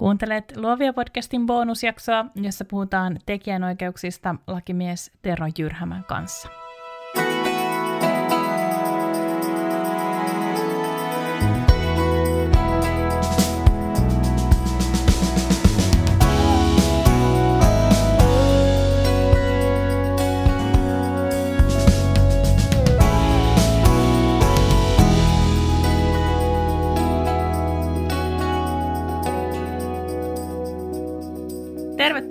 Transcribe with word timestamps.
Kuuntelet 0.00 0.56
Luovia 0.56 0.92
podcastin 0.92 1.46
bonusjaksoa, 1.46 2.24
jossa 2.34 2.64
puhutaan 2.64 3.18
tekijänoikeuksista 3.26 4.34
lakimies 4.46 5.12
Tero 5.22 5.46
Jyrhämän 5.58 6.04
kanssa. 6.04 6.48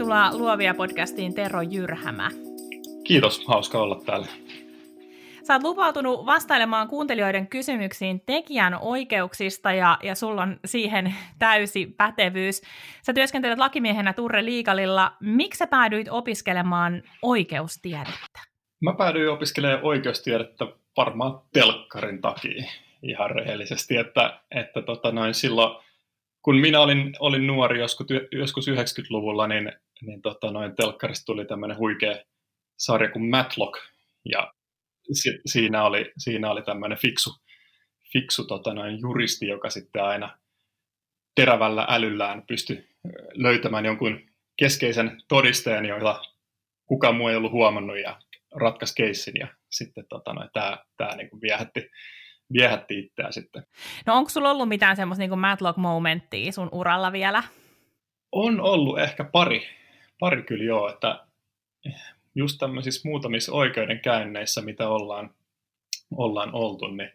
Tervetuloa 0.09 0.37
Luovia 0.37 0.73
podcastiin 0.73 1.33
Tero 1.33 1.61
Jyrhämä. 1.61 2.29
Kiitos, 3.03 3.45
hauska 3.47 3.77
olla 3.77 4.01
täällä. 4.05 4.27
Sä 5.43 5.53
oot 5.53 5.63
lupautunut 5.63 6.25
vastailemaan 6.25 6.87
kuuntelijoiden 6.87 7.47
kysymyksiin 7.47 8.21
tekijän 8.25 8.79
oikeuksista 8.81 9.73
ja, 9.73 9.97
ja 10.03 10.15
sulla 10.15 10.41
on 10.41 10.59
siihen 10.65 11.15
täysi 11.39 11.85
pätevyys. 11.97 12.61
Sä 13.05 13.13
työskentelet 13.13 13.59
lakimiehenä 13.59 14.13
Turre 14.13 14.45
Liikalilla. 14.45 15.11
Miksi 15.19 15.57
sä 15.57 15.67
päädyit 15.67 16.07
opiskelemaan 16.09 17.03
oikeustiedettä? 17.21 18.39
Mä 18.81 18.93
päädyin 18.93 19.29
opiskelemaan 19.29 19.83
oikeustiedettä 19.83 20.67
varmaan 20.97 21.41
telkkarin 21.53 22.21
takia 22.21 22.63
ihan 23.03 23.31
rehellisesti, 23.31 23.97
että, 23.97 24.39
että 24.51 24.81
tota 24.81 25.11
noin 25.11 25.33
silloin 25.33 25.75
kun 26.41 26.55
minä 26.55 26.79
olin, 26.79 27.13
olin 27.19 27.47
nuori 27.47 27.79
joskus, 27.79 28.07
joskus 28.31 28.67
90-luvulla, 28.67 29.47
niin, 29.47 29.71
niin 30.02 30.21
tota, 30.21 30.52
noin 30.52 30.76
telkkarista 30.76 31.26
tuli 31.26 31.45
tämmöinen 31.45 31.78
huikea 31.78 32.16
sarja 32.78 33.11
kuin 33.11 33.30
Matlock, 33.30 33.80
ja 34.31 34.53
si, 35.11 35.39
siinä 35.45 35.83
oli, 35.83 36.11
siinä 36.17 36.52
oli 36.52 36.61
tämmöinen 36.61 36.97
fiksu, 36.97 37.30
fiksu 38.14 38.47
tota, 38.47 38.73
noin 38.73 39.00
juristi, 39.00 39.47
joka 39.47 39.69
sitten 39.69 40.03
aina 40.03 40.38
terävällä 41.36 41.86
älyllään 41.89 42.44
pystyi 42.47 42.89
löytämään 43.33 43.86
jonkun 43.86 44.19
keskeisen 44.58 45.17
todisteen, 45.28 45.86
joilla 45.86 46.22
kukaan 46.86 47.16
muu 47.16 47.28
ei 47.28 47.36
ollut 47.36 47.52
huomannut, 47.52 48.00
ja 48.00 48.19
ratkaisi 48.56 48.95
keissin, 48.95 49.34
ja 49.39 49.47
sitten 49.72 50.06
tota, 50.09 50.34
noin, 50.34 50.50
tämä, 50.53 50.78
tämä 50.97 51.16
niin 51.16 51.30
kuin 51.30 51.41
viehätti, 51.41 51.89
viehätti 52.53 53.00
itseään 53.00 53.34
sitten. 53.34 53.63
No 54.06 54.16
onko 54.16 54.30
sulla 54.30 54.52
ollut 54.52 54.69
mitään 54.69 54.95
semmoista 54.95 55.19
niin 55.19 55.39
Matlock-momenttia 55.39 56.52
sun 56.52 56.69
uralla 56.72 57.11
vielä? 57.11 57.44
On 58.31 58.61
ollut 58.61 59.00
ehkä 59.00 59.23
pari, 59.23 59.78
pari 60.20 60.44
kyllä 60.44 60.64
joo, 60.64 60.89
että 60.89 61.25
just 62.36 62.58
tämmöisissä 62.59 63.09
muutamissa 63.09 63.52
oikeudenkäynneissä, 63.52 64.62
mitä 64.62 64.89
ollaan, 64.89 65.36
ollaan 66.12 66.53
oltu, 66.53 66.88
niin, 66.88 67.12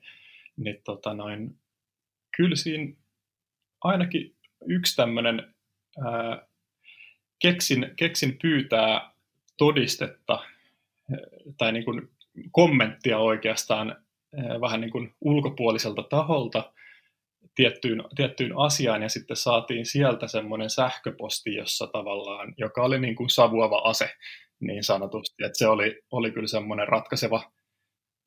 niin 0.56 0.80
tota 0.84 1.14
noin, 1.14 1.58
kyllä 2.36 2.56
siinä 2.56 2.92
ainakin 3.80 4.34
yksi 4.66 4.96
tämmöinen 4.96 5.54
ää, 6.04 6.46
keksin, 7.38 7.90
keksin 7.96 8.38
pyytää 8.42 9.12
todistetta 9.58 10.44
tai 11.58 11.72
niin 11.72 11.84
kuin 11.84 12.10
kommenttia 12.52 13.18
oikeastaan 13.18 14.04
vähän 14.60 14.80
niin 14.80 14.90
kuin 14.90 15.14
ulkopuoliselta 15.20 16.02
taholta 16.02 16.72
tiettyyn, 17.54 18.04
tiettyyn 18.16 18.58
asiaan 18.58 19.02
ja 19.02 19.08
sitten 19.08 19.36
saatiin 19.36 19.86
sieltä 19.86 20.28
semmoinen 20.28 20.70
sähköposti, 20.70 21.54
jossa 21.54 21.86
tavallaan, 21.86 22.54
joka 22.58 22.82
oli 22.82 23.00
niin 23.00 23.16
kuin 23.16 23.30
savuava 23.30 23.78
ase 23.78 24.10
niin 24.60 24.84
sanotusti, 24.84 25.44
että 25.44 25.58
se 25.58 25.66
oli, 25.66 26.00
oli 26.10 26.30
kyllä 26.30 26.46
semmoinen 26.46 26.88
ratkaiseva, 26.88 27.52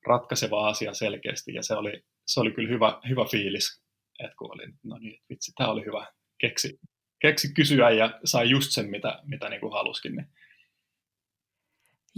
ratkaiseva 0.07 0.67
asia 0.67 0.93
selkeästi 0.93 1.53
ja 1.53 1.63
se 1.63 1.75
oli, 1.75 2.03
se 2.27 2.39
oli 2.39 2.51
kyllä 2.51 2.69
hyvä, 2.69 2.99
hyvä 3.09 3.25
fiilis, 3.31 3.81
että 4.19 4.35
kun 4.39 4.51
oli, 4.53 4.63
no 4.83 4.97
niin, 4.97 5.21
vitsi, 5.29 5.51
tämä 5.57 5.69
oli 5.69 5.85
hyvä, 5.85 6.07
keksi, 6.39 6.79
keksi 7.21 7.53
kysyä 7.53 7.89
ja 7.89 8.19
sai 8.23 8.49
just 8.49 8.71
sen, 8.71 8.89
mitä, 8.89 9.19
mitä 9.25 9.49
niin 9.49 9.61
kuin 9.61 9.73
haluskin. 9.73 10.15
Niin 10.15 10.27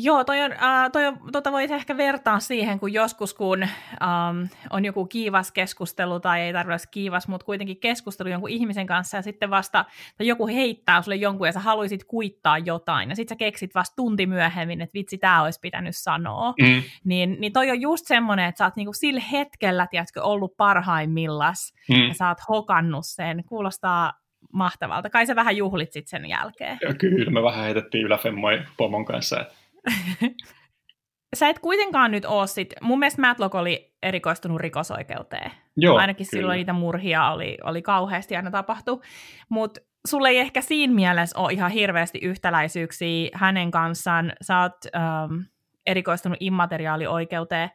Joo, 0.01 0.23
toi 0.23 0.41
on, 0.41 0.51
äh, 0.51 0.91
toi 0.91 1.05
on, 1.05 1.17
tota 1.31 1.51
voit 1.51 1.71
ehkä 1.71 1.97
vertaa 1.97 2.39
siihen, 2.39 2.79
kun 2.79 2.93
joskus 2.93 3.33
kun 3.33 3.63
ähm, 3.63 4.43
on 4.69 4.85
joku 4.85 5.05
kiivas 5.05 5.51
keskustelu, 5.51 6.19
tai 6.19 6.41
ei 6.41 6.53
tarvitse 6.53 6.87
kiivas, 6.91 7.27
mutta 7.27 7.45
kuitenkin 7.45 7.79
keskustelu 7.79 8.29
jonkun 8.29 8.49
ihmisen 8.49 8.87
kanssa, 8.87 9.17
ja 9.17 9.21
sitten 9.21 9.49
vasta, 9.49 9.85
tai 10.17 10.27
joku 10.27 10.47
heittää 10.47 11.01
sulle 11.01 11.15
jonkun, 11.15 11.47
ja 11.47 11.53
sä 11.53 11.59
haluaisit 11.59 12.03
kuittaa 12.03 12.57
jotain, 12.57 13.09
ja 13.09 13.15
sitten 13.15 13.35
sä 13.35 13.39
keksit 13.39 13.75
vasta 13.75 13.95
tunti 13.95 14.25
myöhemmin, 14.25 14.81
että 14.81 14.93
vitsi, 14.93 15.17
tämä 15.17 15.43
olisi 15.43 15.59
pitänyt 15.59 15.97
sanoa. 15.97 16.53
Mm. 16.61 16.83
Niin, 17.03 17.37
niin 17.39 17.53
toi 17.53 17.71
on 17.71 17.81
just 17.81 18.07
semmoinen, 18.07 18.45
että 18.45 18.57
sä 18.57 18.65
oot 18.65 18.75
niinku 18.75 18.93
sillä 18.93 19.21
hetkellä, 19.31 19.87
tiedätkö, 19.87 20.23
ollut 20.23 20.57
parhaimmillas, 20.57 21.73
mm. 21.89 22.07
ja 22.07 22.13
sä 22.13 22.27
oot 22.27 22.37
hokannut 22.49 23.05
sen. 23.05 23.43
Kuulostaa 23.43 24.13
mahtavalta. 24.53 25.09
Kai 25.09 25.25
sä 25.25 25.35
vähän 25.35 25.57
juhlit 25.57 25.93
sit 25.93 26.07
sen 26.07 26.25
jälkeen. 26.25 26.77
Ja 26.81 26.93
kyllä, 26.93 27.31
me 27.31 27.43
vähän 27.43 27.63
heitettiin 27.63 28.05
yläfemmoi 28.05 28.61
pomon 28.77 29.05
kanssa, 29.05 29.39
että 29.39 29.53
Sä 31.35 31.49
et 31.49 31.59
kuitenkaan 31.59 32.11
nyt 32.11 32.25
ole 32.25 32.47
sit, 32.47 32.73
mun 32.81 32.99
mielestä 32.99 33.21
Matlock 33.21 33.55
oli 33.55 33.93
erikoistunut 34.03 34.61
rikosoikeuteen. 34.61 35.51
Joo, 35.77 35.97
Ainakin 35.97 36.27
kyllä. 36.31 36.41
silloin 36.41 36.57
niitä 36.57 36.73
murhia 36.73 37.31
oli, 37.31 37.57
oli 37.63 37.81
kauheasti 37.81 38.35
aina 38.35 38.51
tapahtu. 38.51 39.01
Mutta 39.49 39.81
sulle 40.07 40.29
ei 40.29 40.37
ehkä 40.37 40.61
siinä 40.61 40.93
mielessä 40.93 41.39
ole 41.39 41.53
ihan 41.53 41.71
hirveästi 41.71 42.19
yhtäläisyyksiä 42.21 43.29
hänen 43.33 43.71
kanssaan. 43.71 44.33
Sä 44.41 44.61
oot 44.61 44.77
ähm, 44.95 45.41
erikoistunut 45.85 46.37
immateriaalioikeuteen. 46.39 47.69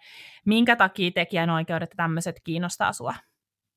Minkä 0.44 0.76
takia 0.76 1.10
tekijänoikeudet 1.10 1.90
ja 1.90 1.96
tämmöiset 1.96 2.40
kiinnostaa 2.44 2.92
sua? 2.92 3.14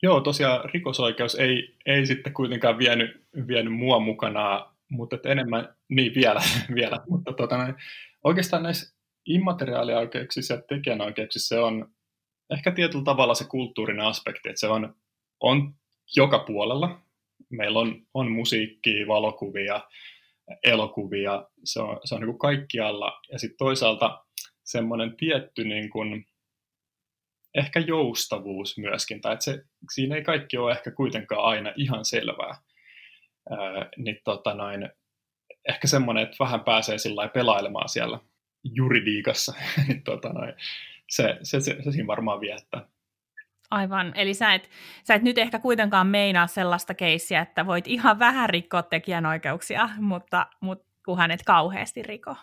Joo, 0.04 0.22
tosiaan 0.22 0.70
rikosoikeus 0.74 1.36
ei, 1.36 1.76
ei 1.86 2.06
sitten 2.06 2.34
kuitenkaan 2.34 2.78
vienyt, 2.78 3.24
vienyt 3.48 3.74
mua 3.74 4.00
mukana, 4.00 4.74
mutta 4.92 5.18
enemmän, 5.26 5.76
niin 5.90 6.16
vielä, 6.16 6.42
vielä 6.76 7.00
mutta 7.10 7.34
tota, 7.34 7.74
oikeastaan 8.24 8.64
näissä 8.64 8.98
immateriaalioikeuksissa 9.26 10.54
ja 10.54 10.62
tekijänoikeuksissa 10.62 11.56
se 11.56 11.60
on 11.60 11.92
ehkä 12.50 12.72
tietyllä 12.72 13.04
tavalla 13.04 13.34
se 13.34 13.46
kulttuurinen 13.46 14.06
aspekti, 14.06 14.50
että 14.50 14.60
se 14.60 14.68
on, 14.68 14.96
on 15.40 15.74
joka 16.16 16.40
puolella. 16.40 17.02
Meillä 17.50 17.80
on, 17.80 18.08
on 18.14 18.32
musiikkia, 18.32 19.08
valokuvia, 19.08 19.82
elokuvia, 20.64 21.48
se 21.64 21.80
on, 21.80 22.00
se 22.04 22.16
on 22.16 22.22
niin 22.22 22.30
kuin 22.30 22.40
kaikkialla. 22.40 23.22
Ja 23.32 23.40
sitten 23.40 23.58
toisaalta 23.58 24.26
semmoinen 24.64 25.18
tietty 25.18 25.64
niin 25.64 25.90
kuin, 25.90 26.26
ehkä 27.56 27.80
joustavuus 27.80 28.78
myöskin, 28.78 29.22
tai 29.22 29.34
että 29.34 29.46
se, 29.46 29.64
siinä 29.94 30.16
ei 30.16 30.24
kaikki 30.24 30.58
ole 30.58 30.72
ehkä 30.72 30.92
kuitenkaan 30.92 31.46
aina 31.46 31.74
ihan 31.76 32.06
selvää. 32.06 32.62
Ää, 33.52 33.90
niin 33.98 34.20
tota 34.24 34.54
noin, 34.54 34.90
ehkä 35.70 35.88
semmoinen, 35.88 36.24
että 36.24 36.36
vähän 36.40 36.64
pääsee 36.64 36.98
sillä 36.98 37.28
pelailemaan 37.28 37.90
siellä 37.90 38.20
juridiikassa, 38.64 39.54
niin 39.88 40.04
tota 40.04 40.30
noin, 40.30 40.54
se, 41.10 41.38
se, 41.42 41.60
se, 41.60 41.78
se 41.84 41.92
siinä 41.92 42.08
varmaan 42.08 42.42
viettää. 42.42 42.86
Aivan, 43.72 44.12
eli 44.16 44.34
sä 44.34 44.54
et, 44.54 44.70
sä 45.04 45.16
et 45.16 45.22
nyt 45.22 45.38
ehkä 45.38 45.60
kuitenkaan 45.60 46.08
meinaa 46.08 46.48
sellaista 46.48 46.94
keissiä, 46.94 47.42
että 47.42 47.66
voit 47.66 47.88
ihan 47.88 48.20
vähän 48.20 48.50
rikkoa 48.50 48.84
tekijänoikeuksia, 48.84 49.90
mutta, 50.00 50.48
mutta 50.60 50.88
kunhan 51.06 51.32
et 51.32 51.44
kauheasti 51.46 52.04
riko. 52.04 52.36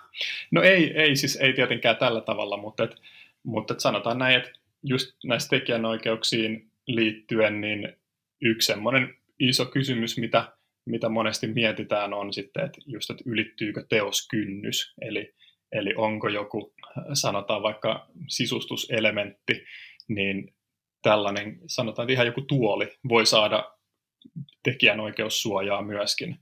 No 0.51 0.63
ei, 0.63 1.01
ei 1.01 1.17
siis 1.17 1.37
ei 1.37 1.53
tietenkään 1.53 1.97
tällä 1.97 2.21
tavalla, 2.21 2.57
mutta, 2.57 2.85
et, 2.85 2.97
mutta 3.43 3.75
et 3.75 3.81
sanotaan 3.81 4.19
näin, 4.19 4.37
että 4.37 4.51
just 4.83 5.17
näistä 5.25 5.51
tekijänoikeuksiin 5.51 6.71
liittyen, 6.87 7.61
niin 7.61 7.97
yksi 8.41 8.67
semmoinen 8.67 9.15
iso 9.39 9.67
kysymys, 9.67 10.19
mitä 10.19 10.53
mitä 10.87 11.09
monesti 11.09 11.47
mietitään 11.47 12.15
on 12.15 12.33
sitten, 12.33 12.65
että 12.65 12.81
just, 12.87 13.11
että 13.11 13.23
ylittyykö 13.27 13.87
teoskynnys, 13.89 14.95
eli, 15.01 15.35
eli 15.73 15.95
onko 15.97 16.29
joku, 16.29 16.75
sanotaan 17.13 17.63
vaikka 17.63 18.09
sisustuselementti, 18.29 19.65
niin 20.09 20.55
tällainen, 21.03 21.61
sanotaan, 21.67 22.07
että 22.07 22.13
ihan 22.13 22.27
joku 22.27 22.41
tuoli 22.41 22.93
voi 23.09 23.27
saada 23.27 23.73
tekijänoikeussuojaa 24.63 25.83
myöskin, 25.83 26.37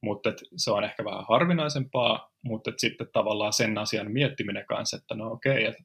mutta 0.00 0.32
se 0.56 0.70
on 0.70 0.84
ehkä 0.84 1.04
vähän 1.04 1.24
harvinaisempaa, 1.28 2.32
mutta 2.44 2.72
sitten 2.76 3.08
tavallaan 3.12 3.52
sen 3.52 3.78
asian 3.78 4.12
miettiminen 4.12 4.66
kanssa, 4.66 4.96
että 4.96 5.14
no 5.14 5.32
okei, 5.32 5.64
että 5.64 5.82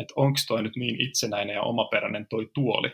et 0.00 0.12
onko 0.16 0.38
toi 0.48 0.62
nyt 0.62 0.76
niin 0.76 1.00
itsenäinen 1.00 1.54
ja 1.54 1.62
omaperäinen 1.62 2.26
toi 2.26 2.50
tuoli, 2.54 2.88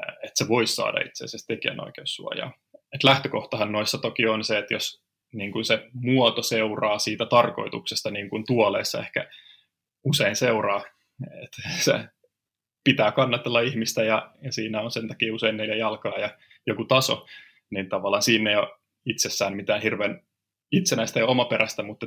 että 0.00 0.32
se 0.34 0.48
voisi 0.48 0.74
saada 0.74 1.00
itse 1.00 1.24
asiassa 1.24 1.46
tekijänoikeussuojaa 1.46 2.52
et 2.94 3.04
lähtökohtahan 3.04 3.72
noissa 3.72 3.98
toki 3.98 4.26
on 4.26 4.44
se, 4.44 4.58
että 4.58 4.74
jos 4.74 5.02
niin 5.32 5.52
kuin 5.52 5.64
se 5.64 5.88
muoto 5.92 6.42
seuraa 6.42 6.98
siitä 6.98 7.26
tarkoituksesta, 7.26 8.10
niin 8.10 8.30
kuin 8.30 8.44
tuoleissa 8.46 8.98
ehkä 8.98 9.30
usein 10.04 10.36
seuraa, 10.36 10.84
että 11.42 11.62
se 11.78 12.08
pitää 12.84 13.12
kannatella 13.12 13.60
ihmistä 13.60 14.04
ja, 14.04 14.32
ja 14.42 14.52
siinä 14.52 14.80
on 14.80 14.90
sen 14.90 15.08
takia 15.08 15.34
usein 15.34 15.56
neljä 15.56 15.76
jalkaa 15.76 16.18
ja 16.18 16.38
joku 16.66 16.84
taso, 16.84 17.26
niin 17.70 17.88
tavallaan 17.88 18.22
siinä 18.22 18.52
jo 18.52 18.78
itsessään 19.06 19.56
mitään 19.56 19.82
hirveän 19.82 20.22
itsenäistä 20.72 21.20
ja 21.20 21.26
omaperäistä, 21.26 21.82
mutta 21.82 22.06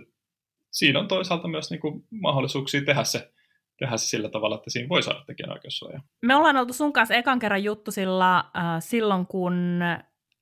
siinä 0.72 1.00
on 1.00 1.08
toisaalta 1.08 1.48
myös 1.48 1.72
niin 1.72 1.80
kuin 1.80 2.04
mahdollisuuksia 2.10 2.82
tehdä 2.86 3.04
se, 3.04 3.32
tehdä 3.80 3.98
se 3.98 4.08
sillä 4.08 4.30
tavalla, 4.30 4.56
että 4.56 4.70
siinä 4.70 4.90
voi 4.90 5.04
saada 5.04 5.24
tekijänoikeussuojaa. 5.28 6.02
Me 6.22 6.36
ollaan 6.36 6.58
oltu 6.58 6.74
sun 6.74 6.94
kanssa 6.94 7.16
ekan 7.16 7.40
kerran 7.40 7.64
juttu 7.64 7.92
sillä, 7.92 8.38
äh, 8.38 8.46
silloin, 8.80 9.28
kun 9.28 9.80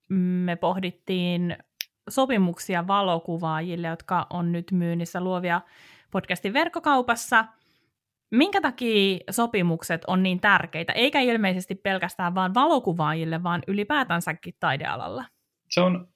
me 0.09 0.55
pohdittiin 0.55 1.57
sopimuksia 2.09 2.87
valokuvaajille, 2.87 3.87
jotka 3.87 4.27
on 4.29 4.51
nyt 4.51 4.71
myynnissä 4.71 5.21
luovia 5.21 5.61
podcastin 6.11 6.53
verkkokaupassa. 6.53 7.45
Minkä 8.31 8.61
takia 8.61 9.19
sopimukset 9.31 10.01
on 10.07 10.23
niin 10.23 10.39
tärkeitä, 10.39 10.93
eikä 10.93 11.19
ilmeisesti 11.19 11.75
pelkästään 11.75 12.35
vain 12.35 12.53
valokuvaajille, 12.53 13.43
vaan 13.43 13.61
ylipäätänsäkin 13.67 14.53
taidealalla? 14.59 15.25
Se 15.69 15.81
on 15.81 16.07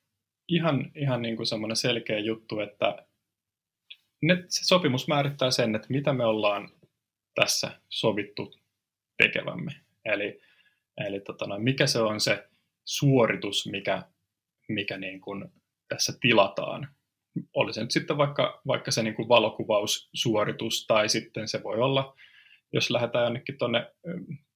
ihan, 0.50 0.92
ihan 0.96 1.22
niin 1.22 1.36
kuin 1.36 1.48
semmoinen 1.48 1.75
selkeä 1.75 2.19
juttu, 2.19 2.60
että 2.60 3.06
ne, 4.22 4.44
se 4.48 4.66
sopimus 4.66 5.07
määrittää 5.07 5.51
sen, 5.51 5.75
että 5.75 5.88
mitä 5.89 6.13
me 6.13 6.25
ollaan 6.25 6.69
tässä 7.36 7.72
sovittu 7.89 8.54
tekevämme. 9.18 9.72
Eli, 10.06 10.42
eli 11.06 11.19
tota 11.19 11.48
noin, 11.48 11.63
mikä 11.63 11.88
se 11.88 12.00
on 12.00 12.19
se 12.19 12.48
suoritus, 12.85 13.68
mikä, 13.71 14.03
mikä 14.68 14.97
niin 14.97 15.21
kuin 15.21 15.45
tässä 15.88 16.13
tilataan. 16.21 16.88
Oli 17.53 17.74
se 17.74 17.81
nyt 17.81 17.91
sitten 17.91 18.18
vaikka, 18.18 18.62
vaikka 18.68 18.91
se 18.91 19.03
niin 19.03 19.15
kuin 19.15 19.30
valokuvaussuoritus 19.30 20.85
tai 20.88 21.09
sitten 21.09 21.47
se 21.47 21.63
voi 21.63 21.77
olla, 21.77 22.15
jos 22.74 22.89
lähdetään 22.89 23.24
jonnekin 23.24 23.57
tuonne 23.57 23.91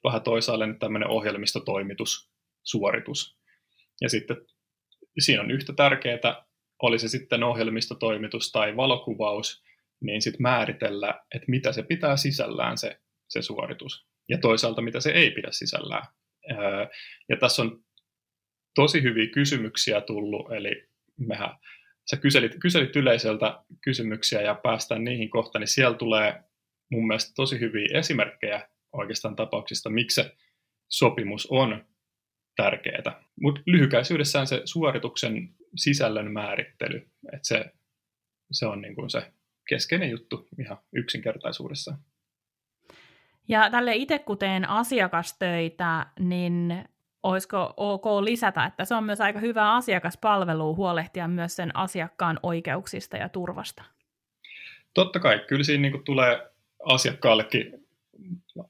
vähän 0.03 0.21
toisaalle, 0.21 0.67
niin 0.67 0.79
tämmöinen 0.79 1.09
ohjelmistotoimitussuoritus. 1.09 3.37
Ja 4.01 4.09
sitten 4.09 4.37
siinä 5.19 5.41
on 5.41 5.51
yhtä 5.51 5.73
tärkeää, 5.73 6.45
oli 6.81 6.99
se 6.99 7.07
sitten 7.07 7.43
ohjelmistotoimitus 7.43 8.51
tai 8.51 8.75
valokuvaus, 8.75 9.63
niin 10.01 10.21
sitten 10.21 10.41
määritellä, 10.41 11.23
että 11.35 11.45
mitä 11.47 11.71
se 11.71 11.83
pitää 11.83 12.17
sisällään 12.17 12.77
se, 12.77 12.99
se 13.27 13.41
suoritus. 13.41 14.07
Ja 14.29 14.37
toisaalta 14.37 14.81
mitä 14.81 14.99
se 14.99 15.11
ei 15.11 15.31
pidä 15.31 15.47
sisällään. 15.51 16.03
Ja 17.29 17.37
tässä 17.39 17.61
on 17.61 17.83
tosi 18.77 19.03
hyviä 19.03 19.27
kysymyksiä 19.27 20.01
tullut, 20.01 20.51
eli 20.51 20.89
mehän, 21.17 21.49
sä 22.09 22.17
kyselit, 22.17 22.55
kyselit 22.61 22.95
yleisöltä 22.95 23.63
kysymyksiä 23.83 24.41
ja 24.41 24.55
päästään 24.55 25.03
niihin 25.03 25.29
kohtaan, 25.29 25.59
niin 25.59 25.67
siellä 25.67 25.97
tulee 25.97 26.43
mun 26.91 27.07
mielestä 27.07 27.31
tosi 27.35 27.59
hyviä 27.59 27.99
esimerkkejä 27.99 28.69
oikeastaan 28.93 29.35
tapauksista, 29.35 29.89
miksi 29.89 30.15
se 30.15 30.35
sopimus 30.89 31.47
on 31.51 31.85
tärkeää. 32.55 33.23
Mutta 33.41 33.61
lyhykäisyydessään 33.65 34.47
se 34.47 34.61
suorituksen 34.65 35.49
sisällön 35.75 36.31
määrittely, 36.31 36.97
että 37.33 37.47
se, 37.47 37.65
se 38.51 38.65
on 38.65 38.81
niin 38.81 38.95
kuin 38.95 39.09
se 39.09 39.31
keskeinen 39.69 40.09
juttu 40.09 40.47
ihan 40.59 40.77
yksinkertaisuudessa. 40.93 41.97
Ja 43.47 43.69
tälle 43.69 43.95
itse 43.95 44.19
kun 44.19 44.37
teen 44.37 44.69
asiakastöitä, 44.69 46.05
niin 46.19 46.85
olisiko 47.27 47.73
ok 47.77 48.05
lisätä, 48.21 48.65
että 48.65 48.85
se 48.85 48.95
on 48.95 49.03
myös 49.03 49.21
aika 49.21 49.39
hyvä 49.39 49.75
asiakaspalvelu 49.75 50.75
huolehtia 50.75 51.27
myös 51.27 51.55
sen 51.55 51.75
asiakkaan 51.75 52.39
oikeuksista 52.43 53.17
ja 53.17 53.29
turvasta? 53.29 53.83
Totta 54.93 55.19
kai, 55.19 55.39
kyllä 55.47 55.63
siinä 55.63 55.81
niin 55.81 56.03
tulee 56.03 56.49
asiakkaallekin 56.85 57.87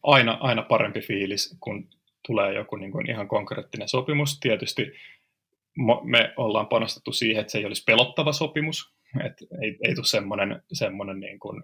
aina, 0.04 0.38
aina 0.42 0.62
parempi 0.62 1.02
fiilis, 1.02 1.58
kun 1.60 1.90
tulee 2.28 2.54
joku 2.54 2.76
niin 2.76 2.92
kuin 2.92 3.10
ihan 3.10 3.28
konkreettinen 3.28 3.90
sopimus. 3.90 4.40
Tietysti 4.40 4.92
me 6.04 6.34
ollaan 6.38 6.68
panostettu 6.68 7.12
siihen, 7.12 7.42
että 7.42 7.52
se 7.52 7.58
ei 7.58 7.66
olisi 7.66 7.84
pelottava 7.84 8.34
sopimus, 8.34 8.97
että 9.26 9.46
ei, 9.62 9.78
ei 9.84 9.96
tule 9.96 10.06
semmoinen, 10.06 10.62
semmoinen 10.74 11.20
niin 11.20 11.40
kuin, 11.40 11.64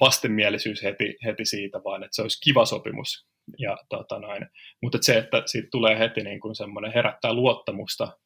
vastenmielisyys 0.00 0.82
heti, 0.82 1.16
heti 1.24 1.44
siitä, 1.44 1.80
vaan 1.84 2.02
että 2.02 2.14
se 2.14 2.22
olisi 2.22 2.40
kiva 2.40 2.64
sopimus. 2.64 3.26
Ja, 3.58 3.78
tota 3.88 4.18
noin. 4.18 4.46
Mutta 4.82 4.96
että 4.96 5.06
se, 5.06 5.18
että 5.18 5.42
siitä 5.46 5.68
tulee 5.70 5.98
heti 5.98 6.22
niin 6.22 6.40
kuin 6.40 6.54
semmoinen 6.54 6.92
herättää 6.92 7.32
luottamusta, 7.32 8.18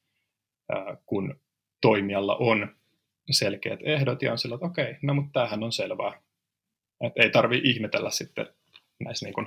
kun 1.06 1.40
toimijalla 1.82 2.36
on 2.36 2.76
selkeät 3.30 3.80
ehdot 3.82 4.22
ja 4.22 4.32
on 4.32 4.38
sillä, 4.38 4.54
että 4.54 4.66
okei, 4.66 4.96
no 5.02 5.14
mutta 5.14 5.30
tämähän 5.32 5.62
on 5.62 5.72
selvää. 5.72 6.22
Että 7.00 7.22
ei 7.22 7.30
tarvi 7.30 7.60
ihmetellä 7.64 8.10
sitten 8.10 8.46
näissä 9.04 9.26
niin 9.26 9.34
kuin, 9.34 9.46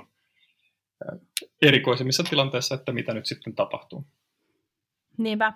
erikoisemmissa 1.62 2.22
tilanteissa, 2.22 2.74
että 2.74 2.92
mitä 2.92 3.14
nyt 3.14 3.26
sitten 3.26 3.54
tapahtuu. 3.54 4.06
Niinpä. 5.20 5.52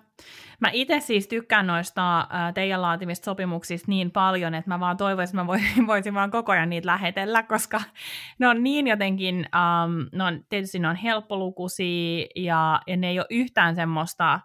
Mä 0.60 0.70
itse 0.72 1.00
siis 1.00 1.28
tykkään 1.28 1.66
noista 1.66 2.28
teidän 2.54 2.82
laatimista 2.82 3.24
sopimuksista 3.24 3.84
niin 3.88 4.10
paljon, 4.10 4.54
että 4.54 4.70
mä 4.70 4.80
vaan 4.80 4.96
toivoisin, 4.96 5.32
että 5.32 5.42
mä 5.42 5.46
voisin, 5.46 5.86
voisin 5.92 6.14
vaan 6.14 6.30
koko 6.30 6.52
ajan 6.52 6.70
niitä 6.70 6.86
lähetellä, 6.86 7.42
koska 7.42 7.80
ne 8.38 8.48
on 8.48 8.62
niin 8.62 8.86
jotenkin, 8.86 9.34
um, 9.36 10.08
ne 10.12 10.24
on, 10.24 10.44
tietysti 10.48 10.78
ne 10.78 10.88
on 10.88 10.96
helppolukuisia 10.96 12.26
ja, 12.36 12.80
ja 12.86 12.96
ne 12.96 13.08
ei 13.08 13.18
ole 13.18 13.26
yhtään 13.30 13.74
semmoista, 13.74 14.40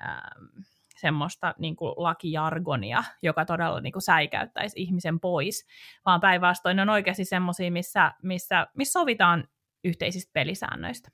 um, 0.00 0.62
semmoista 0.96 1.54
niin 1.58 1.76
kuin 1.76 1.94
lakijargonia, 1.96 3.04
joka 3.22 3.44
todella 3.44 3.80
niin 3.80 3.92
kuin 3.92 4.02
säikäyttäisi 4.02 4.82
ihmisen 4.82 5.20
pois, 5.20 5.66
vaan 6.06 6.20
päinvastoin 6.20 6.76
ne 6.76 6.82
on 6.82 6.88
oikeasti 6.88 7.24
semmoisia, 7.24 7.70
missä, 7.70 8.12
missä, 8.22 8.66
missä 8.74 9.00
sovitaan 9.00 9.48
yhteisistä 9.84 10.30
pelisäännöistä. 10.32 11.10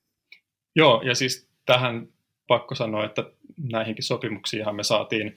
Joo, 0.77 1.03
ja 1.03 1.15
siis 1.15 1.51
tähän 1.67 2.16
pakko 2.47 2.75
sanoa, 2.75 3.05
että 3.05 3.25
näihinkin 3.73 4.05
sopimuksiinhan 4.05 4.77
me 4.77 4.83
saatiin 4.83 5.37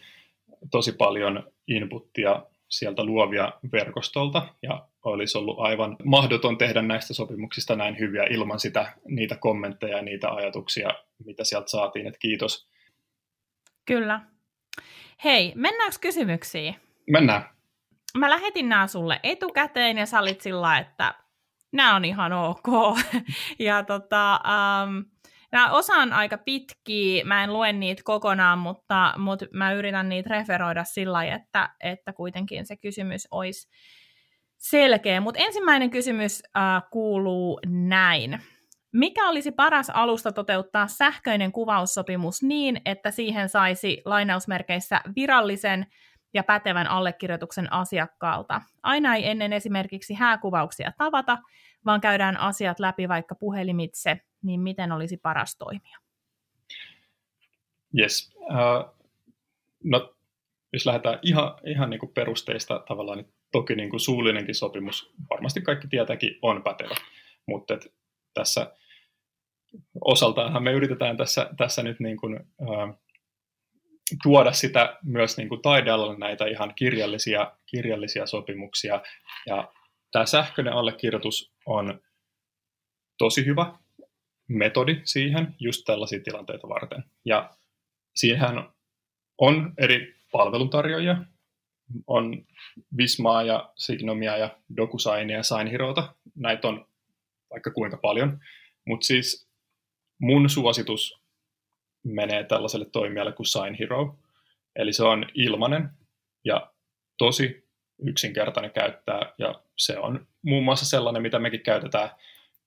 tosi 0.72 0.92
paljon 0.92 1.52
inputtia 1.68 2.44
sieltä 2.70 3.04
luovia 3.04 3.54
verkostolta, 3.72 4.48
ja 4.62 4.88
olisi 5.04 5.38
ollut 5.38 5.60
aivan 5.60 5.96
mahdoton 6.04 6.58
tehdä 6.58 6.82
näistä 6.82 7.14
sopimuksista 7.14 7.76
näin 7.76 8.00
hyviä 8.00 8.24
ilman 8.24 8.60
sitä, 8.60 8.94
niitä 9.08 9.36
kommentteja 9.36 9.98
ja 9.98 10.04
niitä 10.04 10.30
ajatuksia, 10.30 10.90
mitä 11.26 11.44
sieltä 11.44 11.68
saatiin, 11.68 12.08
että 12.08 12.20
kiitos. 12.20 12.68
Kyllä. 13.86 14.22
Hei, 15.24 15.54
mennäänkö 15.56 15.98
kysymyksiin? 16.02 16.76
Mennään. 17.10 17.50
Mä 18.18 18.30
lähetin 18.30 18.70
nämä 18.70 18.88
sulle 18.88 19.20
etukäteen 19.24 19.98
ja 19.98 20.06
sä 20.06 20.20
olit 20.20 20.42
sillä, 20.42 20.78
että 20.78 21.14
nämä 21.72 21.96
on 21.96 22.06
ihan 22.06 22.34
ok. 22.34 22.68
ja 23.60 23.84
tota, 23.84 24.40
um, 24.86 25.06
nämä 25.52 25.72
osa 25.72 25.94
on 25.94 26.14
aika 26.14 26.38
pitkiä, 26.38 27.26
mä 27.26 27.44
en 27.44 27.54
lue 27.54 27.74
niitä 27.74 28.02
kokonaan, 28.06 28.60
mutta, 28.60 29.14
mutta 29.18 29.46
mä 29.54 29.74
yritän 29.74 30.10
niitä 30.10 30.30
referoida 30.30 30.84
sillä 30.84 31.14
lailla, 31.14 31.36
että, 31.36 31.70
että 31.84 32.14
kuitenkin 32.14 32.66
se 32.66 32.78
kysymys 32.78 33.28
olisi 33.32 33.70
selkeä. 34.58 35.22
Mutta 35.22 35.42
ensimmäinen 35.44 35.90
kysymys 35.90 36.44
uh, 36.58 36.90
kuuluu 36.92 37.60
näin. 37.68 38.40
Mikä 38.94 39.30
olisi 39.30 39.52
paras 39.52 39.90
alusta 39.90 40.32
toteuttaa 40.32 40.88
sähköinen 40.88 41.52
kuvaussopimus 41.52 42.44
niin, 42.44 42.82
että 42.86 43.12
siihen 43.12 43.50
saisi 43.50 44.02
lainausmerkeissä 44.06 45.02
virallisen 45.16 45.88
ja 46.34 46.44
pätevän 46.44 46.88
allekirjoituksen 46.88 47.74
asiakkaalta. 47.74 48.62
Aina 48.84 49.16
ei 49.16 49.30
ennen 49.30 49.54
esimerkiksi 49.54 50.14
hääkuvauksia 50.14 50.92
tavata, 50.98 51.38
vaan 51.86 52.02
käydään 52.02 52.38
asiat 52.38 52.80
läpi 52.80 53.08
vaikka 53.08 53.36
puhelimitse, 53.36 54.22
niin 54.42 54.62
miten 54.62 54.92
olisi 54.92 55.18
paras 55.18 55.58
toimia? 55.58 55.98
Yes. 58.00 58.34
Uh, 58.36 59.06
no, 59.84 60.16
jos 60.74 60.86
lähdetään 60.86 61.20
ihan, 61.22 61.56
ihan 61.66 61.90
niin 61.90 62.00
kuin 62.00 62.14
perusteista 62.14 62.84
tavallaan, 62.88 63.18
niin 63.18 63.34
toki 63.52 63.76
niin 63.76 63.90
kuin 63.90 64.00
suullinenkin 64.00 64.56
sopimus, 64.56 65.14
varmasti 65.30 65.62
kaikki 65.62 65.88
tietääkin, 65.88 66.40
on 66.42 66.64
pätevä. 66.64 66.96
Mutta 67.46 67.74
tässä 68.34 68.74
osaltaanhan 70.02 70.64
me 70.64 70.72
yritetään 70.72 71.18
tässä, 71.18 71.50
tässä 71.58 71.84
nyt 71.84 72.00
niin 72.00 72.18
kuin, 72.18 72.40
uh, 72.62 73.00
tuoda 74.24 74.52
sitä 74.52 74.98
myös 75.04 75.38
niin 75.38 75.50
kuin 75.50 75.62
taidealalle 75.62 76.18
näitä 76.18 76.46
ihan 76.46 76.74
kirjallisia, 76.76 77.52
kirjallisia 77.66 78.26
sopimuksia. 78.26 79.02
Ja 79.46 79.72
tämä 80.12 80.26
sähköinen 80.26 80.74
allekirjoitus 80.74 81.54
on 81.70 82.02
tosi 83.18 83.46
hyvä 83.46 83.74
metodi 84.48 85.02
siihen 85.04 85.56
just 85.60 85.86
tällaisia 85.86 86.20
tilanteita 86.24 86.70
varten. 86.70 87.04
Ja 87.26 87.50
siihen 88.16 88.64
on 89.38 89.74
eri 89.78 90.16
palveluntarjoajia, 90.32 91.18
on 92.08 92.46
Vismaa 92.98 93.44
ja 93.44 93.74
Signomia 93.76 94.38
ja 94.38 94.58
DocuSignia 94.78 95.38
ja 95.38 95.44
SignHerota. 95.44 96.16
Näitä 96.36 96.68
on 96.68 96.88
vaikka 97.50 97.72
kuinka 97.72 97.98
paljon. 97.98 98.40
Mutta 98.88 99.06
siis 99.06 99.50
mun 100.22 100.50
suositus 100.50 101.22
menee 102.04 102.44
tällaiselle 102.44 102.86
toimijalle 102.86 103.32
kuin 103.32 103.48
Sign 103.48 103.76
Hero. 103.80 104.20
Eli 104.76 104.94
se 104.94 105.04
on 105.04 105.26
ilmainen 105.34 105.90
ja 106.46 106.72
tosi 107.18 107.69
yksinkertainen 108.00 108.72
käyttää 108.72 109.34
ja 109.38 109.62
se 109.76 110.00
on 110.00 110.28
muun 110.42 110.64
muassa 110.64 110.86
sellainen, 110.86 111.22
mitä 111.22 111.40
mekin 111.40 111.64
käytetään, 111.64 112.10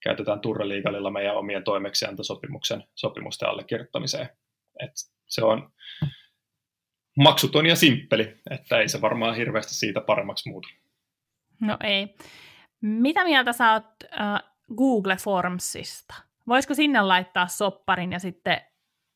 käytetään 0.00 0.40
Turreliigalilla 0.40 1.10
meidän 1.10 1.36
omien 1.36 1.64
toimeksiantosopimuksen 1.64 2.84
sopimusten 2.94 3.48
allekirjoittamiseen. 3.48 4.28
Et 4.80 4.92
se 5.28 5.44
on 5.44 5.72
maksuton 7.16 7.66
ja 7.66 7.76
simppeli, 7.76 8.36
että 8.50 8.78
ei 8.78 8.88
se 8.88 9.00
varmaan 9.00 9.36
hirveästi 9.36 9.74
siitä 9.74 10.00
paremmaksi 10.00 10.48
muutu. 10.48 10.68
No 11.60 11.76
ei. 11.84 12.16
Mitä 12.80 13.24
mieltä 13.24 13.52
sä 13.52 13.72
oot 13.72 13.84
äh, 14.20 14.42
Google 14.76 15.16
Formsista? 15.16 16.14
Voisiko 16.48 16.74
sinne 16.74 17.00
laittaa 17.00 17.46
sopparin 17.46 18.12
ja 18.12 18.18
sitten 18.18 18.60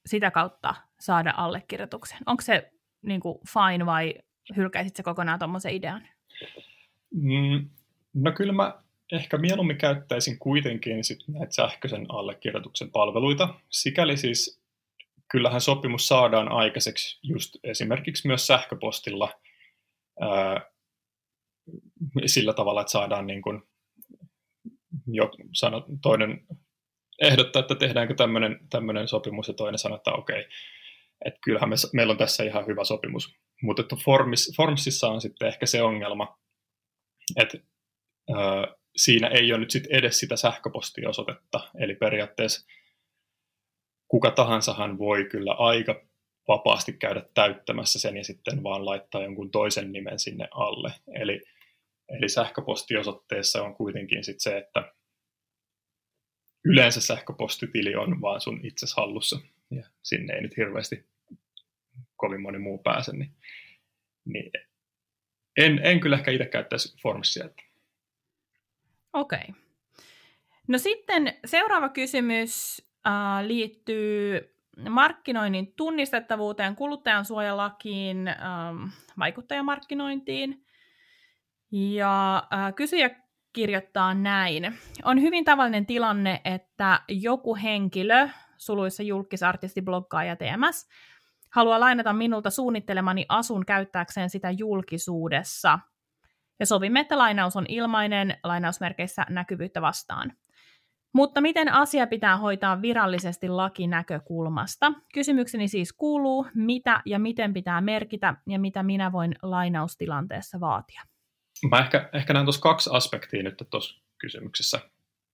sitä 0.06 0.30
kautta 0.30 0.74
saada 1.00 1.34
allekirjoituksen? 1.36 2.18
Onko 2.26 2.40
se 2.40 2.72
niin 3.02 3.20
kuin, 3.20 3.38
fine 3.52 3.86
vai 3.86 4.14
hylkäisit 4.56 4.96
se 4.96 5.02
kokonaan 5.02 5.38
tuommoisen 5.38 5.74
idean? 5.74 6.08
Mm, 7.14 7.70
no 8.14 8.32
kyllä 8.32 8.52
mä 8.52 8.82
ehkä 9.12 9.38
mieluummin 9.38 9.78
käyttäisin 9.78 10.38
kuitenkin 10.38 11.04
sit 11.04 11.18
näitä 11.28 11.54
sähköisen 11.54 12.06
allekirjoituksen 12.08 12.90
palveluita. 12.90 13.54
Sikäli 13.70 14.16
siis 14.16 14.62
kyllähän 15.30 15.60
sopimus 15.60 16.08
saadaan 16.08 16.52
aikaiseksi 16.52 17.18
just 17.22 17.56
esimerkiksi 17.64 18.26
myös 18.26 18.46
sähköpostilla 18.46 19.32
ää, 20.20 20.70
sillä 22.26 22.52
tavalla, 22.52 22.80
että 22.80 22.90
saadaan 22.90 23.26
niin 23.26 23.42
kuin 23.42 23.62
jo 25.06 25.30
sano, 25.52 25.86
toinen 26.02 26.46
ehdottaa, 27.22 27.60
että 27.60 27.74
tehdäänkö 27.74 28.14
tämmöinen, 28.14 28.60
tämmöinen 28.70 29.08
sopimus 29.08 29.48
ja 29.48 29.54
toinen 29.54 29.78
sanoo, 29.78 29.96
että 29.96 30.12
okei, 30.12 30.48
että 31.24 31.40
kyllähän 31.44 31.68
me, 31.68 31.76
meillä 31.92 32.10
on 32.10 32.18
tässä 32.18 32.44
ihan 32.44 32.66
hyvä 32.66 32.84
sopimus. 32.84 33.36
Mutta 33.62 33.82
että 33.82 33.96
Formis, 34.04 34.52
Formsissa 34.56 35.08
on 35.08 35.20
sitten 35.20 35.48
ehkä 35.48 35.66
se 35.66 35.82
ongelma, 35.82 36.38
että 37.36 37.58
ää, 38.36 38.74
siinä 38.96 39.28
ei 39.28 39.52
ole 39.52 39.60
nyt 39.60 39.70
sit 39.70 39.86
edes 39.86 40.18
sitä 40.18 40.36
sähköpostiosoitetta, 40.36 41.70
eli 41.78 41.94
periaatteessa 41.94 42.66
kuka 44.08 44.30
tahansahan 44.30 44.98
voi 44.98 45.24
kyllä 45.24 45.52
aika 45.52 46.06
vapaasti 46.48 46.92
käydä 46.92 47.22
täyttämässä 47.34 47.98
sen 47.98 48.16
ja 48.16 48.24
sitten 48.24 48.62
vaan 48.62 48.86
laittaa 48.86 49.22
jonkun 49.22 49.50
toisen 49.50 49.92
nimen 49.92 50.18
sinne 50.18 50.48
alle. 50.50 50.92
Eli, 51.14 51.40
eli 52.08 52.28
sähköpostiosoitteessa 52.28 53.62
on 53.62 53.74
kuitenkin 53.74 54.24
sit 54.24 54.40
se, 54.40 54.58
että 54.58 54.92
yleensä 56.64 57.00
sähköpostitili 57.00 57.94
on 57.94 58.20
vaan 58.20 58.40
sun 58.40 58.60
itses 58.62 58.94
hallussa 58.96 59.40
ja 59.70 59.82
sinne 60.02 60.34
ei 60.34 60.42
nyt 60.42 60.56
hirveästi 60.56 61.04
kovin 62.16 62.42
moni 62.42 62.58
muu 62.58 62.78
pääse, 62.78 63.12
niin, 63.12 63.34
niin 64.24 64.50
en, 65.56 65.80
en 65.82 66.00
kyllä 66.00 66.16
ehkä 66.16 66.30
itse 66.30 66.46
käyttäisi 66.46 66.96
Formsia. 67.02 67.48
Okei. 69.12 69.38
Okay. 69.48 69.54
No 70.68 70.78
sitten 70.78 71.34
seuraava 71.44 71.88
kysymys 71.88 72.82
äh, 73.06 73.46
liittyy 73.46 74.40
markkinoinnin 74.90 75.72
tunnistettavuuteen, 75.76 76.76
kuluttajansuojalakiin, 76.76 78.28
ähm, 78.28 78.84
vaikuttajamarkkinointiin. 79.18 80.64
Ja 81.70 82.36
äh, 82.52 82.74
kysyjä 82.74 83.10
kirjoittaa 83.52 84.14
näin. 84.14 84.78
On 85.04 85.20
hyvin 85.20 85.44
tavallinen 85.44 85.86
tilanne, 85.86 86.40
että 86.44 87.00
joku 87.08 87.54
henkilö, 87.54 88.28
suluissa 88.56 89.02
julkisartisti, 89.02 89.82
bloggaaja 89.82 90.36
TMS, 90.36 90.88
haluaa 91.56 91.80
lainata 91.80 92.12
minulta 92.12 92.50
suunnittelemani 92.50 93.26
asun 93.28 93.66
käyttääkseen 93.66 94.30
sitä 94.30 94.50
julkisuudessa. 94.50 95.78
Ja 96.60 96.66
sovimme, 96.66 97.00
että 97.00 97.18
lainaus 97.18 97.56
on 97.56 97.66
ilmainen 97.68 98.38
lainausmerkeissä 98.44 99.26
näkyvyyttä 99.28 99.82
vastaan. 99.82 100.32
Mutta 101.14 101.40
miten 101.40 101.72
asia 101.72 102.06
pitää 102.06 102.36
hoitaa 102.36 102.82
virallisesti 102.82 103.48
lakinäkökulmasta? 103.48 104.92
Kysymykseni 105.14 105.68
siis 105.68 105.92
kuuluu, 105.92 106.46
mitä 106.54 107.02
ja 107.06 107.18
miten 107.18 107.52
pitää 107.52 107.80
merkitä 107.80 108.34
ja 108.46 108.58
mitä 108.58 108.82
minä 108.82 109.12
voin 109.12 109.34
lainaustilanteessa 109.42 110.60
vaatia? 110.60 111.02
Mä 111.70 111.78
ehkä, 111.78 112.08
ehkä 112.12 112.32
näen 112.32 112.46
tuossa 112.46 112.60
kaksi 112.60 112.90
aspektia 112.92 113.42
nyt 113.42 113.62
tuossa 113.70 114.02
kysymyksessä. 114.18 114.80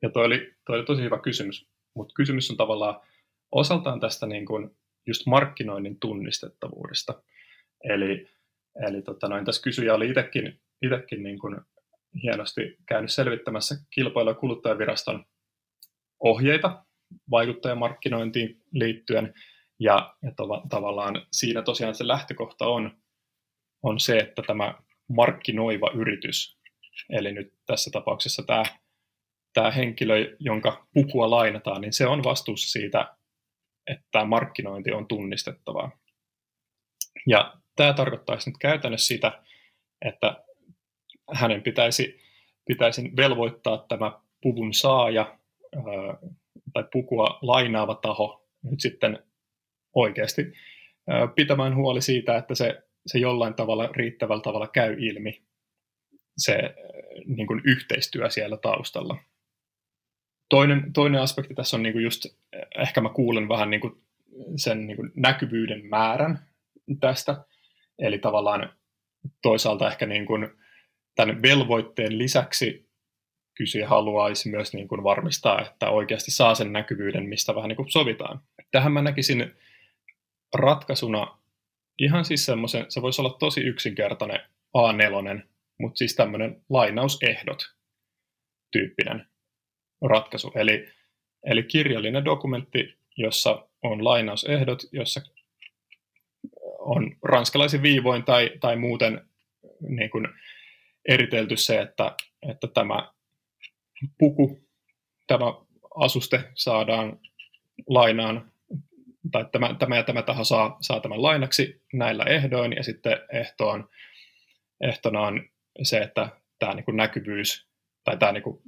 Ja 0.02 0.11
toi 0.11 0.25
oli, 0.25 0.55
toi 0.67 0.76
oli 0.76 0.87
tosi 0.87 1.02
hyvä 1.02 1.19
kysymys, 1.19 1.69
mutta 1.97 2.14
kysymys 2.14 2.50
on 2.50 2.57
tavallaan 2.57 3.00
osaltaan 3.52 4.00
tästä 4.00 4.26
niin 4.26 4.47
kuin 4.47 4.76
just 5.06 5.26
markkinoinnin 5.26 6.00
tunnistettavuudesta. 6.00 7.23
Eli, 7.85 8.28
eli 8.88 9.02
tota 9.02 9.28
noin, 9.28 9.44
tässä 9.44 9.62
kysyjä 9.62 9.94
oli 9.94 10.09
itsekin, 10.09 10.61
itsekin 10.82 11.23
niin 11.23 11.38
kuin 11.38 11.61
hienosti 12.23 12.76
käynyt 12.88 13.12
selvittämässä 13.12 13.75
kilpailu- 13.90 14.30
ja 14.30 14.35
kuluttajaviraston 14.35 15.25
ohjeita 16.21 16.85
vaikuttajamarkkinointiin 17.30 18.62
liittyen, 18.73 19.35
ja, 19.80 20.14
ja 20.23 20.32
tova, 20.37 20.62
tavallaan 20.71 21.26
siinä 21.32 21.62
tosiaan 21.62 21.94
se 21.94 22.06
lähtökohta 22.06 22.66
on, 22.66 22.97
on 23.82 24.00
se, 24.00 24.18
että 24.18 24.42
tämä 24.47 24.75
markkinoiva 25.09 25.90
yritys, 25.94 26.59
eli 27.11 27.32
nyt 27.32 27.54
tässä 27.66 27.90
tapauksessa 27.90 28.42
tämä, 28.42 28.64
tämä 29.54 29.71
henkilö, 29.71 30.37
jonka 30.38 30.87
pukua 30.94 31.30
lainataan, 31.30 31.80
niin 31.80 31.92
se 31.92 32.06
on 32.06 32.25
vastuussa 32.25 32.71
siitä, 32.71 33.16
että 33.86 34.04
tämä 34.10 34.24
markkinointi 34.24 34.92
on 34.92 35.08
tunnistettavaa. 35.08 35.90
Ja 37.26 37.54
tämä 37.76 37.92
tarkoittaisi 37.92 38.50
nyt 38.50 38.58
käytännössä 38.58 39.06
sitä, 39.06 39.42
että 40.04 40.44
hänen 41.32 41.62
pitäisi, 41.62 42.20
pitäisi 42.66 43.10
velvoittaa 43.16 43.84
tämä 43.88 44.20
puvun 44.42 44.74
saaja 44.74 45.38
tai 46.72 46.84
pukua 46.92 47.38
lainaava 47.42 47.94
taho 47.94 48.48
nyt 48.62 48.80
sitten 48.80 49.22
oikeasti 49.94 50.42
pitämään 51.34 51.76
huoli 51.76 52.02
siitä, 52.02 52.36
että 52.36 52.54
se, 52.54 52.82
se 53.06 53.18
jollain 53.18 53.54
tavalla 53.54 53.86
riittävällä 53.86 54.42
tavalla 54.42 54.68
käy 54.68 54.96
ilmi 54.98 55.42
se 56.36 56.54
niin 57.26 57.46
kuin 57.46 57.62
yhteistyö 57.64 58.30
siellä 58.30 58.56
taustalla. 58.56 59.16
Toinen, 60.52 60.92
toinen 60.92 61.21
aspekti 61.21 61.54
tässä 61.54 61.76
on 61.76 61.82
niin 61.82 61.92
kuin 61.92 62.04
just, 62.04 62.26
ehkä 62.78 63.00
mä 63.00 63.09
kuulen 63.09 63.49
vähän 63.49 63.71
niin 63.71 63.80
kuin 63.80 64.02
sen 64.56 64.87
niin 64.87 64.97
kuin 64.97 65.12
näkyvyyden 65.16 65.87
määrän 65.87 66.38
tästä, 67.00 67.44
eli 67.99 68.18
tavallaan 68.18 68.73
toisaalta 69.42 69.88
ehkä 69.90 70.06
niin 70.06 70.26
kuin 70.26 70.49
tämän 71.14 71.42
velvoitteen 71.42 72.18
lisäksi 72.18 72.88
kysyjä 73.54 73.88
haluaisi 73.88 74.50
myös 74.50 74.75
niin 74.75 74.88
kuin 74.88 75.04
varmistaa, 75.04 75.61
että 75.61 75.90
oikeasti 75.90 76.30
saa 76.30 76.54
sen 76.54 76.73
näkyvyyden, 76.73 77.28
mistä 77.28 77.54
vähän 77.54 77.68
niin 77.68 77.76
kuin 77.76 77.90
sovitaan. 77.90 78.40
Tähän 78.71 78.92
mä 78.92 79.02
näkisin 79.02 79.52
ratkaisuna 80.54 81.38
ihan 81.99 82.25
siis 82.25 82.47
semmoisen, 82.47 82.87
se 82.88 83.02
voisi 83.02 83.21
olla 83.23 83.37
tosi 83.38 83.61
yksinkertainen 83.61 84.40
A4, 84.78 85.47
mutta 85.80 85.99
siis 85.99 86.14
tämmöinen 86.14 86.62
lainausehdot 86.68 87.75
tyyppinen 88.73 89.31
ratkaisu. 90.02 90.52
Eli, 90.54 90.88
eli 91.44 91.62
kirjallinen 91.62 92.25
dokumentti, 92.25 92.97
jossa 93.16 93.68
on 93.82 94.04
lainausehdot, 94.04 94.82
jossa 94.92 95.21
on 96.78 97.16
ranskalaisin 97.23 97.82
viivoin 97.82 98.25
tai, 98.25 98.50
tai 98.61 98.76
muuten 98.76 99.21
niin 99.88 100.11
kuin 100.11 100.28
eritelty 101.09 101.56
se, 101.56 101.80
että, 101.80 102.16
että 102.50 102.66
tämä 102.66 103.12
puku, 104.18 104.61
tämä 105.26 105.44
asuste 105.94 106.44
saadaan 106.54 107.18
lainaan, 107.87 108.52
tai 109.32 109.44
tämä, 109.52 109.75
tämä 109.75 109.97
ja 109.97 110.02
tämä 110.02 110.23
taho 110.23 110.44
saa, 110.44 110.76
saa 110.80 111.00
tämän 111.00 111.23
lainaksi 111.23 111.82
näillä 111.92 112.25
ehdoin, 112.25 112.73
ja 112.73 112.82
sitten 112.82 113.18
ehtoon, 113.32 113.88
ehtona 114.80 115.21
on 115.21 115.49
se, 115.82 115.99
että 115.99 116.28
tämä 116.59 116.75
niin 116.75 116.85
kuin 116.85 116.97
näkyvyys, 116.97 117.66
tai 118.04 118.16
tämä 118.16 118.32
niin 118.32 118.42
kuin 118.42 118.62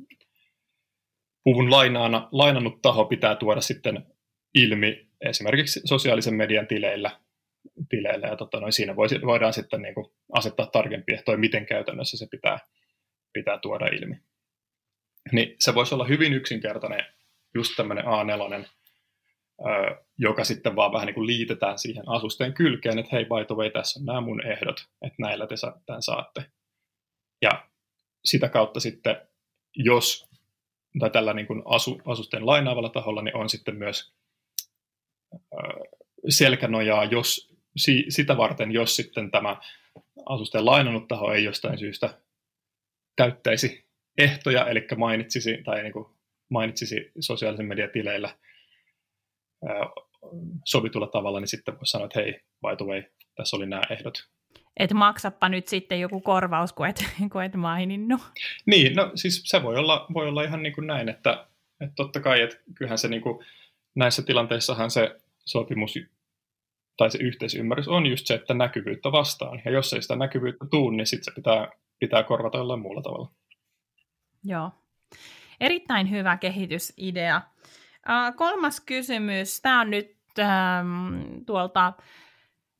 puvun 1.44 1.70
lainaana, 1.70 2.28
lainannut 2.32 2.82
taho 2.82 3.04
pitää 3.04 3.34
tuoda 3.36 3.60
sitten 3.60 4.06
ilmi 4.54 5.08
esimerkiksi 5.20 5.80
sosiaalisen 5.84 6.34
median 6.34 6.66
tileillä, 6.66 7.20
tileillä 7.88 8.26
ja 8.26 8.36
tota, 8.36 8.60
noin, 8.60 8.72
siinä 8.72 8.96
voisi, 8.96 9.22
voidaan 9.22 9.52
sitten 9.52 9.82
niin 9.82 9.94
kuin 9.94 10.06
asettaa 10.32 10.66
tarkempi 10.66 11.12
ehtoja, 11.12 11.38
miten 11.38 11.66
käytännössä 11.66 12.16
se 12.16 12.26
pitää, 12.30 12.58
pitää 13.32 13.58
tuoda 13.58 13.86
ilmi 13.86 14.16
niin 15.32 15.56
se 15.60 15.74
voisi 15.74 15.94
olla 15.94 16.04
hyvin 16.04 16.32
yksinkertainen 16.32 17.04
just 17.54 17.72
tämmöinen 17.76 18.04
A4, 18.04 18.68
joka 20.18 20.44
sitten 20.44 20.76
vaan 20.76 20.92
vähän 20.92 21.06
niin 21.06 21.14
kuin 21.14 21.26
liitetään 21.26 21.78
siihen 21.78 22.08
asusteen 22.08 22.54
kylkeen, 22.54 22.98
että 22.98 23.16
hei, 23.16 23.24
by 23.24 23.44
the 23.46 23.54
way, 23.54 23.70
tässä 23.70 24.00
on 24.00 24.06
nämä 24.06 24.20
mun 24.20 24.46
ehdot, 24.46 24.76
että 25.02 25.16
näillä 25.18 25.46
te 25.46 25.54
tämän 25.86 26.02
saatte. 26.02 26.44
Ja 27.42 27.68
sitä 28.24 28.48
kautta 28.48 28.80
sitten, 28.80 29.16
jos, 29.74 30.28
tai 30.98 31.10
tällä 31.10 31.34
niin 31.34 31.46
kuin 31.46 31.62
asu, 31.64 32.00
asusteen 32.06 32.46
lainaavalla 32.46 32.88
taholla, 32.88 33.22
niin 33.22 33.36
on 33.36 33.48
sitten 33.48 33.76
myös 33.76 34.14
selkänojaa, 36.28 37.04
jos, 37.04 37.54
si, 37.76 38.04
sitä 38.08 38.36
varten, 38.36 38.72
jos 38.72 38.96
sitten 38.96 39.30
tämä 39.30 39.56
asusteen 40.26 40.66
lainannut 40.66 41.08
taho 41.08 41.32
ei 41.32 41.44
jostain 41.44 41.78
syystä 41.78 42.18
täyttäisi 43.16 43.84
ehtoja, 44.18 44.66
eli 44.66 44.86
mainitsisi, 44.96 45.58
tai 45.64 45.82
niin 45.82 45.92
kuin 45.92 46.06
mainitsisi 46.48 47.12
sosiaalisen 47.20 47.66
median 47.66 47.90
tileillä 47.92 48.36
sovitulla 50.64 51.06
tavalla, 51.06 51.40
niin 51.40 51.48
sitten 51.48 51.76
voisi 51.76 51.90
sanoa, 51.90 52.04
että 52.04 52.20
hei, 52.20 52.32
by 52.32 52.76
the 52.76 52.84
way, 52.84 53.02
tässä 53.34 53.56
oli 53.56 53.66
nämä 53.66 53.82
ehdot. 53.90 54.28
Että 54.76 54.94
maksappa 54.94 55.48
nyt 55.48 55.68
sitten 55.68 56.00
joku 56.00 56.20
korvaus, 56.20 56.72
kun 56.72 56.86
et, 56.86 57.04
kun 57.32 57.44
et 57.44 57.54
maininnut. 57.54 58.20
Niin, 58.66 58.96
no 58.96 59.10
siis 59.14 59.42
se 59.44 59.62
voi 59.62 59.76
olla, 59.76 60.06
voi 60.14 60.28
olla 60.28 60.42
ihan 60.42 60.62
niin 60.62 60.74
kuin 60.74 60.86
näin, 60.86 61.08
että, 61.08 61.46
että 61.80 61.94
totta 61.96 62.20
kai, 62.20 62.40
että 62.40 62.56
kyllähän 62.74 62.98
se 62.98 63.08
niin 63.08 63.22
kuin, 63.22 63.44
näissä 63.94 64.22
tilanteissahan 64.22 64.90
se 64.90 65.20
sopimus 65.44 65.94
tai 66.96 67.10
se 67.10 67.18
yhteisymmärrys 67.18 67.88
on 67.88 68.06
just 68.06 68.26
se, 68.26 68.34
että 68.34 68.54
näkyvyyttä 68.54 69.12
vastaan. 69.12 69.62
Ja 69.64 69.70
jos 69.70 69.92
ei 69.92 70.02
sitä 70.02 70.16
näkyvyyttä 70.16 70.66
tule, 70.70 70.96
niin 70.96 71.06
sitten 71.06 71.24
se 71.24 71.30
pitää, 71.34 71.68
pitää 71.98 72.22
korvata 72.22 72.58
jollain 72.58 72.80
muulla 72.80 73.02
tavalla. 73.02 73.30
Joo. 74.44 74.70
Erittäin 75.60 76.10
hyvä 76.10 76.36
kehitysidea. 76.36 77.42
Kolmas 78.36 78.80
kysymys. 78.80 79.60
Tämä 79.60 79.80
on 79.80 79.90
nyt 79.90 80.16
ähm, 80.38 81.14
tuolta 81.46 81.92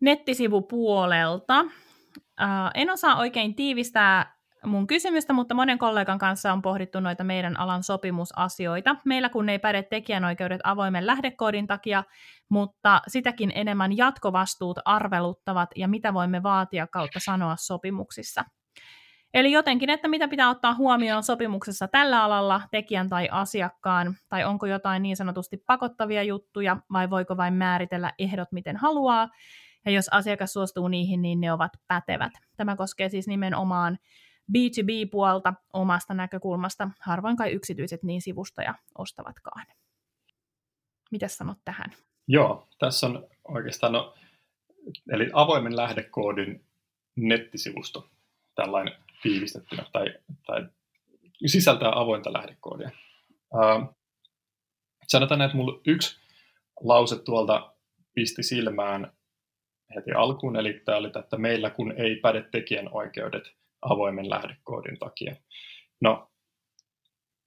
nettisivupuolelta. 0.01 1.61
Uh, 1.61 2.71
en 2.75 2.91
osaa 2.91 3.17
oikein 3.17 3.55
tiivistää 3.55 4.35
mun 4.67 4.87
kysymystä, 4.87 5.33
mutta 5.33 5.55
monen 5.55 5.79
kollegan 5.79 6.19
kanssa 6.19 6.53
on 6.53 6.63
pohdittu 6.63 7.01
noita 7.01 7.25
meidän 7.25 7.61
alan 7.61 7.83
sopimusasioita. 7.83 8.97
Meillä 9.05 9.29
kun 9.29 9.49
ei 9.49 9.59
päde 9.59 9.83
tekijänoikeudet 9.83 10.61
avoimen 10.65 11.07
lähdekoodin 11.07 11.67
takia, 11.67 12.05
mutta 12.49 13.01
sitäkin 13.09 13.53
enemmän 13.55 13.97
jatkovastuut 13.97 14.79
arveluttavat 14.85 15.71
ja 15.77 15.89
mitä 15.89 16.15
voimme 16.15 16.43
vaatia 16.43 16.87
kautta 16.87 17.21
sanoa 17.21 17.57
sopimuksissa. 17.57 18.45
Eli 19.35 19.53
jotenkin, 19.53 19.91
että 19.91 20.09
mitä 20.09 20.29
pitää 20.29 20.51
ottaa 20.51 20.75
huomioon 20.75 21.23
sopimuksessa 21.23 21.89
tällä 21.89 22.25
alalla 22.25 22.61
tekijän 22.71 23.09
tai 23.09 23.29
asiakkaan, 23.31 24.15
tai 24.29 24.45
onko 24.45 24.67
jotain 24.67 25.03
niin 25.03 25.17
sanotusti 25.17 25.57
pakottavia 25.67 26.23
juttuja, 26.23 26.77
vai 26.93 27.11
voiko 27.11 27.37
vain 27.37 27.55
määritellä 27.55 28.13
ehdot 28.19 28.53
miten 28.53 28.77
haluaa, 28.77 29.29
ja 29.85 29.93
jos 29.93 30.09
asiakas 30.11 30.53
suostuu 30.53 30.89
niihin, 30.89 31.23
niin 31.23 31.41
ne 31.41 31.53
ovat 31.53 31.73
pätevät. 31.89 32.33
Tämä 32.57 32.77
koskee 32.77 33.09
siis 33.09 33.27
nimenomaan 33.27 33.99
B2B-puolta 34.53 35.55
omasta 35.73 36.15
näkökulmasta. 36.15 36.91
Harvoin 37.01 37.37
kai 37.37 37.51
yksityiset 37.51 38.03
niin 38.03 38.23
sivustoja 38.23 38.75
ostavatkaan. 38.99 39.67
Mitä 41.11 41.29
sanot 41.29 41.59
tähän? 41.65 41.93
Joo, 42.29 42.69
tässä 42.79 43.07
on 43.07 43.27
oikeastaan, 43.49 43.93
no, 43.93 44.15
eli 45.13 45.31
avoimen 45.33 45.77
lähdekoodin 45.77 46.65
nettisivusto, 47.17 48.09
tällainen 48.55 48.95
tiivistettynä, 49.23 49.85
tai, 49.93 50.15
tai 50.47 50.69
sisältää 51.47 52.01
avointa 52.01 52.33
lähdekoodia. 52.33 52.91
Uh, 53.55 53.95
sanotaan, 55.07 55.43
että 55.43 55.57
mulla 55.57 55.81
yksi 55.87 56.21
lause 56.81 57.19
tuolta 57.19 57.75
pisti 58.15 58.43
silmään 58.43 59.13
heti 59.95 60.13
alkuun, 60.13 60.57
eli 60.57 60.83
tämä 60.85 60.99
oli, 60.99 61.11
että 61.19 61.37
meillä 61.39 61.71
kun 61.71 61.93
ei 61.97 62.17
päde 62.17 62.45
tekijänoikeudet 62.53 63.53
avoimen 63.83 64.31
lähdekoodin 64.31 64.99
takia. 64.99 65.37
No, 66.01 66.31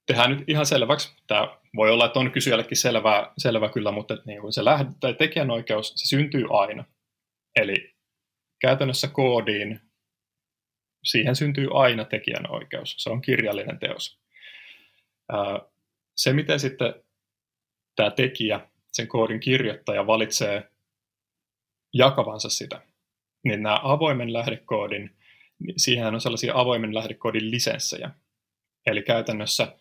tehdään 0.06 0.32
nyt 0.32 0.50
ihan 0.50 0.65
selväksi. 0.65 1.15
Tämä 1.27 1.58
voi 1.75 1.91
olla, 1.91 2.06
että 2.06 2.20
on 2.20 2.32
kysyjällekin 2.32 2.77
selvää, 2.77 3.34
selvä 3.38 3.70
kyllä, 3.70 3.91
mutta 3.91 4.17
niin 4.25 4.41
kuin 4.41 4.53
se 4.53 4.65
lähde, 4.65 4.91
tai 5.00 5.13
tekijänoikeus, 5.13 5.94
se 5.96 6.08
syntyy 6.08 6.46
aina. 6.50 6.86
Eli 7.56 7.96
käytännössä 8.62 9.08
koodiin, 9.08 9.82
siihen 11.03 11.36
syntyy 11.36 11.67
aina 11.74 12.06
tekijänoikeus. 12.06 12.96
Se 12.98 13.10
on 13.10 13.22
kirjallinen 13.22 13.79
teos. 13.79 14.20
Se, 16.15 16.34
miten 16.34 16.60
sitten 16.60 16.94
tämä 17.96 18.12
tekijä, 18.12 18.70
sen 18.91 19.08
koodin 19.08 19.39
kirjoittaja 19.39 20.08
valitsee 20.08 20.70
jakavansa 21.98 22.50
sitä, 22.50 22.82
niin 23.44 23.63
nämä 23.63 23.80
avoimen 23.84 24.34
lähdekoodin, 24.34 25.18
niin 25.60 25.80
siihen 25.80 26.13
on 26.13 26.22
sellaisia 26.22 26.54
avoimen 26.56 26.96
lähdekoodin 26.96 27.52
lisenssejä. 27.52 28.12
Eli 28.86 29.02
käytännössä 29.02 29.78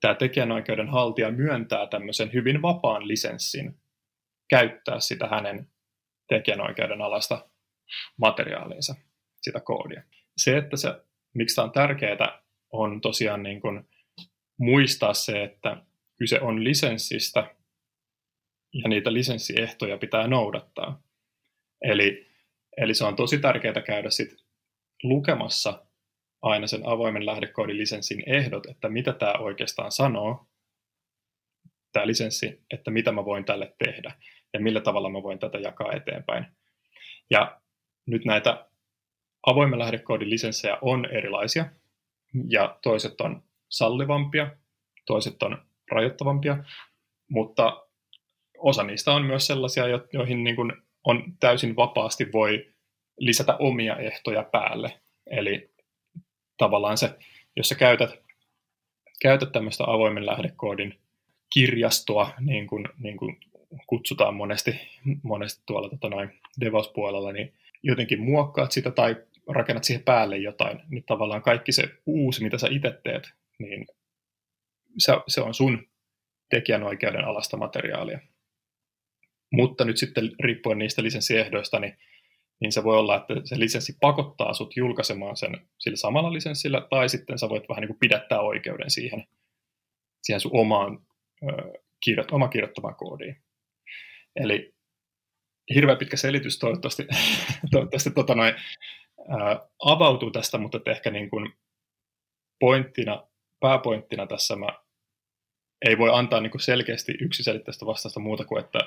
tämä 0.00 0.14
tekijänoikeuden 0.14 0.88
haltija 0.88 1.30
myöntää 1.30 1.86
tämmöisen 1.86 2.32
hyvin 2.32 2.62
vapaan 2.62 3.08
lisenssin 3.08 3.80
käyttää 4.50 5.00
sitä 5.00 5.26
hänen 5.26 5.68
tekijänoikeuden 6.28 7.02
alasta 7.02 7.48
materiaaliinsa, 8.16 8.94
sitä 9.42 9.60
koodia. 9.60 10.02
Se, 10.36 10.56
että 10.56 10.76
se, 10.76 10.88
miksi 11.34 11.56
tämä 11.56 11.64
on 11.64 11.72
tärkeää, 11.72 12.42
on 12.72 13.00
tosiaan 13.00 13.42
niin 13.42 13.60
kuin 13.60 13.88
muistaa 14.58 15.14
se, 15.14 15.42
että 15.42 15.82
kyse 16.18 16.40
on 16.40 16.64
lisenssistä 16.64 17.54
ja 18.74 18.88
niitä 18.88 19.12
lisenssiehtoja 19.12 19.98
pitää 19.98 20.26
noudattaa. 20.26 21.02
Eli, 21.82 22.26
eli 22.76 22.94
se 22.94 23.04
on 23.04 23.16
tosi 23.16 23.38
tärkeää 23.38 23.82
käydä 23.86 24.10
sit 24.10 24.28
lukemassa 25.02 25.86
aina 26.42 26.66
sen 26.66 26.86
avoimen 26.86 27.26
lähdekoodin 27.26 27.78
lisenssin 27.78 28.22
ehdot, 28.26 28.66
että 28.66 28.88
mitä 28.88 29.12
tämä 29.12 29.32
oikeastaan 29.32 29.92
sanoo, 29.92 30.46
tämä 31.92 32.06
lisenssi, 32.06 32.60
että 32.70 32.90
mitä 32.90 33.12
mä 33.12 33.24
voin 33.24 33.44
tälle 33.44 33.74
tehdä 33.84 34.12
ja 34.52 34.60
millä 34.60 34.80
tavalla 34.80 35.10
mä 35.10 35.22
voin 35.22 35.38
tätä 35.38 35.58
jakaa 35.58 35.92
eteenpäin. 35.92 36.46
Ja 37.30 37.60
nyt 38.06 38.24
näitä 38.24 38.66
avoimen 39.46 39.78
lähdekoodin 39.78 40.30
lisenssejä 40.30 40.78
on 40.82 41.06
erilaisia, 41.06 41.66
ja 42.48 42.78
toiset 42.82 43.20
on 43.20 43.42
sallivampia, 43.68 44.56
toiset 45.06 45.42
on 45.42 45.66
rajoittavampia, 45.90 46.64
mutta 47.30 47.86
osa 48.58 48.82
niistä 48.82 49.12
on 49.12 49.24
myös 49.24 49.46
sellaisia, 49.46 49.84
joihin 50.12 50.44
niin 50.44 50.56
kuin 50.56 50.72
on 51.06 51.24
täysin 51.40 51.76
vapaasti 51.76 52.32
voi 52.32 52.66
lisätä 53.18 53.56
omia 53.56 53.96
ehtoja 53.96 54.42
päälle. 54.42 55.00
Eli 55.30 55.70
tavallaan 56.56 56.98
se, 56.98 57.18
jos 57.56 57.68
sä 57.68 57.74
käytät, 57.74 58.10
käytät 59.22 59.52
tämmöistä 59.52 59.84
avoimen 59.86 60.26
lähdekoodin 60.26 60.98
kirjastoa, 61.54 62.30
niin 62.40 62.66
kuin, 62.66 62.88
niin 62.98 63.16
kuin 63.16 63.40
kutsutaan 63.86 64.34
monesti, 64.34 64.80
monesti 65.22 65.62
tuolla 65.66 65.88
tota 65.88 66.08
noin 66.08 66.40
DevOps-puolella, 66.60 67.32
niin 67.32 67.52
jotenkin 67.82 68.22
muokkaat 68.22 68.72
sitä 68.72 68.90
tai 68.90 69.16
rakennat 69.48 69.84
siihen 69.84 70.04
päälle 70.04 70.36
jotain, 70.36 70.80
niin 70.88 71.04
tavallaan 71.04 71.42
kaikki 71.42 71.72
se 71.72 71.88
uusi, 72.06 72.42
mitä 72.42 72.58
sä 72.58 72.66
itse 72.70 73.00
teet, 73.04 73.32
niin 73.58 73.86
se, 74.98 75.12
se 75.28 75.40
on 75.40 75.54
sun 75.54 75.86
tekijänoikeuden 76.50 77.24
alasta 77.24 77.56
materiaalia. 77.56 78.18
Mutta 79.52 79.84
nyt 79.84 79.96
sitten 79.96 80.30
riippuen 80.42 80.78
niistä 80.78 81.02
lisenssiehdoista, 81.02 81.80
niin, 81.80 81.98
niin 82.60 82.72
se 82.72 82.84
voi 82.84 82.98
olla, 82.98 83.16
että 83.16 83.34
se 83.44 83.58
lisenssi 83.58 83.96
pakottaa 84.00 84.54
sut 84.54 84.76
julkaisemaan 84.76 85.36
sen 85.36 85.68
sillä 85.78 85.96
samalla 85.96 86.32
lisenssillä, 86.32 86.86
tai 86.90 87.08
sitten 87.08 87.38
sä 87.38 87.48
voit 87.48 87.68
vähän 87.68 87.80
niin 87.80 87.88
kuin 87.88 87.98
pidättää 87.98 88.40
oikeuden 88.40 88.90
siihen, 88.90 89.26
siihen 90.22 90.40
sun 90.40 90.60
omaan 90.60 90.98
ö, 91.42 91.72
kirjoit, 92.04 92.30
oma 92.30 92.48
kirjoittamaan 92.48 92.94
koodiin. 92.94 93.36
Eli 94.36 94.74
hirveän 95.74 95.98
pitkä 95.98 96.16
selitys 96.16 96.58
toivottavasti, 96.58 97.06
toivottavasti 97.72 98.10
tota 98.10 98.34
noin, 98.34 98.54
ää, 99.28 99.68
avautuu 99.84 100.30
tästä, 100.30 100.58
mutta 100.58 100.80
ehkä 100.86 101.10
niin 101.10 101.30
kuin 101.30 101.52
pointtina, 102.60 103.26
pääpointtina 103.60 104.26
tässä 104.26 104.56
mä 104.56 104.68
ei 105.88 105.98
voi 105.98 106.10
antaa 106.12 106.40
niin 106.40 106.50
kuin 106.50 106.60
selkeästi 106.60 107.12
yksiselitteistä 107.20 107.86
vastausta 107.86 108.20
muuta 108.20 108.44
kuin, 108.44 108.64
että 108.64 108.78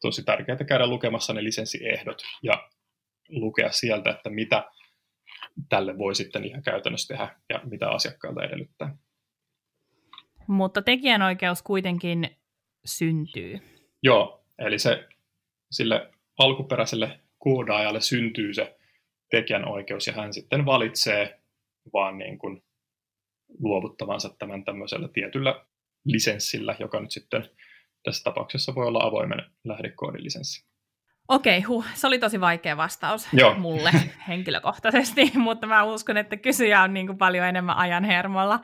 tosi 0.00 0.24
tärkeää 0.24 0.64
käydä 0.68 0.86
lukemassa 0.86 1.32
ne 1.32 1.44
lisenssiehdot 1.44 2.22
ja 2.42 2.68
lukea 3.28 3.72
sieltä, 3.72 4.10
että 4.10 4.30
mitä 4.30 4.64
tälle 5.68 5.98
voi 5.98 6.14
sitten 6.14 6.44
ihan 6.44 6.62
käytännössä 6.62 7.14
tehdä 7.14 7.36
ja 7.48 7.60
mitä 7.64 7.88
asiakkaalta 7.88 8.44
edellyttää. 8.44 8.96
Mutta 10.46 10.82
tekijänoikeus 10.82 11.62
kuitenkin 11.62 12.36
syntyy. 12.84 13.58
Joo, 14.02 14.44
eli 14.58 14.78
se 14.78 15.08
sille 15.70 16.10
alkuperäiselle 16.38 17.20
koodaajalle 17.38 18.00
syntyy 18.00 18.54
se 18.54 18.76
tekijänoikeus 19.30 20.06
ja 20.06 20.12
hän 20.12 20.32
sitten 20.32 20.66
valitsee 20.66 21.40
vaan 21.92 22.18
niin 22.18 22.38
kuin 22.38 22.62
luovuttavansa 23.58 24.34
tämän 24.38 24.64
tämmöisellä 24.64 25.08
tietyllä 25.08 25.64
lisenssillä, 26.04 26.76
joka 26.78 27.00
nyt 27.00 27.10
sitten 27.10 27.50
tässä 28.06 28.24
tapauksessa 28.24 28.74
voi 28.74 28.86
olla 28.86 29.02
avoimen 29.02 29.44
lähdekoodilisenssi. 29.64 30.66
Okei, 31.28 31.60
huh, 31.60 31.84
se 31.94 32.06
oli 32.06 32.18
tosi 32.18 32.40
vaikea 32.40 32.76
vastaus 32.76 33.28
Joo. 33.32 33.54
mulle 33.54 33.92
henkilökohtaisesti, 34.28 35.32
mutta 35.34 35.66
mä 35.66 35.82
uskon, 35.82 36.16
että 36.16 36.36
kysyjä 36.36 36.82
on 36.82 36.94
niin 36.94 37.06
kuin 37.06 37.18
paljon 37.18 37.46
enemmän 37.46 37.76
ajan 37.76 38.04
hermolla 38.04 38.60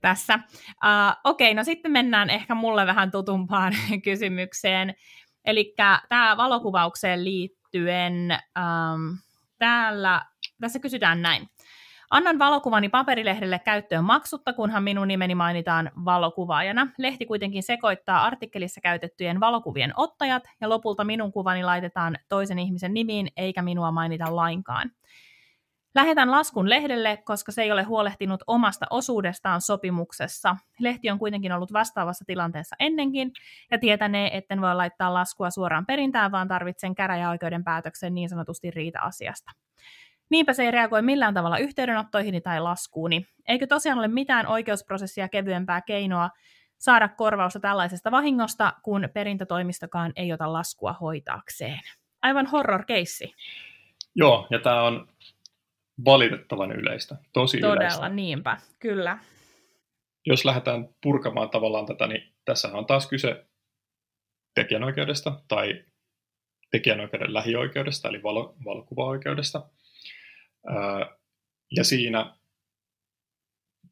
tässä. 0.00 0.34
Uh, 0.68 1.16
Okei, 1.24 1.54
no 1.54 1.64
sitten 1.64 1.92
mennään 1.92 2.30
ehkä 2.30 2.54
mulle 2.54 2.86
vähän 2.86 3.10
tutumpaan 3.10 3.72
kysymykseen. 4.04 4.94
Eli 5.44 5.74
tämä 6.08 6.36
valokuvaukseen 6.36 7.24
liittyen, 7.24 8.38
um, 8.58 9.18
täällä, 9.58 10.22
tässä 10.60 10.78
kysytään 10.78 11.22
näin. 11.22 11.48
Annan 12.10 12.38
valokuvani 12.38 12.88
paperilehdelle 12.88 13.58
käyttöön 13.58 14.04
maksutta, 14.04 14.52
kunhan 14.52 14.82
minun 14.82 15.08
nimeni 15.08 15.34
mainitaan 15.34 15.90
valokuvaajana. 16.04 16.86
Lehti 16.98 17.26
kuitenkin 17.26 17.62
sekoittaa 17.62 18.24
artikkelissa 18.24 18.80
käytettyjen 18.80 19.40
valokuvien 19.40 19.92
ottajat, 19.96 20.42
ja 20.60 20.68
lopulta 20.68 21.04
minun 21.04 21.32
kuvani 21.32 21.64
laitetaan 21.64 22.16
toisen 22.28 22.58
ihmisen 22.58 22.94
nimiin, 22.94 23.28
eikä 23.36 23.62
minua 23.62 23.90
mainita 23.90 24.36
lainkaan. 24.36 24.90
Lähetän 25.94 26.30
laskun 26.30 26.70
lehdelle, 26.70 27.16
koska 27.16 27.52
se 27.52 27.62
ei 27.62 27.72
ole 27.72 27.82
huolehtinut 27.82 28.40
omasta 28.46 28.86
osuudestaan 28.90 29.60
sopimuksessa. 29.60 30.56
Lehti 30.78 31.10
on 31.10 31.18
kuitenkin 31.18 31.52
ollut 31.52 31.72
vastaavassa 31.72 32.24
tilanteessa 32.24 32.76
ennenkin 32.78 33.32
ja 33.70 33.78
tietänee, 33.78 34.36
etten 34.36 34.60
voi 34.60 34.74
laittaa 34.74 35.14
laskua 35.14 35.50
suoraan 35.50 35.86
perintään, 35.86 36.32
vaan 36.32 36.48
tarvitsen 36.48 36.94
käräjäoikeuden 36.94 37.64
päätöksen 37.64 38.14
niin 38.14 38.28
sanotusti 38.28 38.70
riita-asiasta. 38.70 39.67
Niinpä 40.30 40.52
se 40.52 40.62
ei 40.62 40.70
reagoi 40.70 41.02
millään 41.02 41.34
tavalla 41.34 41.58
yhteydenottoihini 41.58 42.40
tai 42.40 42.60
laskuuni. 42.60 43.26
Eikö 43.48 43.66
tosiaan 43.66 43.98
ole 43.98 44.08
mitään 44.08 44.46
oikeusprosessia 44.46 45.28
kevyempää 45.28 45.80
keinoa 45.80 46.30
saada 46.78 47.08
korvausta 47.08 47.60
tällaisesta 47.60 48.10
vahingosta, 48.10 48.72
kun 48.82 49.08
perintätoimistokaan 49.14 50.12
ei 50.16 50.32
ota 50.32 50.52
laskua 50.52 50.92
hoitaakseen? 50.92 51.80
Aivan 52.22 52.46
horror-keissi. 52.46 53.34
Joo, 54.14 54.46
ja 54.50 54.58
tämä 54.58 54.82
on 54.82 55.08
valitettavan 56.04 56.72
yleistä, 56.72 57.16
tosi 57.32 57.60
Todella, 57.60 57.82
yleistä. 57.82 58.08
niinpä, 58.08 58.56
kyllä. 58.78 59.18
Jos 60.26 60.44
lähdetään 60.44 60.88
purkamaan 61.02 61.50
tavallaan 61.50 61.86
tätä, 61.86 62.06
niin 62.06 62.32
tässä 62.44 62.68
on 62.68 62.86
taas 62.86 63.06
kyse 63.06 63.46
tekijänoikeudesta 64.54 65.40
tai 65.48 65.84
tekijänoikeuden 66.70 67.34
lähioikeudesta, 67.34 68.08
eli 68.08 68.22
valo, 68.22 68.54
valokuvaoikeudesta. 68.64 69.68
Ja 71.70 71.84
siinä 71.84 72.36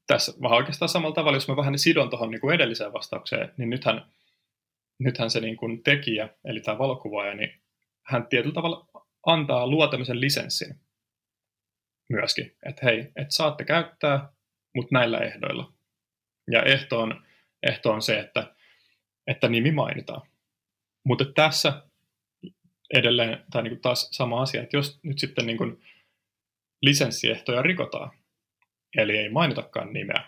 tässä 0.06 0.32
vähän 0.42 0.56
oikeastaan 0.56 0.88
samalla 0.88 1.14
tavalla, 1.14 1.36
jos 1.36 1.48
mä 1.48 1.56
vähän 1.56 1.78
sidon 1.78 2.10
tuohon 2.10 2.30
niin 2.30 2.54
edelliseen 2.54 2.92
vastaukseen, 2.92 3.54
niin 3.56 3.70
nythän, 3.70 4.12
nythän 4.98 5.30
se 5.30 5.40
niin 5.40 5.56
kuin 5.56 5.82
tekijä, 5.82 6.28
eli 6.44 6.60
tämä 6.60 6.78
valokuvaaja, 6.78 7.34
niin 7.34 7.62
hän 8.06 8.26
tietyllä 8.26 8.54
tavalla 8.54 8.86
antaa 9.26 9.66
luo 9.66 9.88
tämmöisen 9.88 10.20
lisenssin 10.20 10.80
myöskin, 12.08 12.56
että 12.66 12.86
hei, 12.86 12.98
että 12.98 13.34
saatte 13.34 13.64
käyttää, 13.64 14.28
mutta 14.74 14.94
näillä 14.94 15.18
ehdoilla. 15.18 15.72
Ja 16.50 16.62
ehto 16.62 17.00
on, 17.00 17.24
ehto 17.62 17.92
on 17.92 18.02
se, 18.02 18.18
että, 18.18 18.54
että 19.26 19.48
nimi 19.48 19.70
mainitaan. 19.70 20.28
Mutta 21.04 21.24
tässä 21.24 21.82
edelleen, 22.94 23.44
tai 23.50 23.62
niin 23.62 23.70
kuin 23.70 23.82
taas 23.82 24.08
sama 24.12 24.42
asia, 24.42 24.62
että 24.62 24.76
jos 24.76 25.00
nyt 25.02 25.18
sitten 25.18 25.46
niin 25.46 25.58
kuin 25.58 25.82
lisenssiehtoja 26.82 27.62
rikotaan, 27.62 28.10
eli 28.96 29.16
ei 29.16 29.28
mainitakaan 29.28 29.92
nimeä, 29.92 30.24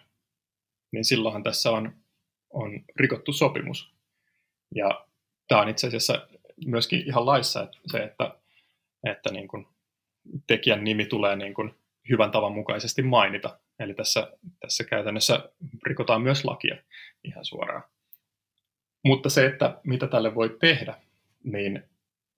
niin 0.92 1.04
silloinhan 1.04 1.42
tässä 1.42 1.70
on, 1.70 1.96
on 2.50 2.84
rikottu 2.96 3.32
sopimus. 3.32 3.94
Ja 4.74 5.06
tämä 5.48 5.60
on 5.60 5.68
itse 5.68 5.86
asiassa 5.86 6.28
myöskin 6.66 7.06
ihan 7.06 7.26
laissa 7.26 7.62
että 7.62 7.78
se, 7.86 7.98
että, 7.98 8.34
että 9.06 9.30
niin 9.30 9.48
kuin 9.48 9.66
tekijän 10.46 10.84
nimi 10.84 11.06
tulee 11.06 11.36
niin 11.36 11.54
kuin 11.54 11.74
hyvän 12.10 12.30
tavan 12.30 12.52
mukaisesti 12.52 13.02
mainita. 13.02 13.58
Eli 13.78 13.94
tässä, 13.94 14.32
tässä 14.60 14.84
käytännössä 14.84 15.50
rikotaan 15.86 16.22
myös 16.22 16.44
lakia 16.44 16.76
ihan 17.24 17.44
suoraan. 17.44 17.82
Mutta 19.04 19.30
se, 19.30 19.46
että 19.46 19.80
mitä 19.84 20.06
tälle 20.06 20.34
voi 20.34 20.56
tehdä, 20.60 20.94
niin 21.44 21.82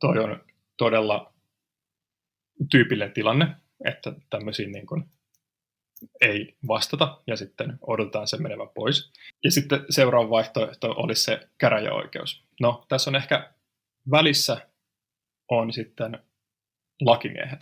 toi 0.00 0.18
on 0.18 0.44
todella 0.76 1.32
tyypillinen 2.70 3.12
tilanne, 3.12 3.46
että 3.84 4.12
tämmöisiin 4.30 4.72
niin 4.72 4.86
kuin 4.86 5.04
ei 6.20 6.56
vastata 6.68 7.20
ja 7.26 7.36
sitten 7.36 7.78
odotetaan 7.80 8.28
sen 8.28 8.42
menevän 8.42 8.68
pois. 8.74 9.12
Ja 9.44 9.50
sitten 9.50 9.84
seuraava 9.90 10.30
vaihtoehto 10.30 10.90
olisi 10.90 11.22
se 11.22 11.48
käräjäoikeus. 11.58 12.44
No, 12.60 12.84
tässä 12.88 13.10
on 13.10 13.16
ehkä 13.16 13.52
välissä 14.10 14.68
on 15.50 15.72
sitten 15.72 16.18
lakimiehet. 17.00 17.60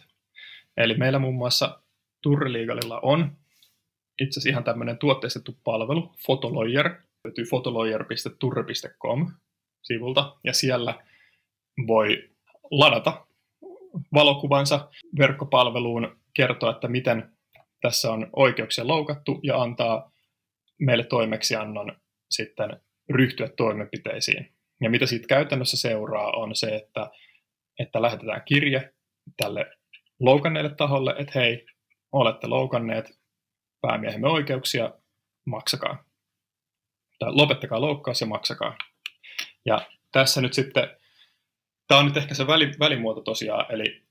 Eli 0.76 0.94
meillä 0.94 1.18
muun 1.18 1.34
muassa 1.34 1.82
Turreliigalilla 2.22 3.00
on 3.00 3.36
itse 4.20 4.40
asiassa 4.40 4.50
ihan 4.50 4.64
tämmöinen 4.64 4.98
tuotteistettu 4.98 5.58
palvelu, 5.64 6.14
Fotolawyer, 6.26 6.94
löytyy 7.24 7.44
fotolawyer.turre.com 7.44 9.32
sivulta, 9.82 10.36
ja 10.44 10.52
siellä 10.52 11.04
voi 11.86 12.30
ladata 12.70 13.26
valokuvansa 14.14 14.88
verkkopalveluun, 15.18 16.20
kertoa, 16.34 16.70
että 16.70 16.88
miten 16.88 17.32
tässä 17.80 18.12
on 18.12 18.30
oikeuksia 18.36 18.86
loukattu, 18.86 19.40
ja 19.42 19.62
antaa 19.62 20.12
meille 20.80 21.04
toimeksiannon 21.04 21.92
sitten 22.30 22.80
ryhtyä 23.10 23.48
toimenpiteisiin. 23.48 24.52
Ja 24.80 24.90
mitä 24.90 25.06
siitä 25.06 25.26
käytännössä 25.26 25.76
seuraa 25.76 26.30
on 26.30 26.56
se, 26.56 26.76
että, 26.76 27.10
että 27.78 28.02
lähetetään 28.02 28.42
kirje 28.44 28.94
tälle 29.36 29.66
loukanneelle 30.20 30.74
taholle, 30.74 31.14
että 31.18 31.32
hei, 31.34 31.66
olette 32.12 32.46
loukanneet 32.46 33.18
päämiehemme 33.80 34.28
oikeuksia, 34.28 34.92
maksakaa. 35.44 36.04
Tai 37.18 37.32
lopettakaa 37.32 37.80
loukkaus 37.80 38.20
ja 38.20 38.26
maksakaa. 38.26 38.76
Ja 39.66 39.80
tässä 40.12 40.40
nyt 40.40 40.52
sitten, 40.52 40.97
tämä 41.88 42.00
on 42.00 42.06
nyt 42.06 42.16
ehkä 42.16 42.34
se 42.34 42.46
väli, 42.46 42.72
välimuoto 42.78 43.20
tosiaan, 43.20 43.74
eli 43.74 44.02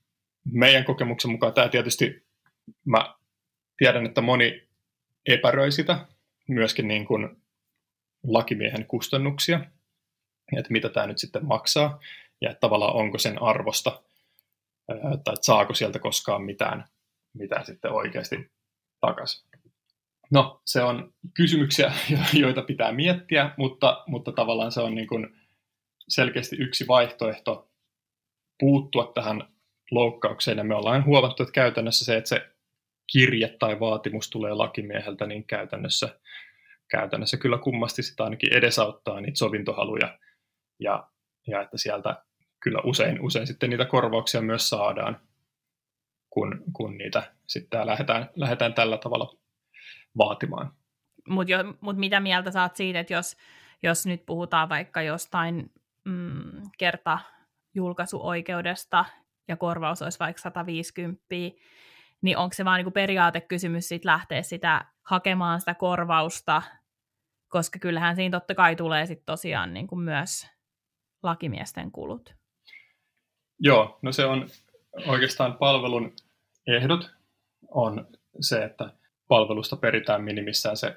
meidän 0.51 0.85
kokemuksen 0.85 1.31
mukaan 1.31 1.53
tämä 1.53 1.69
tietysti, 1.69 2.25
mä 2.85 3.15
tiedän, 3.77 4.05
että 4.05 4.21
moni 4.21 4.67
epäröi 5.25 5.71
sitä, 5.71 6.05
myöskin 6.47 6.87
niin 6.87 7.05
kuin 7.05 7.37
lakimiehen 8.23 8.85
kustannuksia, 8.85 9.59
että 10.57 10.71
mitä 10.71 10.89
tämä 10.89 11.07
nyt 11.07 11.17
sitten 11.17 11.45
maksaa, 11.45 11.99
ja 12.41 12.49
että 12.49 12.59
tavallaan 12.59 12.95
onko 12.95 13.17
sen 13.17 13.41
arvosta, 13.41 14.01
tai 14.87 15.13
että 15.13 15.31
saako 15.41 15.73
sieltä 15.73 15.99
koskaan 15.99 16.41
mitään, 16.41 16.85
mitään 17.33 17.65
sitten 17.65 17.91
oikeasti 17.91 18.51
takaisin. 19.01 19.47
No, 20.31 20.61
se 20.65 20.83
on 20.83 21.13
kysymyksiä, 21.33 21.93
joita 22.33 22.61
pitää 22.61 22.91
miettiä, 22.91 23.51
mutta, 23.57 24.03
mutta 24.07 24.31
tavallaan 24.31 24.71
se 24.71 24.81
on 24.81 24.95
niin 24.95 25.07
kuin 25.07 25.37
selkeästi 26.09 26.55
yksi 26.59 26.87
vaihtoehto 26.87 27.71
puuttua 28.59 29.11
tähän 29.15 29.43
loukkaukseen, 29.91 30.57
ja 30.57 30.63
me 30.63 30.75
ollaan 30.75 31.05
huomattu, 31.05 31.43
että 31.43 31.53
käytännössä 31.53 32.05
se, 32.05 32.17
että 32.17 32.29
se 32.29 32.49
kirje 33.11 33.55
tai 33.59 33.79
vaatimus 33.79 34.29
tulee 34.29 34.53
lakimieheltä, 34.53 35.25
niin 35.25 35.43
käytännössä, 35.43 36.19
käytännössä 36.91 37.37
kyllä 37.37 37.57
kummasti 37.57 38.03
sitä 38.03 38.23
ainakin 38.23 38.53
edesauttaa 38.53 39.21
niitä 39.21 39.37
sovintohaluja, 39.37 40.19
ja, 40.79 41.09
ja 41.47 41.61
että 41.61 41.77
sieltä 41.77 42.23
kyllä 42.59 42.79
usein, 42.83 43.21
usein 43.21 43.47
sitten 43.47 43.69
niitä 43.69 43.85
korvauksia 43.85 44.41
myös 44.41 44.69
saadaan, 44.69 45.21
kun, 46.29 46.63
kun 46.73 46.97
niitä 46.97 47.33
sitten 47.47 47.87
lähdetään, 47.87 48.29
lähdetään 48.35 48.73
tällä 48.73 48.97
tavalla 48.97 49.37
vaatimaan. 50.17 50.71
Mutta 51.29 51.53
mut 51.81 51.97
mitä 51.97 52.19
mieltä 52.19 52.51
saat 52.51 52.75
siitä, 52.75 52.99
että 52.99 53.13
jos, 53.13 53.37
jos 53.83 54.05
nyt 54.05 54.25
puhutaan 54.25 54.69
vaikka 54.69 55.01
jostain 55.01 55.71
mm, 56.07 56.61
kerta 56.77 57.19
julkaisuoikeudesta 57.75 59.05
ja 59.47 59.57
korvaus 59.57 60.01
olisi 60.01 60.19
vaikka 60.19 60.41
150, 60.41 61.23
niin 62.21 62.37
onko 62.37 62.53
se 62.53 62.65
vaan 62.65 62.77
niinku 62.77 62.91
periaatekysymys 62.91 63.87
sit 63.87 64.05
lähteä 64.05 64.41
sitä 64.41 64.85
hakemaan 65.03 65.59
sitä 65.59 65.73
korvausta, 65.73 66.61
koska 67.47 67.79
kyllähän 67.79 68.15
siinä 68.15 68.39
totta 68.39 68.55
kai 68.55 68.75
tulee 68.75 69.05
sit 69.05 69.25
tosiaan 69.25 69.73
niinku 69.73 69.95
myös 69.95 70.47
lakimiesten 71.23 71.91
kulut. 71.91 72.33
Joo, 73.59 73.99
no 74.01 74.11
se 74.11 74.25
on 74.25 74.47
oikeastaan 75.07 75.57
palvelun 75.57 76.13
ehdot 76.67 77.11
on 77.69 78.07
se, 78.41 78.63
että 78.63 78.93
palvelusta 79.27 79.75
peritään 79.75 80.23
minimissään 80.23 80.77
se 80.77 80.95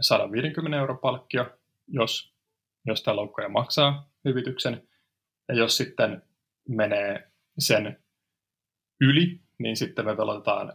150 0.00 0.78
euro 0.78 0.96
palkkio, 0.96 1.58
jos, 1.88 2.34
jos 2.86 3.02
tämä 3.02 3.16
loukkoja 3.16 3.48
maksaa 3.48 4.11
hyvityksen. 4.24 4.88
Ja 5.48 5.54
jos 5.54 5.76
sitten 5.76 6.22
menee 6.68 7.30
sen 7.58 7.98
yli, 9.00 9.40
niin 9.58 9.76
sitten 9.76 10.04
me 10.04 10.16
velotetaan 10.16 10.72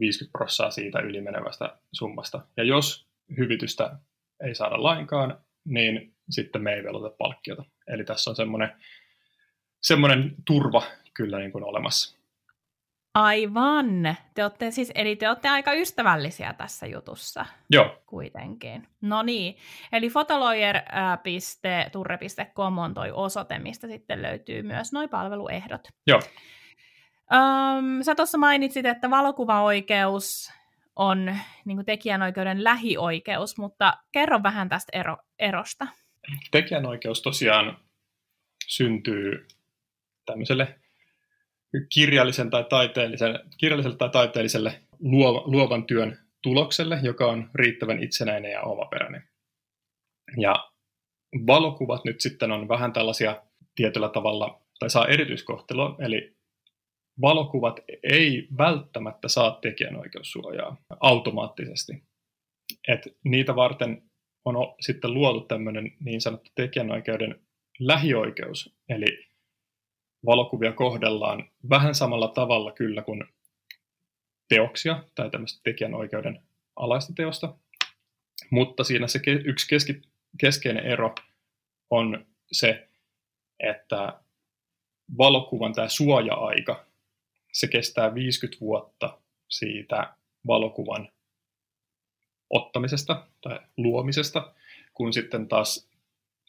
50 0.00 0.38
prossaa 0.38 0.70
siitä 0.70 1.00
yli 1.00 1.20
menevästä 1.20 1.78
summasta. 1.92 2.46
Ja 2.56 2.64
jos 2.64 3.08
hyvitystä 3.38 3.98
ei 4.44 4.54
saada 4.54 4.82
lainkaan, 4.82 5.38
niin 5.64 6.14
sitten 6.30 6.62
me 6.62 6.72
ei 6.74 6.84
velota 6.84 7.16
palkkiota. 7.18 7.64
Eli 7.86 8.04
tässä 8.04 8.30
on 8.30 8.36
semmoinen, 8.36 8.72
semmoinen 9.82 10.34
turva 10.44 10.82
kyllä 11.14 11.38
niin 11.38 11.52
kuin 11.52 11.64
olemassa. 11.64 12.19
Aivan. 13.14 14.16
Te 14.34 14.42
olette 14.42 14.70
siis, 14.70 14.92
eli 14.94 15.16
te 15.16 15.28
olette 15.28 15.48
aika 15.48 15.72
ystävällisiä 15.72 16.52
tässä 16.52 16.86
jutussa. 16.86 17.46
Joo. 17.70 18.02
Kuitenkin. 18.06 18.88
No 19.00 19.22
niin. 19.22 19.56
Eli 19.92 20.08
fotolawyer.turre.com 20.08 22.78
on 22.78 22.94
toi 22.94 23.10
osoite, 23.10 23.58
mistä 23.58 23.86
sitten 23.86 24.22
löytyy 24.22 24.62
myös 24.62 24.92
noi 24.92 25.08
palveluehdot. 25.08 25.88
Joo. 26.06 26.20
Um, 27.32 28.02
sä 28.02 28.14
tuossa 28.14 28.38
mainitsit, 28.38 28.86
että 28.86 29.10
valokuvaoikeus 29.10 30.52
on 30.96 31.36
niin 31.64 31.84
tekijänoikeuden 31.84 32.64
lähioikeus, 32.64 33.58
mutta 33.58 33.98
kerro 34.12 34.42
vähän 34.42 34.68
tästä 34.68 34.98
ero, 34.98 35.16
erosta. 35.38 35.86
Tekijänoikeus 36.50 37.22
tosiaan 37.22 37.78
syntyy 38.66 39.46
tämmöiselle 40.26 40.79
kirjallisen 41.94 42.50
tai 42.50 42.64
taiteellisen, 42.64 43.40
kirjalliselle 43.58 43.96
tai 43.96 44.10
taiteelliselle 44.10 44.80
luovan 45.44 45.84
työn 45.84 46.18
tulokselle, 46.42 46.98
joka 47.02 47.26
on 47.26 47.50
riittävän 47.54 48.02
itsenäinen 48.02 48.52
ja 48.52 48.62
omaperäinen. 48.62 49.22
Ja 50.36 50.70
valokuvat 51.46 52.04
nyt 52.04 52.20
sitten 52.20 52.52
on 52.52 52.68
vähän 52.68 52.92
tällaisia 52.92 53.42
tietyllä 53.74 54.08
tavalla, 54.08 54.60
tai 54.78 54.90
saa 54.90 55.06
erityiskohtelua, 55.06 55.96
eli 55.98 56.36
valokuvat 57.20 57.80
ei 58.02 58.48
välttämättä 58.58 59.28
saa 59.28 59.58
tekijänoikeussuojaa 59.62 60.76
automaattisesti. 61.00 61.92
Et 62.88 63.00
niitä 63.24 63.56
varten 63.56 64.02
on 64.44 64.54
sitten 64.80 65.14
luotu 65.14 65.40
tämmöinen 65.40 65.92
niin 66.00 66.20
sanottu 66.20 66.50
tekijänoikeuden 66.54 67.40
lähioikeus, 67.78 68.76
eli 68.88 69.29
valokuvia 70.26 70.72
kohdellaan 70.72 71.50
vähän 71.70 71.94
samalla 71.94 72.28
tavalla 72.28 72.72
kyllä 72.72 73.02
kuin 73.02 73.24
teoksia 74.48 75.04
tai 75.14 75.30
tämmöistä 75.30 75.60
tekijänoikeuden 75.64 76.42
alaista 76.76 77.12
teosta, 77.16 77.54
mutta 78.50 78.84
siinä 78.84 79.06
se 79.06 79.20
yksi 79.44 79.68
keski, 79.68 80.02
keskeinen 80.38 80.86
ero 80.86 81.14
on 81.90 82.26
se, 82.52 82.88
että 83.60 84.20
valokuvan 85.18 85.72
tämä 85.72 85.88
suoja-aika, 85.88 86.86
se 87.52 87.68
kestää 87.68 88.14
50 88.14 88.60
vuotta 88.60 89.18
siitä 89.48 90.14
valokuvan 90.46 91.08
ottamisesta 92.50 93.26
tai 93.40 93.60
luomisesta, 93.76 94.54
kun 94.94 95.12
sitten 95.12 95.48
taas 95.48 95.88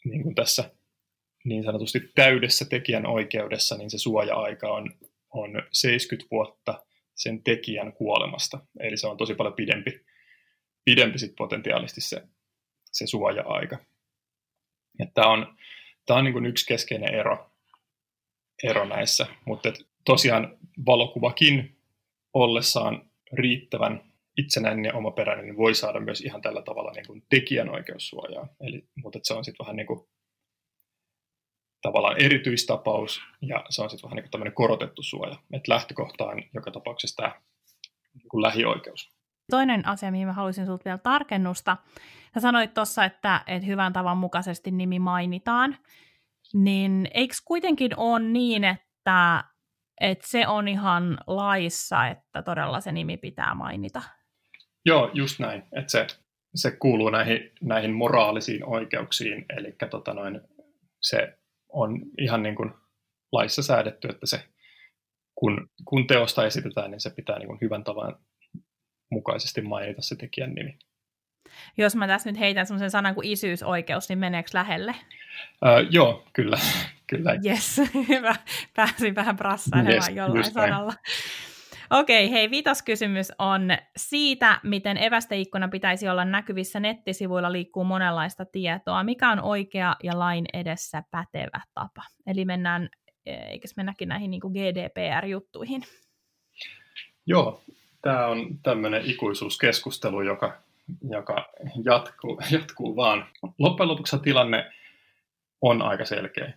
niin 0.04 0.22
kuin 0.22 0.34
tässä 0.34 0.70
niin 1.44 1.64
sanotusti 1.64 2.00
täydessä 2.14 2.64
tekijän 2.64 3.06
oikeudessa, 3.06 3.76
niin 3.76 3.90
se 3.90 3.98
suoja-aika 3.98 4.72
on, 4.72 4.90
on 5.30 5.50
70 5.72 6.30
vuotta 6.30 6.84
sen 7.14 7.42
tekijän 7.42 7.92
kuolemasta. 7.92 8.58
Eli 8.80 8.96
se 8.96 9.06
on 9.06 9.16
tosi 9.16 9.34
paljon 9.34 9.54
pidempi, 9.54 10.00
pidempi 10.84 11.18
sit 11.18 11.36
potentiaalisesti 11.36 12.00
se, 12.00 12.22
se 12.92 13.06
suoja-aika. 13.06 13.78
Tämä 15.14 15.28
on, 15.28 15.56
tää 16.06 16.16
on 16.16 16.24
niin 16.24 16.46
yksi 16.46 16.66
keskeinen 16.66 17.14
ero, 17.14 17.50
ero 18.62 18.84
näissä, 18.84 19.26
mutta 19.44 19.72
tosiaan 20.04 20.58
valokuvakin 20.86 21.76
ollessaan 22.34 23.10
riittävän 23.32 24.12
itsenäinen 24.36 24.84
ja 24.84 24.94
omaperäinen 24.94 25.44
niin 25.44 25.56
voi 25.56 25.74
saada 25.74 26.00
myös 26.00 26.20
ihan 26.20 26.42
tällä 26.42 26.62
tavalla 26.62 26.92
niin 26.92 27.06
kuin 27.06 27.22
tekijänoikeussuojaa. 27.30 28.48
Eli, 28.60 28.84
mutta 28.96 29.18
se 29.22 29.34
on 29.34 29.44
sitten 29.44 29.64
vähän 29.64 29.76
niin 29.76 29.86
kuin 29.86 30.08
tavallaan 31.82 32.20
erityistapaus, 32.20 33.22
ja 33.42 33.64
se 33.70 33.82
on 33.82 33.90
sitten 33.90 34.10
vähän 34.10 34.16
niin 34.16 34.24
kuin 34.24 34.30
tämmöinen 34.30 34.54
korotettu 34.54 35.02
suoja. 35.02 35.36
Että 35.52 35.72
lähtökohta 35.72 36.24
on 36.24 36.42
joka 36.54 36.70
tapauksessa 36.70 37.16
tämä 37.16 37.40
niin 38.14 38.42
lähioikeus. 38.42 39.10
Toinen 39.50 39.86
asia, 39.86 40.10
mihin 40.10 40.26
mä 40.26 40.32
haluaisin 40.32 40.64
sinulta 40.64 40.84
vielä 40.84 40.98
tarkennusta. 40.98 41.76
Sä 42.34 42.40
sanoit 42.40 42.74
tuossa, 42.74 43.04
että, 43.04 43.40
että 43.46 43.66
hyvän 43.66 43.92
tavan 43.92 44.16
mukaisesti 44.16 44.70
nimi 44.70 44.98
mainitaan. 44.98 45.76
Niin 46.54 47.08
eikö 47.14 47.34
kuitenkin 47.44 47.98
ole 47.98 48.20
niin, 48.20 48.64
että, 48.64 49.44
että 50.00 50.28
se 50.28 50.46
on 50.48 50.68
ihan 50.68 51.18
laissa, 51.26 52.06
että 52.06 52.42
todella 52.42 52.80
se 52.80 52.92
nimi 52.92 53.16
pitää 53.16 53.54
mainita? 53.54 54.02
Joo, 54.84 55.10
just 55.14 55.38
näin. 55.38 55.62
Että 55.72 55.90
se, 55.90 56.06
se 56.54 56.70
kuuluu 56.70 57.10
näihin, 57.10 57.50
näihin 57.62 57.92
moraalisiin 57.92 58.64
oikeuksiin, 58.64 59.44
eli 59.58 59.74
tota 59.90 60.14
noin, 60.14 60.40
se 61.00 61.38
on 61.72 62.00
ihan 62.18 62.42
niin 62.42 62.54
kuin 62.54 62.70
laissa 63.32 63.62
säädetty, 63.62 64.08
että 64.08 64.26
se, 64.26 64.44
kun, 65.34 65.70
kun 65.84 66.06
teosta 66.06 66.46
esitetään, 66.46 66.90
niin 66.90 67.00
se 67.00 67.10
pitää 67.10 67.38
niin 67.38 67.48
kuin 67.48 67.58
hyvän 67.60 67.84
tavan 67.84 68.16
mukaisesti 69.10 69.60
mainita 69.60 70.02
se 70.02 70.16
tekijän 70.16 70.54
nimi. 70.54 70.78
Jos 71.76 71.96
mä 71.96 72.06
tässä 72.06 72.30
nyt 72.30 72.40
heitän 72.40 72.66
sellaisen 72.66 72.90
sanan 72.90 73.14
kuin 73.14 73.28
isyysoikeus, 73.28 74.08
niin 74.08 74.18
meneekö 74.18 74.50
lähelle? 74.54 74.94
Uh, 75.40 75.90
joo, 75.90 76.24
kyllä. 76.32 76.58
kyllä. 77.10 77.30
Yes, 77.46 77.80
hyvä. 78.08 78.36
Pääsin 78.74 79.14
vähän 79.14 79.36
brassailemaan 79.36 79.94
yes, 79.94 80.16
jollain 80.16 80.52
sanalla. 80.52 80.92
Näin. 80.92 81.51
Okei, 81.92 82.30
hei, 82.30 82.50
viitas 82.50 82.82
kysymys 82.82 83.32
on 83.38 83.68
siitä, 83.96 84.60
miten 84.62 84.96
evästeikkuna 84.96 85.68
pitäisi 85.68 86.08
olla 86.08 86.24
näkyvissä 86.24 86.80
nettisivuilla 86.80 87.52
liikkuu 87.52 87.84
monenlaista 87.84 88.44
tietoa. 88.44 89.04
Mikä 89.04 89.30
on 89.30 89.40
oikea 89.40 89.96
ja 90.02 90.18
lain 90.18 90.44
edessä 90.52 91.02
pätevä 91.10 91.60
tapa? 91.74 92.02
Eli 92.26 92.44
mennään, 92.44 92.88
eikös 93.26 93.76
mennäkin 93.76 94.08
näihin 94.08 94.30
niin 94.30 94.40
GDPR-juttuihin? 94.40 95.82
Joo, 97.26 97.62
tämä 98.02 98.26
on 98.26 98.58
tämmöinen 98.62 99.02
ikuisuuskeskustelu, 99.04 100.22
joka, 100.22 100.62
joka 101.10 101.52
jatkuu, 101.84 102.40
jatkuu 102.50 102.96
vaan. 102.96 103.26
Loppujen 103.58 103.88
lopuksi 103.88 104.18
tilanne 104.18 104.70
on 105.60 105.82
aika 105.82 106.04
selkeä. 106.04 106.52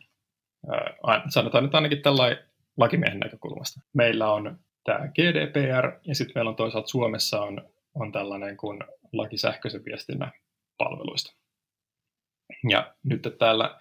Sanotaan 1.30 1.64
nyt 1.64 1.76
ainakin 1.76 2.02
tällainen 2.02 2.44
lakimiehen 2.78 3.20
näkökulmasta. 3.20 3.82
Meillä 3.94 4.32
on 4.32 4.60
tämä 4.86 5.08
GDPR, 5.08 5.92
ja 6.08 6.16
sitten 6.16 6.32
meillä 6.36 6.50
on 6.50 6.56
toisaalta 6.56 6.88
Suomessa 6.88 7.42
on, 7.42 7.70
on 7.96 8.12
tällainen 8.12 8.58
kuin 8.58 8.80
laki 9.14 9.38
sähköisen 9.38 9.86
viestinnän 9.86 10.32
palveluista. 10.78 11.34
Ja 12.70 12.94
nyt 13.04 13.36
täällä 13.40 13.80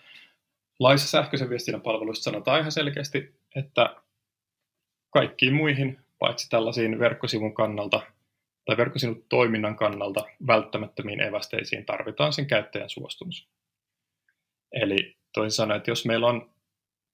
laissa 0.78 1.08
sähköisen 1.08 1.50
viestinnän 1.50 1.80
palveluista 1.80 2.22
sanotaan 2.22 2.60
ihan 2.60 2.72
selkeästi, 2.72 3.34
että 3.56 3.96
kaikkiin 5.10 5.54
muihin, 5.54 5.98
paitsi 6.18 6.50
tällaisiin 6.50 6.98
verkkosivun 6.98 7.54
kannalta 7.54 8.00
tai 8.64 8.76
verkkosivun 8.76 9.24
toiminnan 9.28 9.76
kannalta 9.76 10.24
välttämättömiin 10.46 11.20
evästeisiin 11.20 11.84
tarvitaan 11.84 12.32
sen 12.32 12.46
käyttäjän 12.46 12.90
suostumus. 12.90 13.48
Eli 14.72 15.16
toisin 15.34 15.56
sanoen, 15.56 15.76
että 15.76 15.90
jos 15.90 16.06
meillä 16.06 16.26
on 16.26 16.50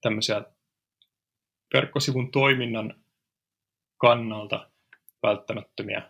tämmöisiä 0.01 0.43
verkkosivun 1.75 2.31
toiminnan 2.31 2.95
kannalta 4.01 4.71
välttämättömiä 5.23 6.03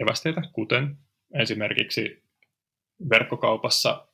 evästeitä, 0.00 0.42
kuten 0.52 0.96
esimerkiksi 1.34 2.22
verkkokaupassa 3.10 4.06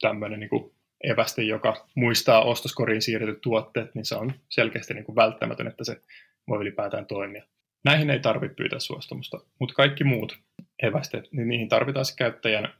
tämmöinen 0.00 0.40
niin 0.40 0.72
eväste, 1.04 1.42
joka 1.42 1.86
muistaa 1.94 2.44
ostoskoriin 2.44 3.02
siirretyt 3.02 3.40
tuotteet, 3.40 3.94
niin 3.94 4.04
se 4.04 4.14
on 4.14 4.32
selkeästi 4.48 4.94
niin 4.94 5.04
kuin 5.04 5.16
välttämätön, 5.16 5.66
että 5.66 5.84
se 5.84 6.00
voi 6.48 6.60
ylipäätään 6.60 7.06
toimia. 7.06 7.46
Näihin 7.84 8.10
ei 8.10 8.20
tarvitse 8.20 8.54
pyytää 8.54 8.78
suostumusta, 8.78 9.40
mutta 9.58 9.74
kaikki 9.74 10.04
muut 10.04 10.38
evästeet, 10.82 11.32
niin 11.32 11.48
niihin 11.48 11.68
tarvitaan 11.68 12.04
se 12.04 12.16
käyttäjän 12.16 12.74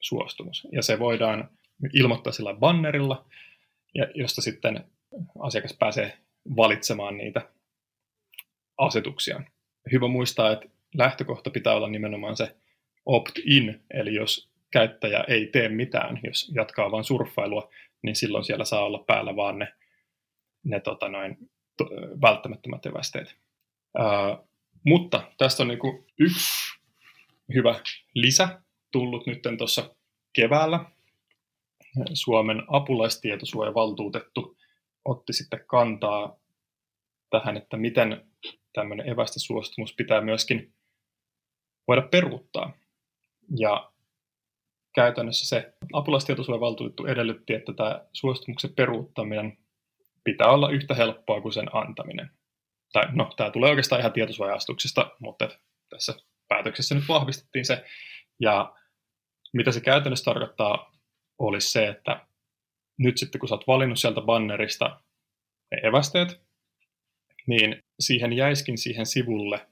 suostumus. 0.00 0.68
Ja 0.72 0.82
se 0.82 0.98
voidaan 0.98 1.48
ilmoittaa 1.92 2.32
sillä 2.32 2.54
bannerilla, 2.54 3.24
josta 4.14 4.42
sitten 4.42 4.84
asiakas 5.40 5.76
pääsee 5.78 6.18
valitsemaan 6.56 7.16
niitä 7.16 7.48
asetuksia. 8.78 9.42
Hyvä 9.92 10.08
muistaa, 10.08 10.52
että 10.52 10.66
lähtökohta 10.94 11.50
pitää 11.50 11.74
olla 11.74 11.88
nimenomaan 11.88 12.36
se 12.36 12.56
opt-in, 13.06 13.84
eli 13.90 14.14
jos 14.14 14.50
käyttäjä 14.72 15.24
ei 15.28 15.46
tee 15.46 15.68
mitään, 15.68 16.20
jos 16.24 16.52
jatkaa 16.54 16.90
vain 16.90 17.04
surffailua, 17.04 17.70
niin 18.02 18.16
silloin 18.16 18.44
siellä 18.44 18.64
saa 18.64 18.84
olla 18.84 19.04
päällä 19.06 19.36
vaan 19.36 19.58
ne, 19.58 19.74
ne 20.64 20.80
tota 20.80 21.08
noin, 21.08 21.50
to, 21.76 21.84
välttämättömät 22.22 22.86
evästeet. 22.86 23.36
Ää, 23.98 24.38
mutta 24.84 25.32
tästä 25.38 25.62
on 25.62 25.68
niinku 25.68 26.06
yksi 26.18 26.78
hyvä 27.54 27.80
lisä 28.14 28.62
tullut 28.92 29.26
nyt 29.26 29.42
tuossa 29.58 29.94
keväällä. 30.32 30.80
Suomen 32.14 32.62
apulaistietosuojavaltuutettu 32.68 34.56
otti 35.04 35.32
sitten 35.32 35.64
kantaa 35.66 36.36
tähän, 37.30 37.56
että 37.56 37.76
miten 37.76 38.27
tämmöinen 38.72 39.08
evästesuostumus 39.08 39.94
pitää 39.94 40.20
myöskin 40.20 40.74
voida 41.88 42.02
peruuttaa. 42.02 42.72
Ja 43.58 43.92
käytännössä 44.94 45.48
se 45.48 45.72
apulaistietosuojavaltuutettu 45.92 47.06
edellytti, 47.06 47.54
että 47.54 47.72
tämä 47.72 48.06
suostumuksen 48.12 48.74
peruuttaminen 48.74 49.58
pitää 50.24 50.50
olla 50.50 50.70
yhtä 50.70 50.94
helppoa 50.94 51.40
kuin 51.40 51.52
sen 51.52 51.76
antaminen. 51.76 52.30
Tai 52.92 53.04
no, 53.12 53.30
tämä 53.36 53.50
tulee 53.50 53.70
oikeastaan 53.70 54.00
ihan 54.00 54.12
tietosuoja 54.12 54.56
mutta 55.20 55.48
tässä 55.90 56.14
päätöksessä 56.48 56.94
nyt 56.94 57.08
vahvistettiin 57.08 57.64
se. 57.64 57.84
Ja 58.40 58.74
mitä 59.52 59.72
se 59.72 59.80
käytännössä 59.80 60.24
tarkoittaa, 60.24 60.92
olisi 61.38 61.70
se, 61.70 61.88
että 61.88 62.26
nyt 62.98 63.18
sitten 63.18 63.38
kun 63.38 63.48
sä 63.48 63.54
oot 63.54 63.66
valinnut 63.66 63.98
sieltä 63.98 64.20
bannerista 64.20 65.00
ne 65.70 65.88
evästeet, 65.88 66.42
niin 67.46 67.82
siihen 68.00 68.32
jäiskin 68.32 68.78
siihen 68.78 69.06
sivulle 69.06 69.66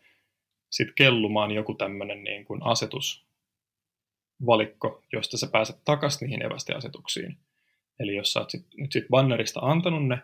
sitten 0.71 0.95
kellumaan 0.95 1.51
joku 1.51 1.75
tämmöinen 1.75 2.25
niin 2.25 2.45
kuin 2.45 2.63
asetusvalikko, 2.63 5.03
josta 5.13 5.39
sä 5.39 5.47
pääset 5.53 5.77
takaisin 5.85 6.27
niihin 6.27 6.47
evästiasetuksiin. 6.47 7.39
Eli 7.99 8.17
jos 8.17 8.33
sä 8.33 8.41
oot 8.41 8.51
sit, 8.51 8.67
nyt 8.77 8.93
sit 8.93 9.05
bannerista 9.11 9.61
antanut 9.61 10.07
ne, 10.07 10.19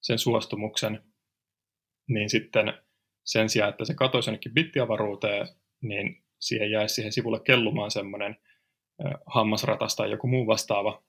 sen 0.00 0.18
suostumuksen, 0.18 1.02
niin 2.08 2.30
sitten 2.30 2.72
sen 3.24 3.48
sijaan, 3.48 3.70
että 3.70 3.84
se 3.84 3.94
katoisi 3.94 4.30
jonnekin 4.30 4.54
bittiavaruuteen, 4.54 5.48
niin 5.82 6.24
siihen 6.40 6.70
jäisi 6.70 6.94
siihen 6.94 7.12
sivulle 7.12 7.40
kellumaan 7.40 7.90
semmoinen 7.90 8.36
hammasratas 9.26 9.96
tai 9.96 10.10
joku 10.10 10.26
muu 10.26 10.46
vastaava, 10.46 11.02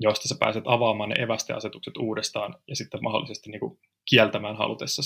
josta 0.00 0.28
sä 0.28 0.36
pääset 0.40 0.64
avaamaan 0.66 1.08
ne 1.08 1.22
evästeasetukset 1.22 1.96
uudestaan 1.96 2.54
ja 2.68 2.76
sitten 2.76 3.02
mahdollisesti 3.02 3.50
niin 3.50 3.60
kuin 3.60 3.78
kieltämään 4.10 4.56
halutessa 4.56 5.02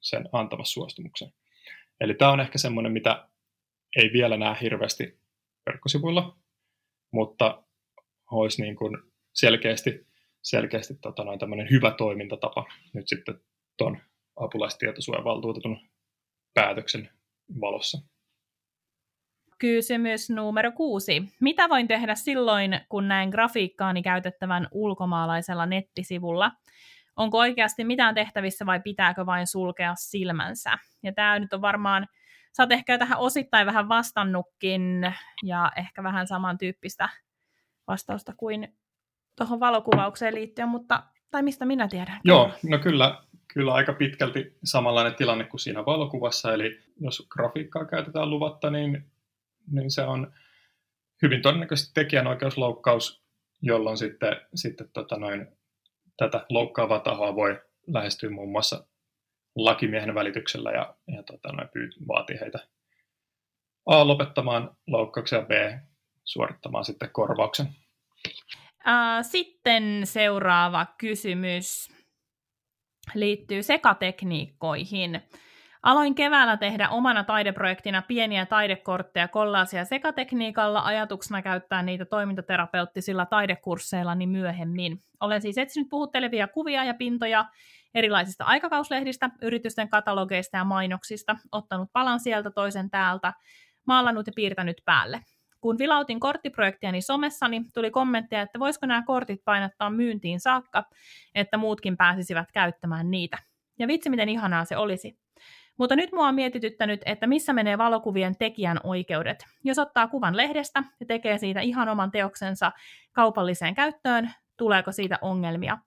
sen 0.00 0.28
antamassa 0.32 0.72
suostumuksen. 0.72 1.32
Eli 2.00 2.14
tämä 2.14 2.30
on 2.30 2.40
ehkä 2.40 2.58
semmoinen, 2.58 2.92
mitä 2.92 3.28
ei 3.96 4.12
vielä 4.12 4.36
näe 4.36 4.56
hirveästi 4.60 5.20
verkkosivuilla, 5.66 6.38
mutta 7.12 7.64
olisi 8.30 8.62
niin 8.62 8.76
kuin 8.76 8.98
selkeästi, 9.34 10.06
selkeästi 10.42 10.94
tota 10.94 11.24
noin, 11.24 11.38
tämmöinen 11.38 11.70
hyvä 11.70 11.90
toimintatapa 11.90 12.66
nyt 12.94 13.08
sitten 13.08 13.40
tuon 13.78 13.98
apulaistietosuojavaltuutetun 14.36 15.88
päätöksen 16.54 17.10
valossa. 17.60 17.98
Kysymys 19.58 20.30
numero 20.30 20.72
kuusi. 20.72 21.22
Mitä 21.40 21.68
voin 21.68 21.88
tehdä 21.88 22.14
silloin, 22.14 22.80
kun 22.88 23.08
näen 23.08 23.28
grafiikkaani 23.28 24.02
käytettävän 24.02 24.68
ulkomaalaisella 24.72 25.66
nettisivulla? 25.66 26.52
Onko 27.20 27.38
oikeasti 27.38 27.84
mitään 27.84 28.14
tehtävissä 28.14 28.66
vai 28.66 28.80
pitääkö 28.80 29.26
vain 29.26 29.46
sulkea 29.46 29.94
silmänsä? 29.94 30.78
Ja 31.02 31.12
tämä 31.12 31.38
nyt 31.38 31.52
on 31.52 31.62
varmaan, 31.62 32.06
sä 32.56 32.62
oot 32.62 32.72
ehkä 32.72 32.98
tähän 32.98 33.18
osittain 33.18 33.66
vähän 33.66 33.88
vastannutkin 33.88 35.14
ja 35.42 35.72
ehkä 35.76 36.02
vähän 36.02 36.26
samantyyppistä 36.26 37.08
vastausta 37.86 38.32
kuin 38.36 38.76
tuohon 39.36 39.60
valokuvaukseen 39.60 40.34
liittyen, 40.34 40.68
mutta 40.68 41.02
tai 41.30 41.42
mistä 41.42 41.64
minä 41.64 41.88
tiedän? 41.88 42.20
Joo, 42.24 42.50
no 42.68 42.78
kyllä, 42.78 43.22
kyllä 43.54 43.74
aika 43.74 43.92
pitkälti 43.92 44.58
samanlainen 44.64 45.14
tilanne 45.14 45.44
kuin 45.44 45.60
siinä 45.60 45.86
valokuvassa, 45.86 46.54
eli 46.54 46.80
jos 47.00 47.26
grafiikkaa 47.30 47.84
käytetään 47.84 48.30
luvatta, 48.30 48.70
niin 48.70 49.10
niin 49.70 49.90
se 49.90 50.02
on 50.02 50.32
hyvin 51.22 51.42
todennäköisesti 51.42 51.94
tekijänoikeusloukkaus, 51.94 53.24
jolloin 53.62 53.96
sitten, 53.96 54.36
sitten 54.54 54.90
tota 54.92 55.16
noin, 55.16 55.59
tätä 56.20 56.46
loukkaavaa 56.48 57.00
tahoa 57.00 57.34
voi 57.34 57.60
lähestyä 57.86 58.30
muun 58.30 58.52
muassa 58.52 58.86
lakimiehen 59.56 60.14
välityksellä 60.14 60.70
ja, 60.70 60.94
ja 61.16 61.22
tota 61.22 61.52
noin, 61.52 61.68
pyyt, 61.68 61.94
vaatii 62.08 62.40
heitä 62.40 62.58
A. 63.86 64.06
lopettamaan 64.06 64.76
loukkauksia 64.86 65.38
ja 65.38 65.44
B. 65.44 65.50
suorittamaan 66.24 66.84
sitten 66.84 67.10
korvauksen. 67.12 67.66
Sitten 69.22 70.00
seuraava 70.04 70.86
kysymys 70.98 71.92
liittyy 73.14 73.62
sekatekniikkoihin. 73.62 75.22
Aloin 75.82 76.14
keväällä 76.14 76.56
tehdä 76.56 76.88
omana 76.88 77.24
taideprojektina 77.24 78.02
pieniä 78.02 78.46
taidekortteja 78.46 79.28
kollaasia 79.28 79.84
sekatekniikalla 79.84 80.80
ajatuksena 80.84 81.42
käyttää 81.42 81.82
niitä 81.82 82.04
toimintaterapeuttisilla 82.04 83.26
taidekursseillani 83.26 84.26
myöhemmin. 84.26 85.02
Olen 85.20 85.42
siis 85.42 85.58
etsinyt 85.58 85.88
puhuttelevia 85.88 86.48
kuvia 86.48 86.84
ja 86.84 86.94
pintoja 86.94 87.44
erilaisista 87.94 88.44
aikakauslehdistä, 88.44 89.30
yritysten 89.42 89.88
katalogeista 89.88 90.56
ja 90.56 90.64
mainoksista, 90.64 91.36
ottanut 91.52 91.88
palan 91.92 92.20
sieltä 92.20 92.50
toisen 92.50 92.90
täältä, 92.90 93.32
maalannut 93.86 94.26
ja 94.26 94.32
piirtänyt 94.36 94.82
päälle. 94.84 95.20
Kun 95.60 95.78
vilautin 95.78 96.20
korttiprojektiani 96.20 97.02
somessani, 97.02 97.64
tuli 97.74 97.90
kommentteja, 97.90 98.42
että 98.42 98.58
voisiko 98.58 98.86
nämä 98.86 99.02
kortit 99.06 99.44
painattaa 99.44 99.90
myyntiin 99.90 100.40
saakka, 100.40 100.84
että 101.34 101.56
muutkin 101.56 101.96
pääsisivät 101.96 102.52
käyttämään 102.52 103.10
niitä. 103.10 103.38
Ja 103.78 103.88
vitsi, 103.88 104.10
miten 104.10 104.28
ihanaa 104.28 104.64
se 104.64 104.76
olisi. 104.76 105.29
Mutta 105.80 105.96
nyt 105.96 106.12
mua 106.12 106.28
on 106.28 106.34
mietityttänyt, 106.34 107.00
että 107.06 107.26
missä 107.26 107.52
menee 107.52 107.78
valokuvien 107.78 108.36
tekijän 108.36 108.80
oikeudet. 108.84 109.44
Jos 109.64 109.78
ottaa 109.78 110.08
kuvan 110.08 110.36
lehdestä 110.36 110.82
ja 111.00 111.06
tekee 111.06 111.38
siitä 111.38 111.60
ihan 111.60 111.88
oman 111.88 112.10
teoksensa 112.10 112.72
kaupalliseen 113.12 113.74
käyttöön, 113.74 114.30
tuleeko 114.56 114.92
siitä 114.92 115.18
ongelmia? 115.22 115.78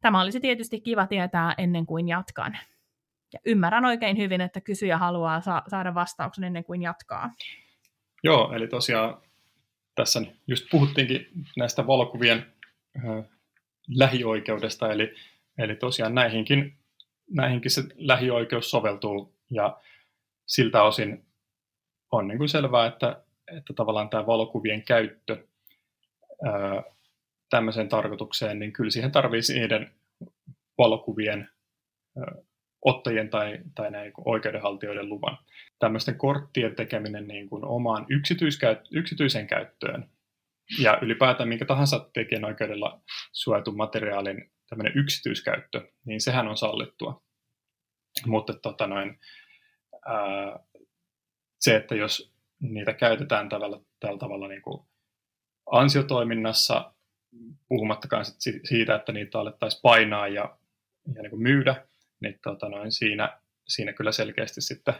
Tämä 0.00 0.20
olisi 0.20 0.40
tietysti 0.40 0.80
kiva 0.80 1.06
tietää 1.06 1.54
ennen 1.58 1.86
kuin 1.86 2.08
jatkan. 2.08 2.58
Ja 3.32 3.38
ymmärrän 3.46 3.84
oikein 3.84 4.16
hyvin, 4.16 4.40
että 4.40 4.60
kysyjä 4.60 4.98
haluaa 4.98 5.40
sa- 5.40 5.62
saada 5.68 5.94
vastauksen 5.94 6.44
ennen 6.44 6.64
kuin 6.64 6.82
jatkaa. 6.82 7.30
Joo, 8.24 8.52
eli 8.52 8.68
tosiaan 8.68 9.22
tässä 9.94 10.22
just 10.46 10.66
puhuttiinkin 10.70 11.26
näistä 11.56 11.86
valokuvien 11.86 12.46
äh, 12.96 13.24
lähioikeudesta, 13.88 14.92
eli, 14.92 15.14
eli 15.58 15.76
tosiaan 15.76 16.14
näihinkin, 16.14 16.78
näihinkin 17.30 17.70
se 17.70 17.82
lähioikeus 17.96 18.70
soveltuu 18.70 19.32
ja 19.54 19.80
siltä 20.46 20.82
osin 20.82 21.26
on 22.12 22.28
niin 22.28 22.38
kuin 22.38 22.48
selvää, 22.48 22.86
että, 22.86 23.24
että 23.56 23.72
tavallaan 23.76 24.10
tämä 24.10 24.26
valokuvien 24.26 24.84
käyttö 24.84 25.46
ää, 26.44 26.82
tämmöiseen 27.50 27.88
tarkoitukseen, 27.88 28.58
niin 28.58 28.72
kyllä 28.72 28.90
siihen 28.90 29.12
tarvitsisi 29.12 29.58
niiden 29.58 29.94
valokuvien 30.78 31.48
ää, 32.18 32.34
ottajien 32.84 33.30
tai, 33.30 33.58
tai 33.74 33.90
näin 33.90 34.12
oikeudenhaltijoiden 34.24 35.08
luvan. 35.08 35.38
Tämmöisten 35.78 36.18
korttien 36.18 36.74
tekeminen 36.74 37.28
niin 37.28 37.48
kuin 37.48 37.64
omaan 37.64 38.06
yksityiskäyt- 38.10 38.88
yksityisen 38.92 39.46
käyttöön 39.46 40.10
ja 40.78 40.98
ylipäätään 41.02 41.48
minkä 41.48 41.64
tahansa 41.64 42.10
tekijänoikeudella 42.14 43.00
suojatun 43.32 43.76
materiaalin 43.76 44.50
tämmöinen 44.68 44.92
yksityiskäyttö, 44.96 45.92
niin 46.06 46.20
sehän 46.20 46.48
on 46.48 46.56
sallittua. 46.56 47.22
Mutta 48.26 48.52
tota 48.52 48.86
noin, 48.86 49.18
ää, 50.06 50.58
se, 51.60 51.76
että 51.76 51.94
jos 51.94 52.32
niitä 52.60 52.92
käytetään 52.92 53.48
tällä, 53.48 53.80
tällä 54.00 54.18
tavalla 54.18 54.48
niin 54.48 54.62
kuin 54.62 54.86
ansiotoiminnassa, 55.70 56.94
puhumattakaan 57.68 58.24
sit 58.24 58.60
siitä, 58.64 58.94
että 58.94 59.12
niitä 59.12 59.38
alettaisiin 59.38 59.82
painaa 59.82 60.28
ja, 60.28 60.56
ja 61.14 61.22
niin 61.22 61.30
kuin 61.30 61.42
myydä, 61.42 61.86
niin 62.20 62.38
tota 62.42 62.68
noin, 62.68 62.92
siinä, 62.92 63.38
siinä 63.68 63.92
kyllä 63.92 64.12
selkeästi 64.12 64.60
sitten 64.60 64.94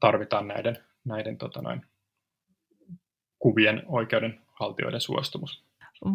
tarvitaan 0.00 0.48
näiden, 0.48 0.78
näiden 1.04 1.38
tota 1.38 1.62
noin, 1.62 1.82
kuvien 3.38 3.82
oikeudenhaltijoiden 3.86 5.00
suostumus. 5.00 5.64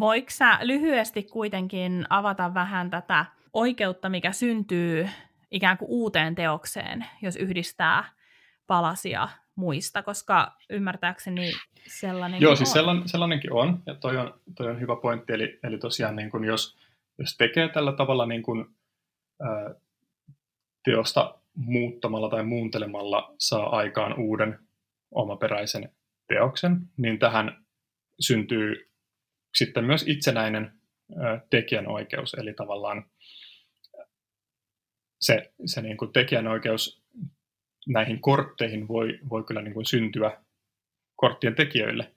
Voiko 0.00 0.30
sä 0.30 0.58
lyhyesti 0.62 1.22
kuitenkin 1.22 2.06
avata 2.10 2.54
vähän 2.54 2.90
tätä 2.90 3.26
oikeutta, 3.52 4.08
mikä 4.08 4.32
syntyy 4.32 5.08
ikään 5.56 5.78
kuin 5.78 5.90
uuteen 5.90 6.34
teokseen, 6.34 7.06
jos 7.22 7.36
yhdistää 7.36 8.04
palasia 8.66 9.28
muista, 9.54 10.02
koska 10.02 10.56
ymmärtääkseni 10.70 11.52
sellainen 11.86 12.40
Joo, 12.40 12.56
siis 12.56 12.72
sellainen, 12.72 13.08
sellainenkin 13.08 13.52
on, 13.52 13.82
ja 13.86 13.94
toi 13.94 14.16
on, 14.16 14.40
toi 14.56 14.70
on 14.70 14.80
hyvä 14.80 14.96
pointti, 14.96 15.32
eli, 15.32 15.58
eli 15.62 15.78
tosiaan 15.78 16.16
niin 16.16 16.30
kun 16.30 16.44
jos, 16.44 16.76
jos 17.18 17.36
tekee 17.36 17.68
tällä 17.68 17.92
tavalla 17.92 18.26
niin 18.26 18.42
kun, 18.42 18.74
ää, 19.42 19.74
teosta 20.84 21.38
muuttamalla 21.54 22.30
tai 22.30 22.44
muuntelemalla 22.44 23.34
saa 23.38 23.76
aikaan 23.76 24.18
uuden 24.18 24.58
omaperäisen 25.10 25.92
teoksen, 26.28 26.80
niin 26.96 27.18
tähän 27.18 27.64
syntyy 28.20 28.90
sitten 29.54 29.84
myös 29.84 30.04
itsenäinen 30.08 30.72
tekijänoikeus, 31.50 32.34
eli 32.34 32.52
tavallaan 32.54 33.04
se, 35.20 35.52
se 35.66 35.82
niin 35.82 35.96
kuin 35.96 36.12
tekijänoikeus 36.12 37.02
näihin 37.88 38.20
kortteihin 38.20 38.88
voi, 38.88 39.18
voi 39.30 39.44
kyllä 39.44 39.62
niin 39.62 39.74
kuin 39.74 39.86
syntyä 39.86 40.40
korttien 41.16 41.54
tekijöille, 41.54 42.14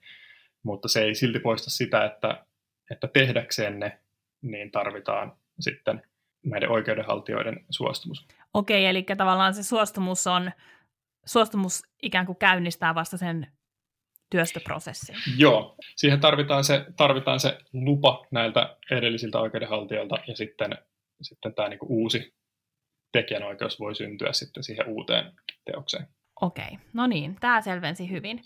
mutta 0.62 0.88
se 0.88 1.02
ei 1.02 1.14
silti 1.14 1.38
poista 1.38 1.70
sitä, 1.70 2.04
että, 2.04 2.46
että 2.90 3.08
tehdäkseen 3.08 3.78
ne 3.78 4.00
niin 4.42 4.70
tarvitaan 4.70 5.32
sitten 5.60 6.02
näiden 6.44 6.70
oikeudenhaltijoiden 6.70 7.64
suostumus. 7.70 8.26
Okei, 8.54 8.86
eli 8.86 9.02
tavallaan 9.16 9.54
se 9.54 9.62
suostumus 9.62 10.26
on, 10.26 10.50
suostumus 11.26 11.82
ikään 12.02 12.26
kuin 12.26 12.38
käynnistää 12.38 12.94
vasta 12.94 13.16
sen 13.16 13.46
työstöprosessin. 14.30 15.16
Joo, 15.38 15.76
siihen 15.96 16.20
tarvitaan 16.20 16.64
se, 16.64 16.86
tarvitaan 16.96 17.40
se 17.40 17.58
lupa 17.72 18.26
näiltä 18.30 18.76
edellisiltä 18.90 19.38
oikeudenhaltijoilta 19.38 20.18
ja 20.26 20.36
sitten, 20.36 20.78
sitten 21.22 21.54
tämä 21.54 21.68
niin 21.68 21.78
uusi 21.82 22.34
tekijänoikeus 23.12 23.80
voi 23.80 23.94
syntyä 23.94 24.32
sitten 24.32 24.64
siihen 24.64 24.88
uuteen 24.88 25.32
teokseen. 25.64 26.06
Okei, 26.40 26.78
no 26.92 27.06
niin, 27.06 27.36
tämä 27.40 27.60
selvensi 27.60 28.10
hyvin. 28.10 28.42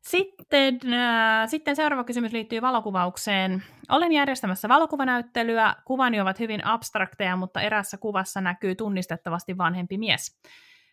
Sitten, 0.00 0.80
äh, 0.92 1.48
sitten 1.48 1.76
seuraava 1.76 2.04
kysymys 2.04 2.32
liittyy 2.32 2.62
valokuvaukseen. 2.62 3.62
Olen 3.88 4.12
järjestämässä 4.12 4.68
valokuvanäyttelyä. 4.68 5.74
Kuvani 5.84 6.20
ovat 6.20 6.38
hyvin 6.38 6.66
abstrakteja, 6.66 7.36
mutta 7.36 7.60
erässä 7.60 7.96
kuvassa 7.96 8.40
näkyy 8.40 8.74
tunnistettavasti 8.74 9.58
vanhempi 9.58 9.98
mies. 9.98 10.40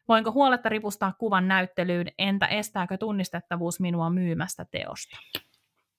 Voinko 0.07 0.31
huoletta 0.31 0.69
ripustaa 0.69 1.13
kuvan 1.19 1.47
näyttelyyn, 1.47 2.07
entä 2.17 2.45
estääkö 2.45 2.97
tunnistettavuus 2.97 3.79
minua 3.79 4.09
myymästä 4.09 4.65
teosta? 4.71 5.17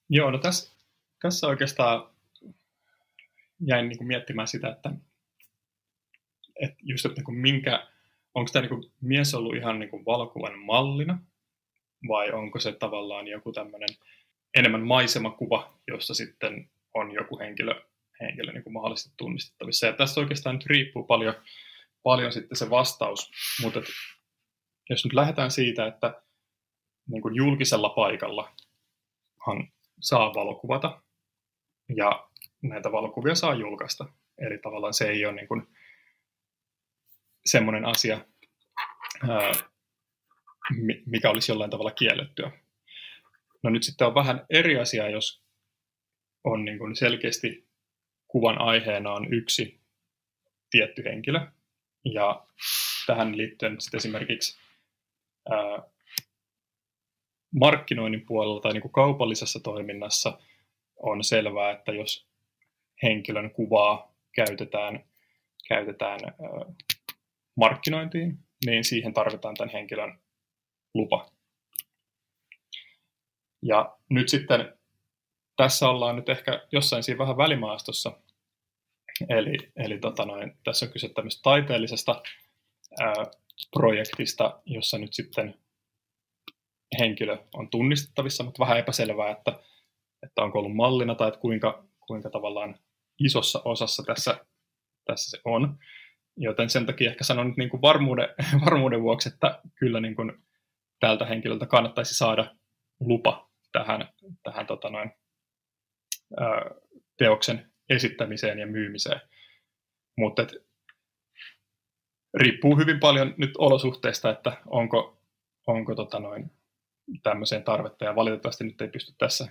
Joo, 0.08 0.30
no 0.30 0.38
tässä, 0.38 0.76
tässä 1.22 1.46
oikeastaan 1.46 2.10
jäin 3.66 3.88
niin 3.88 3.98
kuin 3.98 4.08
miettimään 4.08 4.48
sitä, 4.48 4.68
että, 4.68 4.92
että 6.62 6.76
just, 6.82 7.06
että 7.06 7.22
niin 7.26 7.38
minkä, 7.38 7.86
onko 8.34 8.50
tämä 8.52 8.66
niin 8.66 8.92
mies 9.00 9.34
ollut 9.34 9.56
ihan 9.56 9.78
niin 9.78 10.04
valokuvan 10.06 10.58
mallina, 10.58 11.18
vai 12.08 12.32
onko 12.32 12.60
se 12.60 12.72
tavallaan 12.72 13.28
joku 13.28 13.52
tämmöinen 13.52 13.88
enemmän 14.54 14.86
maisemakuva, 14.86 15.78
jossa 15.88 16.14
sitten 16.14 16.70
on 16.94 17.12
joku 17.12 17.38
henkilö, 17.38 17.82
henkilö 18.20 18.52
niin 18.52 18.62
kuin 18.62 18.72
mahdollisesti 18.72 19.14
tunnistettavissa. 19.16 19.86
Ja 19.86 19.92
tästä 19.92 20.20
oikeastaan 20.20 20.54
nyt 20.56 20.66
riippuu 20.66 21.04
paljon, 21.04 21.34
paljon 22.02 22.32
sitten 22.32 22.56
se 22.56 22.70
vastaus, 22.70 23.30
mutta 23.62 23.78
et, 23.78 23.84
jos 24.90 25.04
nyt 25.04 25.12
lähdetään 25.12 25.50
siitä, 25.50 25.86
että 25.86 26.22
niin 27.08 27.22
kuin 27.22 27.34
julkisella 27.34 27.88
paikalla 27.88 28.54
saa 30.00 30.34
valokuvata 30.34 31.02
ja 31.96 32.28
näitä 32.62 32.92
valokuvia 32.92 33.34
saa 33.34 33.54
julkaista. 33.54 34.06
Eli 34.38 34.58
tavallaan 34.58 34.94
se 34.94 35.08
ei 35.08 35.26
ole 35.26 35.34
niin 35.34 35.48
kuin 35.48 35.66
semmoinen 37.47 37.84
asia, 37.84 38.26
mikä 41.07 41.30
olisi 41.30 41.53
jollain 41.53 41.70
tavalla 41.70 41.90
kiellettyä. 41.90 42.53
No 43.62 43.70
nyt 43.70 43.82
sitten 43.82 44.07
on 44.07 44.14
vähän 44.14 44.47
eri 44.51 44.78
asia, 44.78 45.11
jos 45.11 45.43
on 46.45 46.64
niin 46.64 46.78
kuin 46.78 46.97
selkeästi 46.97 47.68
kuvan 48.28 48.61
aiheena 48.61 49.12
on 49.12 49.34
yksi 49.34 49.80
tietty 50.70 51.05
henkilö. 51.05 51.40
Ja 52.05 52.47
tähän 53.07 53.36
liittyen 53.36 53.80
sitten 53.80 53.99
esimerkiksi 53.99 54.61
markkinoinnin 57.55 58.26
puolella 58.26 58.61
tai 58.61 58.72
niin 58.72 58.82
kuin 58.82 58.93
kaupallisessa 58.93 59.61
toiminnassa 59.61 60.38
on 60.97 61.24
selvää, 61.24 61.70
että 61.70 61.93
jos 61.93 62.26
henkilön 63.03 63.51
kuvaa 63.51 64.14
käytetään, 64.34 65.05
käytetään 65.68 66.20
ää, 66.24 66.74
markkinointiin, 67.57 68.38
niin 68.64 68.84
siihen 68.84 69.14
tarvitaan 69.14 69.55
tämän 69.55 69.72
henkilön 69.72 70.18
lupa. 70.94 71.30
Ja 73.62 73.96
nyt 74.11 74.28
sitten 74.28 74.78
tässä 75.57 75.88
ollaan 75.88 76.16
nyt 76.16 76.28
ehkä 76.28 76.66
jossain 76.72 77.03
siinä 77.03 77.18
vähän 77.18 77.36
välimaastossa. 77.36 78.18
Eli, 79.28 79.57
eli 79.76 79.98
tota 79.98 80.24
noin, 80.24 80.57
tässä 80.64 80.86
on 80.86 80.92
kyse 80.92 81.09
tämmöistä 81.09 81.40
taiteellisesta 81.42 82.22
ää, 83.00 83.14
projektista, 83.72 84.61
jossa 84.66 84.98
nyt 84.98 85.12
sitten 85.12 85.55
henkilö 86.98 87.38
on 87.55 87.70
tunnistettavissa, 87.70 88.44
mutta 88.44 88.61
vähän 88.61 88.78
epäselvää, 88.78 89.30
että, 89.30 89.61
että 90.22 90.42
onko 90.42 90.59
ollut 90.59 90.76
mallina 90.76 91.14
tai 91.14 91.28
että 91.28 91.40
kuinka, 91.40 91.84
kuinka 92.07 92.30
tavallaan 92.30 92.78
isossa 93.18 93.62
osassa 93.64 94.03
tässä, 94.03 94.46
tässä 95.05 95.30
se 95.30 95.40
on. 95.44 95.78
Joten 96.36 96.70
sen 96.70 96.86
takia 96.86 97.10
ehkä 97.10 97.24
sanon 97.24 97.48
nyt 97.48 97.56
niin 97.56 97.70
kuin 97.70 97.82
varmuuden, 97.82 98.28
varmuuden 98.64 99.02
vuoksi, 99.02 99.28
että 99.28 99.60
kyllä 99.74 100.00
niin 100.00 100.16
kuin 100.16 100.32
tältä 101.00 101.26
henkilöltä 101.26 101.66
kannattaisi 101.66 102.14
saada 102.14 102.54
lupa 103.00 103.50
tähän, 103.72 104.08
tähän 104.42 104.66
tota 104.66 104.90
noin, 104.90 105.10
ää, 106.40 106.70
teoksen 107.18 107.72
esittämiseen 107.88 108.58
ja 108.58 108.66
myymiseen. 108.66 109.20
Mutta 110.16 110.46
riippuu 112.34 112.76
hyvin 112.76 113.00
paljon 113.00 113.34
nyt 113.36 113.50
olosuhteista, 113.58 114.30
että 114.30 114.52
onko, 114.66 115.22
onko 115.66 115.94
tota 115.94 116.18
noin, 116.18 116.50
tämmöiseen 117.22 117.64
tarvetta, 117.64 118.04
ja 118.04 118.16
valitettavasti 118.16 118.64
nyt 118.64 118.80
ei 118.80 118.88
pysty 118.88 119.14
tässä 119.18 119.48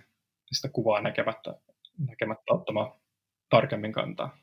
sitä 0.52 0.70
kuvaa 0.70 1.02
näkemättä, 1.02 1.56
näkemättä 2.08 2.54
ottamaan 2.54 2.92
tarkemmin 3.50 3.92
kantaa. 3.92 4.38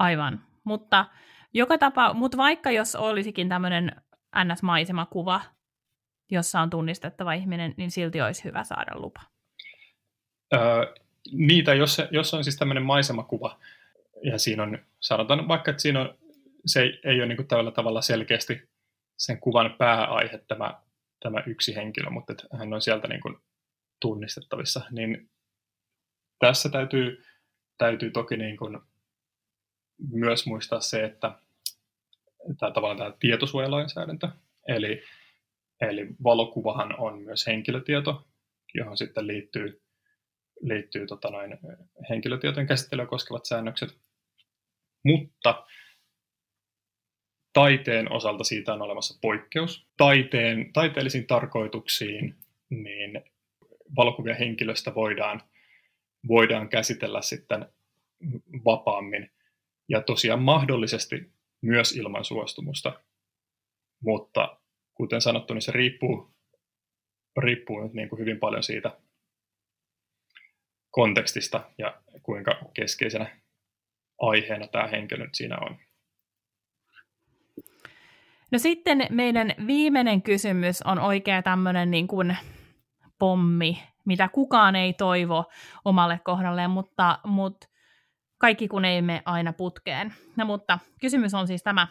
Aivan, 0.00 0.40
mutta 0.64 1.06
joka 1.54 1.78
tapa, 1.78 2.14
mutta 2.14 2.38
vaikka 2.38 2.70
jos 2.70 2.94
olisikin 2.96 3.48
tämmöinen 3.48 3.92
NS-maisemakuva, 4.36 5.40
jossa 6.30 6.60
on 6.60 6.70
tunnistettava 6.70 7.32
ihminen, 7.32 7.74
niin 7.76 7.90
silti 7.90 8.20
olisi 8.20 8.44
hyvä 8.44 8.64
saada 8.64 8.92
lupa. 8.94 9.20
Öö, 10.54 10.94
niitä, 11.32 11.74
jos, 11.74 12.02
jos 12.10 12.34
on 12.34 12.44
siis 12.44 12.56
tämmöinen 12.56 12.82
maisemakuva, 12.82 13.58
ja 14.22 14.38
siinä 14.38 14.62
on, 14.62 14.78
sanotaan 15.00 15.48
vaikka, 15.48 15.70
että 15.70 15.82
siinä 15.82 16.00
on, 16.00 16.18
se 16.66 16.82
ei, 16.82 17.00
ei 17.04 17.16
ole 17.22 17.26
niin 17.26 17.48
tällä 17.48 17.70
tavalla 17.70 18.02
selkeästi 18.02 18.68
sen 19.18 19.40
kuvan 19.40 19.74
pääaihe 19.78 20.38
tämä, 20.48 20.80
tämä 21.20 21.42
yksi 21.46 21.74
henkilö, 21.74 22.10
mutta 22.10 22.32
että 22.32 22.46
hän 22.58 22.72
on 22.72 22.82
sieltä 22.82 23.08
niin 23.08 23.20
kuin 23.20 23.36
tunnistettavissa, 24.00 24.80
niin 24.90 25.30
tässä 26.38 26.68
täytyy, 26.68 27.24
täytyy 27.78 28.10
toki 28.10 28.36
niin 28.36 28.56
kuin 28.56 28.78
myös 30.12 30.46
muistaa 30.46 30.80
se, 30.80 31.04
että 31.04 31.32
tämä 32.58 32.72
tavallaan 32.72 32.98
tämä 32.98 33.16
tietosuojalainsäädäntö, 33.20 34.28
eli, 34.68 35.02
eli 35.80 36.06
valokuvahan 36.24 37.00
on 37.00 37.22
myös 37.22 37.46
henkilötieto, 37.46 38.26
johon 38.74 38.96
sitten 38.96 39.26
liittyy, 39.26 39.82
liittyy 40.60 41.06
tota 41.06 41.30
noin, 41.30 41.58
henkilötietojen 42.10 42.66
käsittelyä 42.66 43.06
koskevat 43.06 43.44
säännökset, 43.44 43.96
mutta 45.04 45.66
taiteen 47.52 48.12
osalta 48.12 48.44
siitä 48.44 48.72
on 48.72 48.82
olemassa 48.82 49.18
poikkeus. 49.20 49.86
Taiteen, 49.96 50.72
taiteellisiin 50.72 51.26
tarkoituksiin 51.26 52.34
niin 52.70 53.24
valokuvia 53.96 54.34
henkilöstä 54.34 54.94
voidaan, 54.94 55.42
voidaan 56.28 56.68
käsitellä 56.68 57.22
sitten 57.22 57.66
vapaammin 58.64 59.30
ja 59.90 60.02
tosiaan 60.02 60.42
mahdollisesti 60.42 61.32
myös 61.62 61.92
ilman 61.92 62.24
suostumusta. 62.24 63.00
Mutta 64.02 64.58
kuten 64.94 65.20
sanottu, 65.20 65.54
niin 65.54 65.62
se 65.62 65.72
riippuu, 65.72 66.34
riippuu 67.38 67.82
nyt 67.82 67.92
niin 67.92 68.08
kuin 68.08 68.18
hyvin 68.18 68.38
paljon 68.38 68.62
siitä 68.62 68.98
kontekstista 70.90 71.70
ja 71.78 72.02
kuinka 72.22 72.58
keskeisenä 72.74 73.40
aiheena 74.20 74.66
tämä 74.66 74.86
henkilö 74.86 75.24
nyt 75.24 75.34
siinä 75.34 75.56
on. 75.58 75.76
No 78.50 78.58
sitten 78.58 79.06
meidän 79.10 79.54
viimeinen 79.66 80.22
kysymys 80.22 80.82
on 80.82 80.98
oikea 80.98 81.42
tämmöinen 81.42 81.90
niin 81.90 82.06
kuin 82.06 82.36
pommi, 83.18 83.82
mitä 84.04 84.28
kukaan 84.28 84.76
ei 84.76 84.92
toivo 84.92 85.44
omalle 85.84 86.20
kohdalleen, 86.24 86.70
mutta, 86.70 87.18
mutta 87.24 87.69
kaikki 88.40 88.68
kun 88.68 88.84
ei 88.84 89.02
mene 89.02 89.22
aina 89.24 89.52
putkeen. 89.52 90.14
No 90.36 90.44
mutta 90.44 90.78
kysymys 91.00 91.34
on 91.34 91.46
siis 91.46 91.62
tämä. 91.62 91.88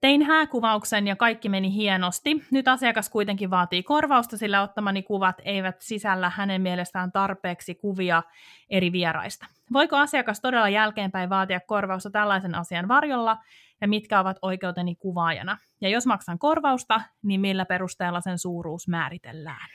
Tein 0.00 0.22
hääkuvauksen 0.22 1.06
ja 1.06 1.16
kaikki 1.16 1.48
meni 1.48 1.74
hienosti. 1.74 2.44
Nyt 2.50 2.68
asiakas 2.68 3.08
kuitenkin 3.08 3.50
vaatii 3.50 3.82
korvausta, 3.82 4.36
sillä 4.36 4.62
ottamani 4.62 5.02
kuvat 5.02 5.36
eivät 5.44 5.76
sisällä 5.80 6.30
hänen 6.30 6.62
mielestään 6.62 7.12
tarpeeksi 7.12 7.74
kuvia 7.74 8.22
eri 8.70 8.92
vieraista. 8.92 9.46
Voiko 9.72 9.96
asiakas 9.96 10.40
todella 10.40 10.68
jälkeenpäin 10.68 11.30
vaatia 11.30 11.60
korvausta 11.60 12.10
tällaisen 12.10 12.54
asian 12.54 12.88
varjolla 12.88 13.36
ja 13.80 13.88
mitkä 13.88 14.20
ovat 14.20 14.36
oikeuteni 14.42 14.94
kuvaajana? 14.94 15.58
Ja 15.80 15.88
jos 15.88 16.06
maksan 16.06 16.38
korvausta, 16.38 17.00
niin 17.22 17.40
millä 17.40 17.64
perusteella 17.64 18.20
sen 18.20 18.38
suuruus 18.38 18.88
määritellään? 18.88 19.68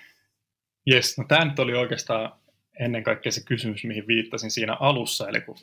Jes, 0.85 1.17
no 1.17 1.25
tämä 1.27 1.45
nyt 1.45 1.59
oli 1.59 1.75
oikeastaan 1.75 2.40
ennen 2.79 3.03
kaikkea 3.03 3.31
se 3.31 3.43
kysymys, 3.45 3.83
mihin 3.83 4.07
viittasin 4.07 4.51
siinä 4.51 4.77
alussa, 4.79 5.29
eli 5.29 5.41
kun 5.41 5.57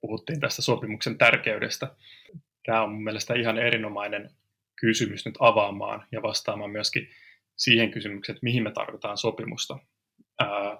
puhuttiin 0.00 0.40
tästä 0.40 0.62
sopimuksen 0.62 1.18
tärkeydestä. 1.18 1.96
Tämä 2.66 2.82
on 2.82 2.90
mun 2.90 3.04
mielestä 3.04 3.34
ihan 3.34 3.58
erinomainen 3.58 4.30
kysymys 4.80 5.26
nyt 5.26 5.34
avaamaan 5.38 6.06
ja 6.12 6.22
vastaamaan 6.22 6.70
myöskin 6.70 7.10
siihen 7.56 7.90
kysymykseen, 7.90 8.34
että 8.34 8.44
mihin 8.44 8.62
me 8.62 8.72
tarvitaan 8.72 9.18
sopimusta. 9.18 9.78
Ää, 10.40 10.78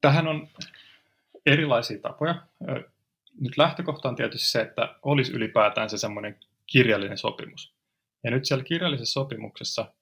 tähän 0.00 0.26
on 0.26 0.48
erilaisia 1.46 1.98
tapoja. 1.98 2.46
Nyt 3.40 3.58
lähtökohta 3.58 4.08
on 4.08 4.16
tietysti 4.16 4.48
se, 4.48 4.60
että 4.60 4.94
olisi 5.02 5.32
ylipäätään 5.32 5.90
se 5.90 5.98
semmoinen 5.98 6.38
kirjallinen 6.66 7.18
sopimus. 7.18 7.74
Ja 8.24 8.30
nyt 8.30 8.44
siellä 8.44 8.64
kirjallisessa 8.64 9.12
sopimuksessa 9.12 9.94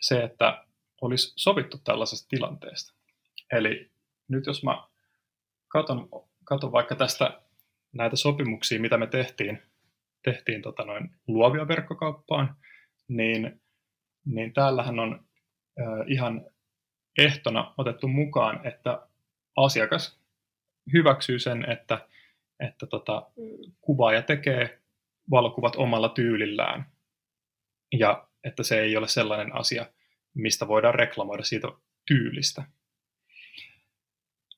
se, 0.00 0.22
että 0.22 0.64
olisi 1.02 1.32
sovittu 1.36 1.78
tällaisesta 1.78 2.28
tilanteesta. 2.28 2.94
Eli 3.52 3.90
nyt 4.28 4.46
jos 4.46 4.64
mä 4.64 4.88
katon, 5.68 6.08
katon 6.44 6.72
vaikka 6.72 6.94
tästä 6.94 7.40
näitä 7.92 8.16
sopimuksia, 8.16 8.80
mitä 8.80 8.98
me 8.98 9.06
tehtiin, 9.06 9.62
tehtiin 10.24 10.62
tota 10.62 10.84
noin 10.84 11.10
luovia 11.26 11.68
verkkokauppaan, 11.68 12.56
niin, 13.08 13.62
niin 14.24 14.52
täällähän 14.52 14.98
on 14.98 15.24
ihan 16.06 16.50
ehtona 17.18 17.74
otettu 17.78 18.08
mukaan, 18.08 18.66
että 18.66 19.06
asiakas 19.56 20.20
hyväksyy 20.92 21.38
sen, 21.38 21.70
että, 21.70 21.94
että 21.94 22.12
että 22.60 22.86
tota, 22.86 23.30
kuvaaja 23.80 24.22
tekee 24.22 24.78
valokuvat 25.30 25.76
omalla 25.76 26.08
tyylillään 26.08 26.86
ja 27.92 28.28
että 28.44 28.62
se 28.62 28.80
ei 28.80 28.96
ole 28.96 29.08
sellainen 29.08 29.54
asia, 29.54 29.86
mistä 30.34 30.68
voidaan 30.68 30.94
reklamoida 30.94 31.42
siitä 31.42 31.68
tyylistä. 32.06 32.64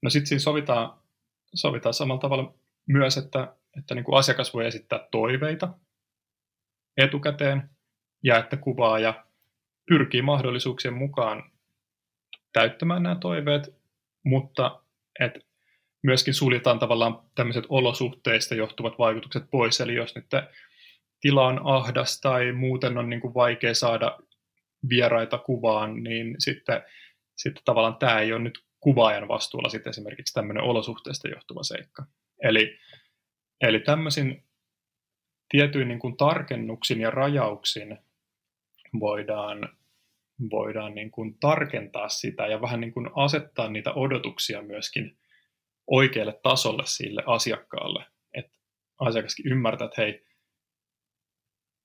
No 0.02 0.10
sitten 0.10 0.26
siinä 0.26 0.40
sovitaan, 0.40 0.98
sovitaan 1.54 1.94
samalla 1.94 2.20
tavalla 2.20 2.54
myös, 2.88 3.16
että, 3.16 3.56
että 3.78 3.94
niin 3.94 4.04
kuin 4.04 4.18
asiakas 4.18 4.54
voi 4.54 4.66
esittää 4.66 5.08
toiveita 5.10 5.68
etukäteen 6.96 7.70
ja 8.24 8.38
että 8.38 8.56
kuvaaja 8.56 9.24
pyrkii 9.88 10.22
mahdollisuuksien 10.22 10.94
mukaan 10.94 11.50
täyttämään 12.52 13.02
nämä 13.02 13.16
toiveet, 13.16 13.74
mutta 14.24 14.82
että 15.20 15.40
myöskin 16.02 16.34
suljetaan 16.34 16.78
tavallaan 16.78 17.22
tämmöiset 17.34 17.64
olosuhteista 17.68 18.54
johtuvat 18.54 18.98
vaikutukset 18.98 19.50
pois. 19.50 19.80
Eli 19.80 19.94
jos 19.94 20.14
nyt 20.14 20.26
tila 21.20 21.46
on 21.46 21.60
ahdas 21.64 22.20
tai 22.20 22.52
muuten 22.52 22.98
on 22.98 23.10
niin 23.10 23.20
kuin 23.20 23.34
vaikea 23.34 23.74
saada 23.74 24.18
vieraita 24.88 25.38
kuvaan, 25.38 26.02
niin 26.02 26.34
sitten, 26.38 26.82
sitten 27.36 27.64
tavallaan 27.64 27.96
tämä 27.96 28.20
ei 28.20 28.32
ole 28.32 28.42
nyt 28.42 28.64
kuvaajan 28.80 29.28
vastuulla 29.28 29.68
sitten 29.68 29.90
esimerkiksi 29.90 30.34
tämmöinen 30.34 30.62
olosuhteista 30.62 31.28
johtuva 31.28 31.62
seikka. 31.62 32.06
Eli, 32.42 32.78
eli 33.60 33.80
tämmöisin 33.80 34.44
tietyin 35.48 35.88
niin 35.88 35.98
kuin 35.98 36.16
tarkennuksin 36.16 37.00
ja 37.00 37.10
rajauksin 37.10 37.98
voidaan, 39.00 39.68
voidaan 40.50 40.94
niin 40.94 41.10
kuin 41.10 41.38
tarkentaa 41.40 42.08
sitä 42.08 42.46
ja 42.46 42.60
vähän 42.60 42.80
niin 42.80 42.92
kuin 42.92 43.10
asettaa 43.14 43.68
niitä 43.68 43.92
odotuksia 43.92 44.62
myöskin 44.62 45.18
oikealle 45.86 46.40
tasolle 46.42 46.82
sille 46.86 47.22
asiakkaalle. 47.26 48.04
Että 48.34 48.58
asiakaskin 49.00 49.52
ymmärtää, 49.52 49.84
että 49.84 50.02
hei, 50.02 50.24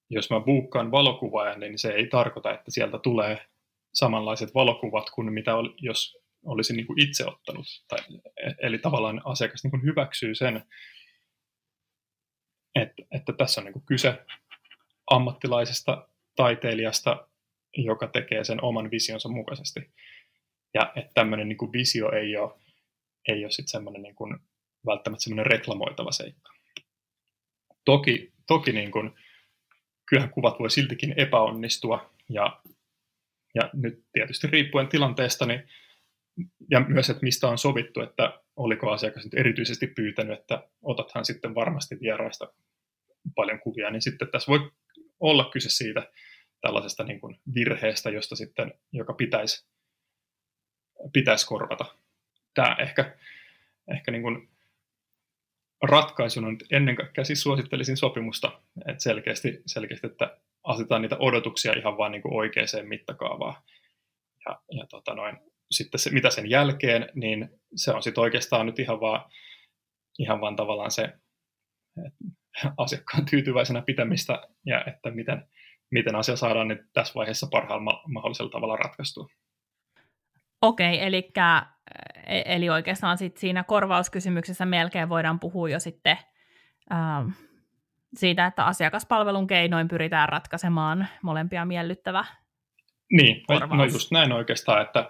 jos 0.10 0.30
mä 0.30 0.40
buukkaan 0.40 0.92
valokuvaajan, 0.92 1.60
niin 1.60 1.80
se 1.80 1.90
ei 1.92 2.08
tarkoita, 2.08 2.54
että 2.54 2.72
sieltä 2.72 3.00
tulee 3.00 3.46
samanlaiset 3.94 4.56
valokuvat 4.56 5.10
kuin 5.10 5.34
mitä 5.34 5.56
oli, 5.56 5.76
jos 5.78 6.18
olisin 6.46 6.76
niin 6.76 6.88
kuin 6.88 7.02
itse 7.02 7.26
ottanut. 7.26 7.66
Tai, 7.88 8.00
eli 8.62 8.78
tavallaan 8.78 9.22
asiakas 9.26 9.64
niin 9.64 9.72
kuin 9.72 9.84
hyväksyy 9.84 10.36
sen, 10.36 10.64
että, 12.76 13.04
että 13.12 13.34
tässä 13.34 13.62
on 13.62 13.66
niin 13.66 13.74
kuin 13.74 13.86
kyse 13.86 14.26
ammattilaisesta 15.12 16.08
taiteilijasta, 16.36 17.28
joka 17.78 18.08
tekee 18.08 18.44
sen 18.44 18.64
oman 18.64 18.92
visionsa 18.92 19.30
mukaisesti. 19.30 19.80
Ja 20.74 20.92
että 20.96 21.12
tämmöinen 21.14 21.50
niin 21.50 21.58
kuin 21.58 21.74
visio 21.74 22.12
ei 22.12 22.38
ole, 22.38 22.54
ei 23.28 23.44
ole 23.46 23.52
sitten 23.52 23.72
semmoinen 23.72 24.02
niin 24.02 24.16
kuin, 24.16 24.38
välttämättä 24.86 25.24
semmoinen 25.24 25.46
reklamoitava 25.46 26.12
seikka. 26.12 26.54
Toki, 27.86 28.34
toki 28.48 28.72
niin 28.72 28.92
kuin, 28.92 29.12
kyllähän 30.10 30.34
kuvat 30.34 30.60
voi 30.60 30.70
siltikin 30.70 31.14
epäonnistua, 31.18 32.14
ja, 32.30 32.62
ja 33.56 33.70
nyt 33.74 34.04
tietysti 34.14 34.48
riippuen 34.48 34.88
tilanteesta, 34.88 35.46
niin, 35.46 35.64
ja 36.72 36.80
myös, 36.80 37.10
että 37.10 37.24
mistä 37.24 37.48
on 37.48 37.58
sovittu, 37.58 38.02
että 38.02 38.42
oliko 38.56 38.92
asiakas 38.92 39.24
nyt 39.24 39.34
erityisesti 39.34 39.88
pyytänyt, 39.88 40.40
että 40.40 40.68
otathan 40.82 41.26
sitten 41.26 41.56
varmasti 41.56 41.98
vieraista 42.02 42.54
paljon 43.36 43.60
kuvia, 43.60 43.92
niin 43.92 44.02
sitten 44.02 44.28
tässä 44.32 44.52
voi 44.52 44.72
olla 45.20 45.50
kyse 45.54 45.70
siitä 45.70 46.12
tällaisesta 46.62 47.04
niin 47.04 47.20
kuin 47.20 47.40
virheestä, 47.56 48.10
josta 48.10 48.36
sitten, 48.36 48.74
joka 48.92 49.14
pitäisi, 49.14 49.68
pitäisi 51.14 51.48
korvata. 51.48 51.86
Tämä 52.54 52.76
ehkä, 52.80 53.18
ehkä 53.94 54.12
niin 54.12 54.22
kuin 54.22 54.50
ratkaisuna 55.82 56.52
nyt 56.52 56.66
ennen 56.72 56.96
kaikkea 56.96 57.24
siis 57.24 57.42
suosittelisin 57.42 57.98
sopimusta, 57.98 58.62
että 58.88 59.04
selkeästi, 59.04 59.62
selkeästi 59.66 60.08
että 60.08 60.38
asetetaan 60.64 61.02
niitä 61.02 61.18
odotuksia 61.20 61.74
ihan 61.74 61.98
vaan 61.98 62.12
niin 62.12 62.22
oikeaan 62.26 62.68
mittakaavaan. 62.88 63.62
Ja, 64.46 64.62
ja 64.72 64.86
tota 64.90 65.16
noin, 65.16 65.38
sitten 65.72 66.00
se, 66.00 66.10
mitä 66.10 66.30
sen 66.30 66.50
jälkeen, 66.50 67.10
niin 67.14 67.50
se 67.76 67.92
on 67.92 68.04
sitten 68.04 68.22
oikeastaan 68.22 68.66
nyt 68.66 68.80
ihan 68.80 69.00
vaan, 69.00 69.32
ihan 70.20 70.42
vaan 70.42 70.56
tavallaan 70.56 70.92
se 70.92 71.14
asiakkaan 72.78 73.26
tyytyväisenä 73.26 73.82
pitämistä 73.82 74.48
ja 74.66 74.86
että 74.86 75.12
miten, 75.12 75.48
miten 75.92 76.16
asia 76.16 76.36
saadaan 76.36 76.68
nyt 76.68 76.82
tässä 76.94 77.14
vaiheessa 77.16 77.48
parhaalla 77.52 78.02
mahdollisella 78.08 78.52
tavalla 78.52 78.76
ratkaistua. 78.76 79.28
Okei, 80.62 81.04
eli, 81.04 81.32
e, 81.38 81.42
eli 82.28 82.70
oikeastaan 82.70 83.18
sit 83.18 83.38
siinä 83.38 83.64
korvauskysymyksessä 83.64 84.66
melkein 84.66 85.10
voidaan 85.10 85.40
puhua 85.40 85.70
jo 85.70 85.80
sitten 85.80 86.18
ähm, 86.92 87.30
siitä, 88.16 88.46
että 88.46 88.66
asiakaspalvelun 88.66 89.48
keinoin 89.48 89.88
pyritään 89.88 90.30
ratkaisemaan 90.30 91.08
molempia 91.22 91.66
miellyttävä 91.66 92.26
Niin, 93.12 93.44
korvaus. 93.48 93.78
no 93.78 93.86
just 93.86 94.12
näin 94.12 94.32
oikeastaan, 94.32 94.82
että, 94.82 95.10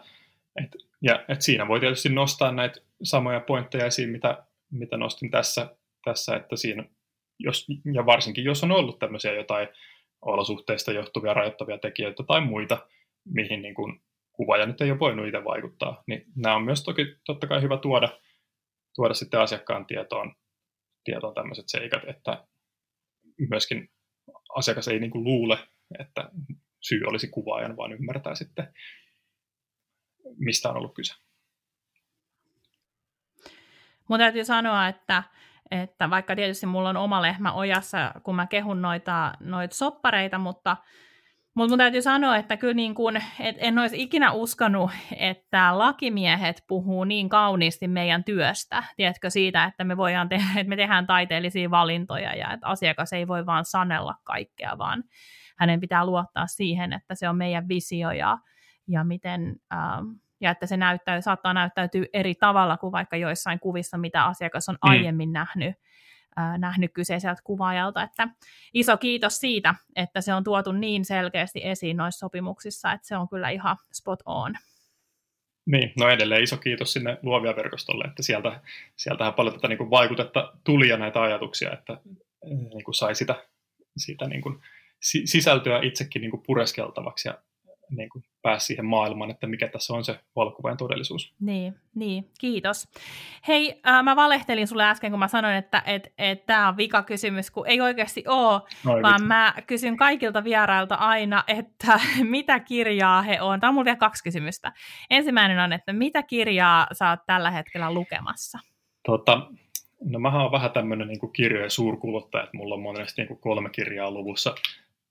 et, 0.64 0.76
ja, 1.02 1.26
et 1.28 1.42
siinä 1.42 1.68
voi 1.68 1.80
tietysti 1.80 2.10
nostaa 2.10 2.52
näitä 2.52 2.82
samoja 3.04 3.40
pointteja 3.40 3.86
esiin, 3.86 4.10
mitä, 4.10 4.44
mitä 4.72 4.98
nostin 4.98 5.32
tässä, 5.32 5.76
tässä, 6.06 6.36
että 6.36 6.56
siinä, 6.56 6.84
jos, 7.40 7.68
ja 7.94 8.06
varsinkin 8.06 8.44
jos 8.44 8.64
on 8.64 8.72
ollut 8.72 9.00
tämmöisiä 9.00 9.34
jotain 9.34 9.68
olosuhteista 10.22 10.92
johtuvia 10.92 11.34
rajoittavia 11.34 11.78
tekijöitä 11.78 12.24
tai 12.24 12.42
muita, 12.42 12.88
mihin 13.26 13.62
niin 13.62 13.76
kuin 13.76 14.02
kuvaaja 14.40 14.66
nyt 14.66 14.82
ei 14.82 14.92
ole 14.92 15.00
voinut 15.00 15.28
itse 15.28 15.44
vaikuttaa. 15.44 16.04
Niin 16.08 16.26
nämä 16.36 16.56
on 16.56 16.64
myös 16.64 16.84
toki 16.84 17.06
totta 17.26 17.48
kai 17.48 17.62
hyvä 17.62 17.78
tuoda, 17.78 18.20
tuoda 18.96 19.14
sitten 19.14 19.40
asiakkaan 19.40 19.86
tietoon, 19.86 20.36
tietoon 21.04 21.36
tämmöiset 21.36 21.66
seikat, 21.68 22.04
että 22.08 22.48
myöskin 23.50 23.90
asiakas 24.56 24.88
ei 24.88 25.00
niin 25.00 25.12
kuin 25.12 25.24
luule, 25.24 25.58
että 26.00 26.30
syy 26.82 27.02
olisi 27.08 27.28
kuvaajan, 27.28 27.78
vaan 27.78 27.94
ymmärtää 27.94 28.36
sitten, 28.36 28.74
mistä 30.38 30.70
on 30.70 30.78
ollut 30.78 30.96
kyse. 30.96 31.14
Mun 34.10 34.20
täytyy 34.20 34.46
sanoa, 34.46 34.88
että, 34.88 35.24
että 35.72 36.10
vaikka 36.10 36.36
tietysti 36.36 36.66
mulla 36.66 36.90
on 36.90 36.98
oma 36.98 37.22
lehmä 37.22 37.54
ojassa, 37.54 38.12
kun 38.24 38.36
mä 38.36 38.48
kehun 38.48 38.82
noita, 38.82 39.34
noita 39.40 39.76
soppareita, 39.76 40.38
mutta 40.38 40.78
mutta 41.56 41.72
mun 41.72 41.78
täytyy 41.78 42.02
sanoa, 42.02 42.38
että 42.38 42.58
kyllä 42.58 42.74
niin 42.74 42.96
kun, 42.96 43.18
et 43.40 43.56
en 43.60 43.80
olisi 43.80 44.02
ikinä 44.02 44.32
uskonut, 44.32 44.92
että 45.18 45.78
lakimiehet 45.78 46.64
puhuu 46.68 47.04
niin 47.04 47.30
kauniisti 47.30 47.88
meidän 47.88 48.24
työstä. 48.24 48.84
Tiedätkö 48.96 49.30
siitä, 49.30 49.64
että 49.64 49.84
me, 49.84 49.98
voidaan 49.98 50.30
tehdä, 50.30 50.46
että 50.58 50.70
me 50.70 50.76
tehdään 50.76 51.08
taiteellisia 51.08 51.72
valintoja 51.72 52.36
ja 52.36 52.54
että 52.54 52.68
asiakas 52.68 53.14
ei 53.14 53.28
voi 53.28 53.46
vaan 53.46 53.66
sanella 53.66 54.16
kaikkea, 54.24 54.78
vaan 54.78 55.04
hänen 55.58 55.80
pitää 55.80 56.06
luottaa 56.06 56.48
siihen, 56.48 56.94
että 56.94 57.16
se 57.16 57.30
on 57.30 57.38
meidän 57.38 57.68
visio 57.68 58.12
ja, 58.12 58.38
ja, 58.88 59.04
miten, 59.04 59.56
ähm, 59.74 60.06
ja 60.42 60.52
että 60.52 60.66
se 60.66 60.78
näyttää, 60.78 61.22
saattaa 61.22 61.54
näyttäytyä 61.54 62.06
eri 62.14 62.36
tavalla 62.36 62.78
kuin 62.78 62.92
vaikka 62.92 63.18
joissain 63.18 63.60
kuvissa, 63.60 63.98
mitä 63.98 64.26
asiakas 64.26 64.70
on 64.70 64.76
mm. 64.76 64.90
aiemmin 64.90 65.34
nähnyt 65.34 65.76
nähnyt 66.58 66.92
kyseiseltä 66.94 67.42
kuvaajalta. 67.44 68.04
Että 68.04 68.28
iso 68.74 68.98
kiitos 68.98 69.40
siitä, 69.40 69.76
että 69.96 70.22
se 70.22 70.34
on 70.34 70.44
tuotu 70.44 70.72
niin 70.72 71.06
selkeästi 71.06 71.62
esiin 71.64 71.98
noissa 71.98 72.20
sopimuksissa, 72.20 72.92
että 72.92 73.08
se 73.08 73.18
on 73.18 73.30
kyllä 73.30 73.50
ihan 73.50 73.78
spot 73.94 74.20
on. 74.26 74.54
Niin, 75.66 75.94
no 76.00 76.10
edelleen 76.10 76.44
iso 76.44 76.58
kiitos 76.58 76.94
sinne 76.94 77.18
luovia 77.24 77.56
verkostolle, 77.56 78.04
että 78.04 78.24
sieltä, 78.24 78.62
sieltähän 78.96 79.34
paljon 79.34 79.56
tätä 79.56 79.68
niin 79.68 79.78
kuin 79.78 79.90
vaikutetta 79.90 80.54
tuli 80.64 80.90
ja 80.90 80.98
näitä 80.98 81.22
ajatuksia, 81.22 81.74
että 81.74 81.98
niin 82.44 82.84
kuin 82.84 82.96
sai 82.96 83.16
sitä, 83.16 83.46
sitä 83.98 84.28
niin 84.28 84.42
kuin 84.42 84.60
sisältöä 85.26 85.80
itsekin 85.84 86.22
niin 86.22 86.32
kuin 86.32 86.44
pureskeltavaksi 86.44 87.28
ja 87.28 87.38
niin 87.90 88.10
kuin 88.10 88.24
pääsi 88.42 88.66
siihen 88.66 88.86
maailmaan, 88.86 89.32
että 89.32 89.48
mikä 89.48 89.68
tässä 89.68 89.94
on 89.94 90.04
se 90.04 90.20
valokuvaajan 90.36 90.78
todellisuus. 90.78 91.34
Niin, 91.40 91.76
niin, 91.96 92.30
kiitos. 92.40 92.88
Hei, 93.48 93.82
äh, 93.88 94.04
mä 94.04 94.16
valehtelin 94.16 94.68
sulle 94.68 94.86
äsken, 94.86 95.12
kun 95.12 95.20
mä 95.20 95.28
sanoin, 95.28 95.56
että 95.56 95.84
et, 95.86 96.14
et 96.18 96.46
tämä 96.46 96.68
on 96.68 96.78
vikakysymys, 96.78 97.52
kun 97.52 97.68
ei 97.68 97.82
oikeasti 97.82 98.24
ole, 98.28 98.62
no, 98.86 99.02
vaan 99.02 99.24
mä 99.24 99.54
kysyn 99.68 99.98
kaikilta 99.98 100.44
vierailta 100.44 100.96
aina, 100.96 101.44
että 101.48 102.00
mitä 102.24 102.60
kirjaa 102.60 103.22
he 103.22 103.42
on. 103.42 103.60
Tämä 103.60 103.70
on 103.70 103.74
mulla 103.74 103.86
vielä 103.86 103.98
kaksi 103.98 104.24
kysymystä. 104.24 104.74
Ensimmäinen 105.10 105.60
on, 105.60 105.74
että 105.74 105.94
mitä 105.94 106.24
kirjaa 106.24 106.88
sä 106.92 107.10
oot 107.10 107.20
tällä 107.26 107.52
hetkellä 107.52 107.94
lukemassa? 107.94 108.60
Tota, 109.06 109.48
no 110.04 110.20
mä 110.20 110.42
oon 110.44 110.52
vähän 110.52 110.72
tämmöinen 110.72 111.08
niin 111.08 111.34
kirjojen 111.34 111.72
suurkuluttaja, 111.72 112.44
että 112.44 112.58
mulla 112.58 112.76
on 112.76 112.82
monesti 112.82 113.24
niin 113.24 113.40
kolme 113.40 113.70
kirjaa 113.70 114.12
luvussa 114.12 114.56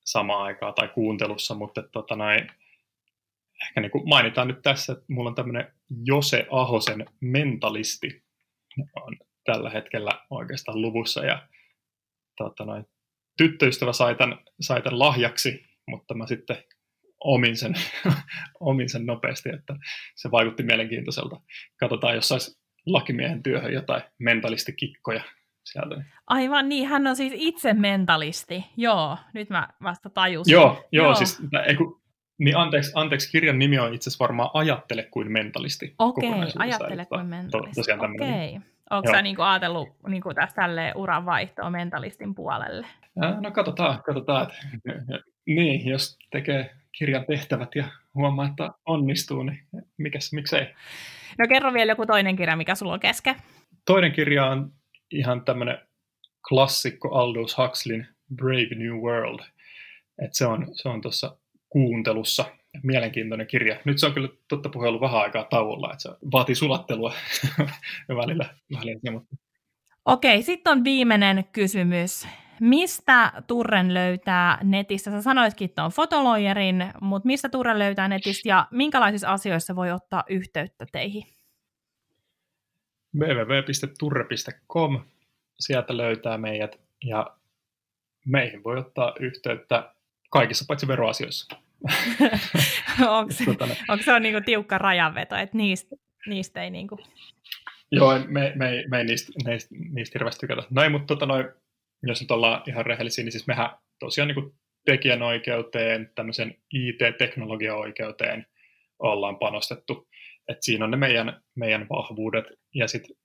samaan 0.05 0.43
aikaan 0.43 0.74
tai 0.74 0.89
kuuntelussa, 0.89 1.55
mutta 1.55 1.83
tota, 1.83 2.16
näin, 2.16 2.51
ehkä 3.63 3.81
niin 3.81 3.91
kuin 3.91 4.09
mainitaan 4.09 4.49
nyt 4.49 4.63
tässä, 4.63 4.93
että 4.93 5.05
mulla 5.09 5.29
on 5.29 5.35
tämmöinen 5.35 5.73
Jose 6.05 6.47
Ahosen 6.51 7.07
mentalisti 7.21 8.23
on 8.97 9.17
tällä 9.45 9.71
hetkellä 9.71 10.11
oikeastaan 10.31 10.83
luvussa 10.83 11.25
ja 11.25 11.49
tota 12.37 12.65
noin, 12.65 12.85
tyttöystävä 13.37 13.93
sai 13.93 14.15
tämän, 14.15 14.39
sai 14.61 14.83
tämän 14.83 14.99
lahjaksi, 14.99 15.65
mutta 15.87 16.15
mä 16.15 16.27
sitten 16.27 16.57
omin 17.25 17.57
sen, 17.57 17.75
omin 18.61 18.89
sen 18.89 19.07
nopeasti, 19.07 19.49
että 19.49 19.77
se 20.17 20.31
vaikutti 20.31 20.63
mielenkiintoiselta. 20.63 21.41
Katsotaan, 21.81 22.15
jos 22.15 22.29
saisi 22.29 22.61
lakimiehen 22.87 23.43
työhön 23.43 23.73
jotain 23.73 24.03
mentalistikikkoja 24.19 25.23
sieltä. 25.65 26.05
Aivan 26.27 26.69
niin, 26.69 26.89
hän 26.89 27.07
on 27.07 27.17
siis 27.17 27.33
itse 27.37 27.75
mentalisti. 27.75 28.65
Joo, 28.77 29.19
nyt 29.35 29.51
mä 29.51 29.69
vasta 29.83 30.11
tajusin. 30.11 30.53
Joo, 30.53 30.89
joo, 30.93 31.07
joo. 31.07 31.15
siis 31.15 31.41
ei, 31.67 31.77
kun, 31.77 31.98
niin 32.39 32.57
anteeksi, 32.57 32.93
anteeksi, 32.95 33.30
kirjan 33.30 33.59
nimi 33.59 33.78
on 33.78 33.95
itse 33.95 34.11
asiassa 34.11 34.22
varmaan 34.24 34.51
Ajattele 34.55 35.03
kuin 35.03 35.32
mentalisti. 35.32 35.95
Okei, 35.99 36.28
okay, 36.28 36.49
Ajattele 36.59 37.07
kuin 37.07 37.26
mentalisti. 37.26 37.82
To, 37.82 38.05
Okei. 38.05 38.49
Okay. 38.49 38.61
Onko 38.91 39.11
sä 39.11 39.22
niinku 39.22 39.43
ajatellut 39.43 39.89
niinku 40.09 40.34
tästä 40.34 40.68
uran 40.95 41.26
vaihtoa 41.26 41.70
mentalistin 41.70 42.34
puolelle? 42.34 42.86
No 43.41 43.51
katsotaan, 43.51 44.03
katsotaan. 44.03 44.47
niin, 45.47 45.86
jos 45.86 46.18
tekee 46.30 46.70
kirjan 46.93 47.24
tehtävät 47.26 47.74
ja 47.74 47.84
huomaa, 48.14 48.47
että 48.47 48.70
onnistuu, 48.86 49.43
niin 49.43 49.62
mikäs, 49.97 50.32
miksei. 50.32 50.66
No 51.39 51.47
kerro 51.49 51.72
vielä 51.72 51.93
joku 51.93 52.07
toinen 52.07 52.36
kirja, 52.36 52.57
mikä 52.57 52.74
sulla 52.74 52.93
on 52.93 53.01
kesken. 53.01 53.34
Toinen 53.84 54.12
kirja 54.12 54.47
on 54.47 54.72
ihan 55.11 55.45
tämmöinen 55.45 55.78
klassikko 56.49 57.09
Aldous 57.09 57.59
Huxleyn 57.59 58.09
Brave 58.34 58.74
New 58.74 58.95
World. 58.95 59.41
Et 60.22 60.34
se 60.34 60.47
on, 60.47 60.66
se 60.72 60.89
on 60.89 61.01
tuossa 61.01 61.36
kuuntelussa 61.69 62.45
mielenkiintoinen 62.83 63.47
kirja. 63.47 63.81
Nyt 63.85 63.99
se 63.99 64.07
on 64.07 64.14
kyllä 64.14 64.29
totta 64.49 64.69
puheen 64.69 64.89
ollut 64.89 65.01
vähän 65.01 65.21
aikaa 65.21 65.45
tauolla, 65.45 65.93
että 65.93 66.03
se 66.03 66.09
vaatii 66.33 66.55
sulattelua 66.55 67.12
välillä. 68.09 68.55
välillä 68.79 69.12
mutta... 69.12 69.37
Okei, 70.05 70.43
sitten 70.43 70.71
on 70.71 70.85
viimeinen 70.85 71.45
kysymys. 71.53 72.29
Mistä 72.61 73.33
Turren 73.47 73.95
löytää 73.95 74.59
netistä? 74.62 75.11
Sä 75.11 75.23
sanoitkin, 75.23 75.64
että 75.64 75.85
on 75.85 75.91
fotoloijerin, 75.91 76.85
mutta 77.01 77.27
mistä 77.27 77.49
Turren 77.49 77.79
löytää 77.79 78.09
netistä 78.09 78.49
ja 78.49 78.66
minkälaisissa 78.71 79.29
asioissa 79.29 79.77
voi 79.77 79.91
ottaa 79.91 80.25
yhteyttä 80.29 80.87
teihin? 80.93 81.25
www.turre.com. 83.19 85.01
Sieltä 85.61 85.97
löytää 85.97 86.39
meidät 86.39 86.81
ja 87.05 87.37
meihin 88.27 88.64
voi 88.64 88.79
ottaa 88.79 89.14
yhteyttä 89.21 89.95
kaikissa 90.29 90.64
paitsi 90.68 90.89
veroasioissa. 90.89 91.57
onko, 93.09 93.33
se, 93.33 93.45
onko 93.89 94.05
se 94.05 94.12
on 94.12 94.22
niinku 94.22 94.41
tiukka 94.45 94.79
rajanveto, 94.79 95.37
että 95.37 95.57
niistä, 95.57 95.97
niistä 96.26 96.62
ei 96.62 96.70
niinku... 96.70 96.99
Joo, 97.93 98.18
me, 98.18 98.53
me, 98.55 98.85
me 98.91 98.99
ei 98.99 99.05
niistä, 99.05 99.33
niistä, 99.47 99.74
niistä 99.91 100.18
hirveästi 100.18 100.41
tykätä. 100.41 100.62
No 100.70 100.83
ei, 100.83 100.89
mutta 100.89 101.07
tota, 101.07 101.26
noi, 101.26 101.53
jos 102.03 102.20
nyt 102.20 102.31
ollaan 102.31 102.62
ihan 102.66 102.87
rehellisiä, 102.87 103.24
niin 103.24 103.33
siis 103.33 103.47
mehän 103.47 103.70
tosiaan 103.99 104.29
niin 104.29 104.53
tekijänoikeuteen, 104.85 106.12
tämmöisen 106.14 106.55
IT-teknologiaoikeuteen 106.72 108.47
ollaan 108.99 109.39
panostettu. 109.39 110.09
Et 110.49 110.59
siinä 110.61 110.85
on 110.85 110.91
ne 110.91 110.97
meidän, 110.97 111.43
meidän 111.55 111.87
vahvuudet. 111.89 112.45
Ja 112.74 112.89
sitten 112.89 113.16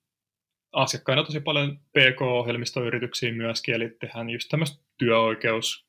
asiakkaina 0.72 1.24
tosi 1.24 1.40
paljon 1.40 1.78
PK-ohjelmistoyrityksiä 1.78 3.32
myöskin, 3.32 3.74
eli 3.74 3.96
tehdään 4.00 4.30
just 4.30 4.48
tämmöistä 4.50 4.84
työoikeus, 4.98 5.83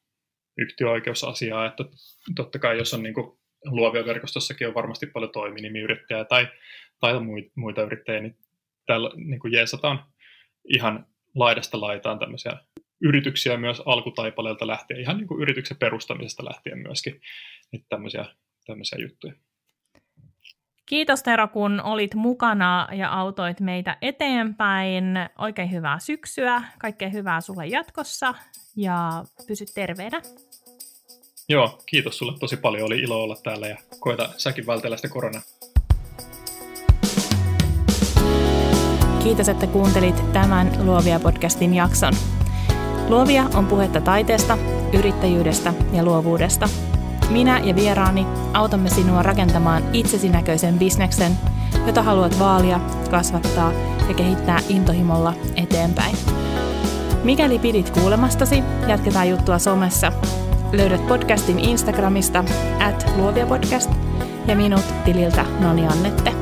yhtiöoikeusasiaa, 0.57 1.65
että 1.65 1.83
totta 2.35 2.59
kai 2.59 2.77
jos 2.77 2.93
on 2.93 3.03
niin 3.03 3.13
kuin 3.13 3.39
luovia 3.65 4.05
verkostossakin 4.05 4.67
on 4.67 4.73
varmasti 4.73 5.05
paljon 5.05 5.31
toiminimiyrittäjää 5.31 6.25
tai, 6.25 6.47
tai 6.99 7.13
muita 7.55 7.83
yrittäjiä, 7.83 8.21
niin 8.21 8.37
täällä 8.85 9.11
niin 9.15 9.39
kuin 9.39 9.53
jeesataan 9.53 10.05
ihan 10.73 11.05
laidasta 11.35 11.81
laitaan 11.81 12.19
tämmöisiä 12.19 12.51
yrityksiä 13.01 13.57
myös 13.57 13.81
alkutaipaleelta 13.85 14.67
lähtien, 14.67 14.99
ihan 14.99 15.17
niin 15.17 15.27
kuin 15.27 15.41
yrityksen 15.41 15.77
perustamisesta 15.77 16.45
lähtien 16.45 16.79
myöskin, 16.79 17.21
niin 17.71 17.85
tämmöisiä, 17.89 18.25
tämmöisiä 18.65 18.99
juttuja. 19.01 19.33
Kiitos 20.85 21.23
Tero, 21.23 21.47
kun 21.47 21.81
olit 21.81 22.15
mukana 22.15 22.87
ja 22.91 23.09
autoit 23.09 23.59
meitä 23.59 23.97
eteenpäin. 24.01 25.03
Oikein 25.37 25.71
hyvää 25.71 25.99
syksyä, 25.99 26.63
kaikkea 26.79 27.09
hyvää 27.09 27.41
sulle 27.41 27.67
jatkossa 27.67 28.33
ja 28.75 29.23
pysy 29.47 29.65
terveenä. 29.75 30.21
Joo, 31.49 31.79
kiitos 31.85 32.17
sulle 32.17 32.33
tosi 32.39 32.57
paljon. 32.57 32.85
Oli 32.85 32.99
ilo 32.99 33.23
olla 33.23 33.35
täällä 33.43 33.67
ja 33.67 33.77
koeta 33.99 34.29
säkin 34.37 34.67
vältellä 34.67 34.95
sitä 34.95 35.09
koronaa. 35.09 35.41
Kiitos, 39.23 39.49
että 39.49 39.67
kuuntelit 39.67 40.33
tämän 40.33 40.71
Luovia-podcastin 40.83 41.73
jakson. 41.73 42.13
Luovia 43.09 43.43
on 43.53 43.65
puhetta 43.65 44.01
taiteesta, 44.01 44.57
yrittäjyydestä 44.93 45.73
ja 45.93 46.03
luovuudesta. 46.03 46.69
Minä 47.29 47.59
ja 47.59 47.75
vieraani 47.75 48.25
autamme 48.53 48.89
sinua 48.89 49.23
rakentamaan 49.23 49.83
itsesinäköisen 49.93 50.79
bisneksen, 50.79 51.31
jota 51.87 52.03
haluat 52.03 52.39
vaalia, 52.39 52.79
kasvattaa 53.11 53.71
ja 54.07 54.13
kehittää 54.13 54.59
intohimolla 54.69 55.33
eteenpäin. 55.55 56.15
Mikäli 57.23 57.59
pidit 57.59 57.89
kuulemastasi, 57.89 58.63
jatketaan 58.87 59.29
juttua 59.29 59.59
somessa. 59.59 60.11
Löydät 60.77 61.07
podcastin 61.07 61.59
Instagramista 61.59 62.43
at 62.87 63.05
luoviapodcast 63.17 63.91
ja 64.47 64.55
minut 64.55 64.83
tililtä 65.05 65.45
Noni 65.59 65.87
Annette. 65.87 66.33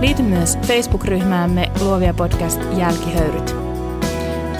Liity 0.00 0.22
myös 0.22 0.58
Facebook-ryhmäämme 0.66 1.72
Luovia 1.80 2.14
Podcast 2.14 2.60
Jälkihöyryt. 2.76 3.54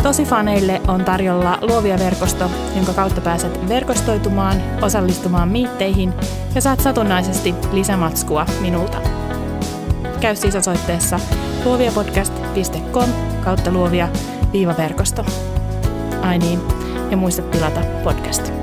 Tosi 0.02 0.24
faneille 0.24 0.80
on 0.88 1.04
tarjolla 1.04 1.58
Luovia 1.62 1.98
verkosto, 1.98 2.50
jonka 2.76 2.92
kautta 2.92 3.20
pääset 3.20 3.68
verkostoitumaan, 3.68 4.56
osallistumaan 4.82 5.48
miitteihin 5.48 6.14
ja 6.54 6.60
saat 6.60 6.80
satunnaisesti 6.80 7.54
lisämatskua 7.72 8.46
minulta. 8.60 8.98
Käy 10.20 10.36
siis 10.36 10.56
osoitteessa 10.56 11.20
luoviapodcast.com 11.64 13.10
kautta 13.44 13.70
luovia 13.70 14.08
viivaverkosto. 14.52 15.24
Ai 16.22 16.38
niin, 16.38 16.82
ja 17.12 17.16
muista 17.16 17.42
tilata 17.42 17.80
podcast. 18.04 18.61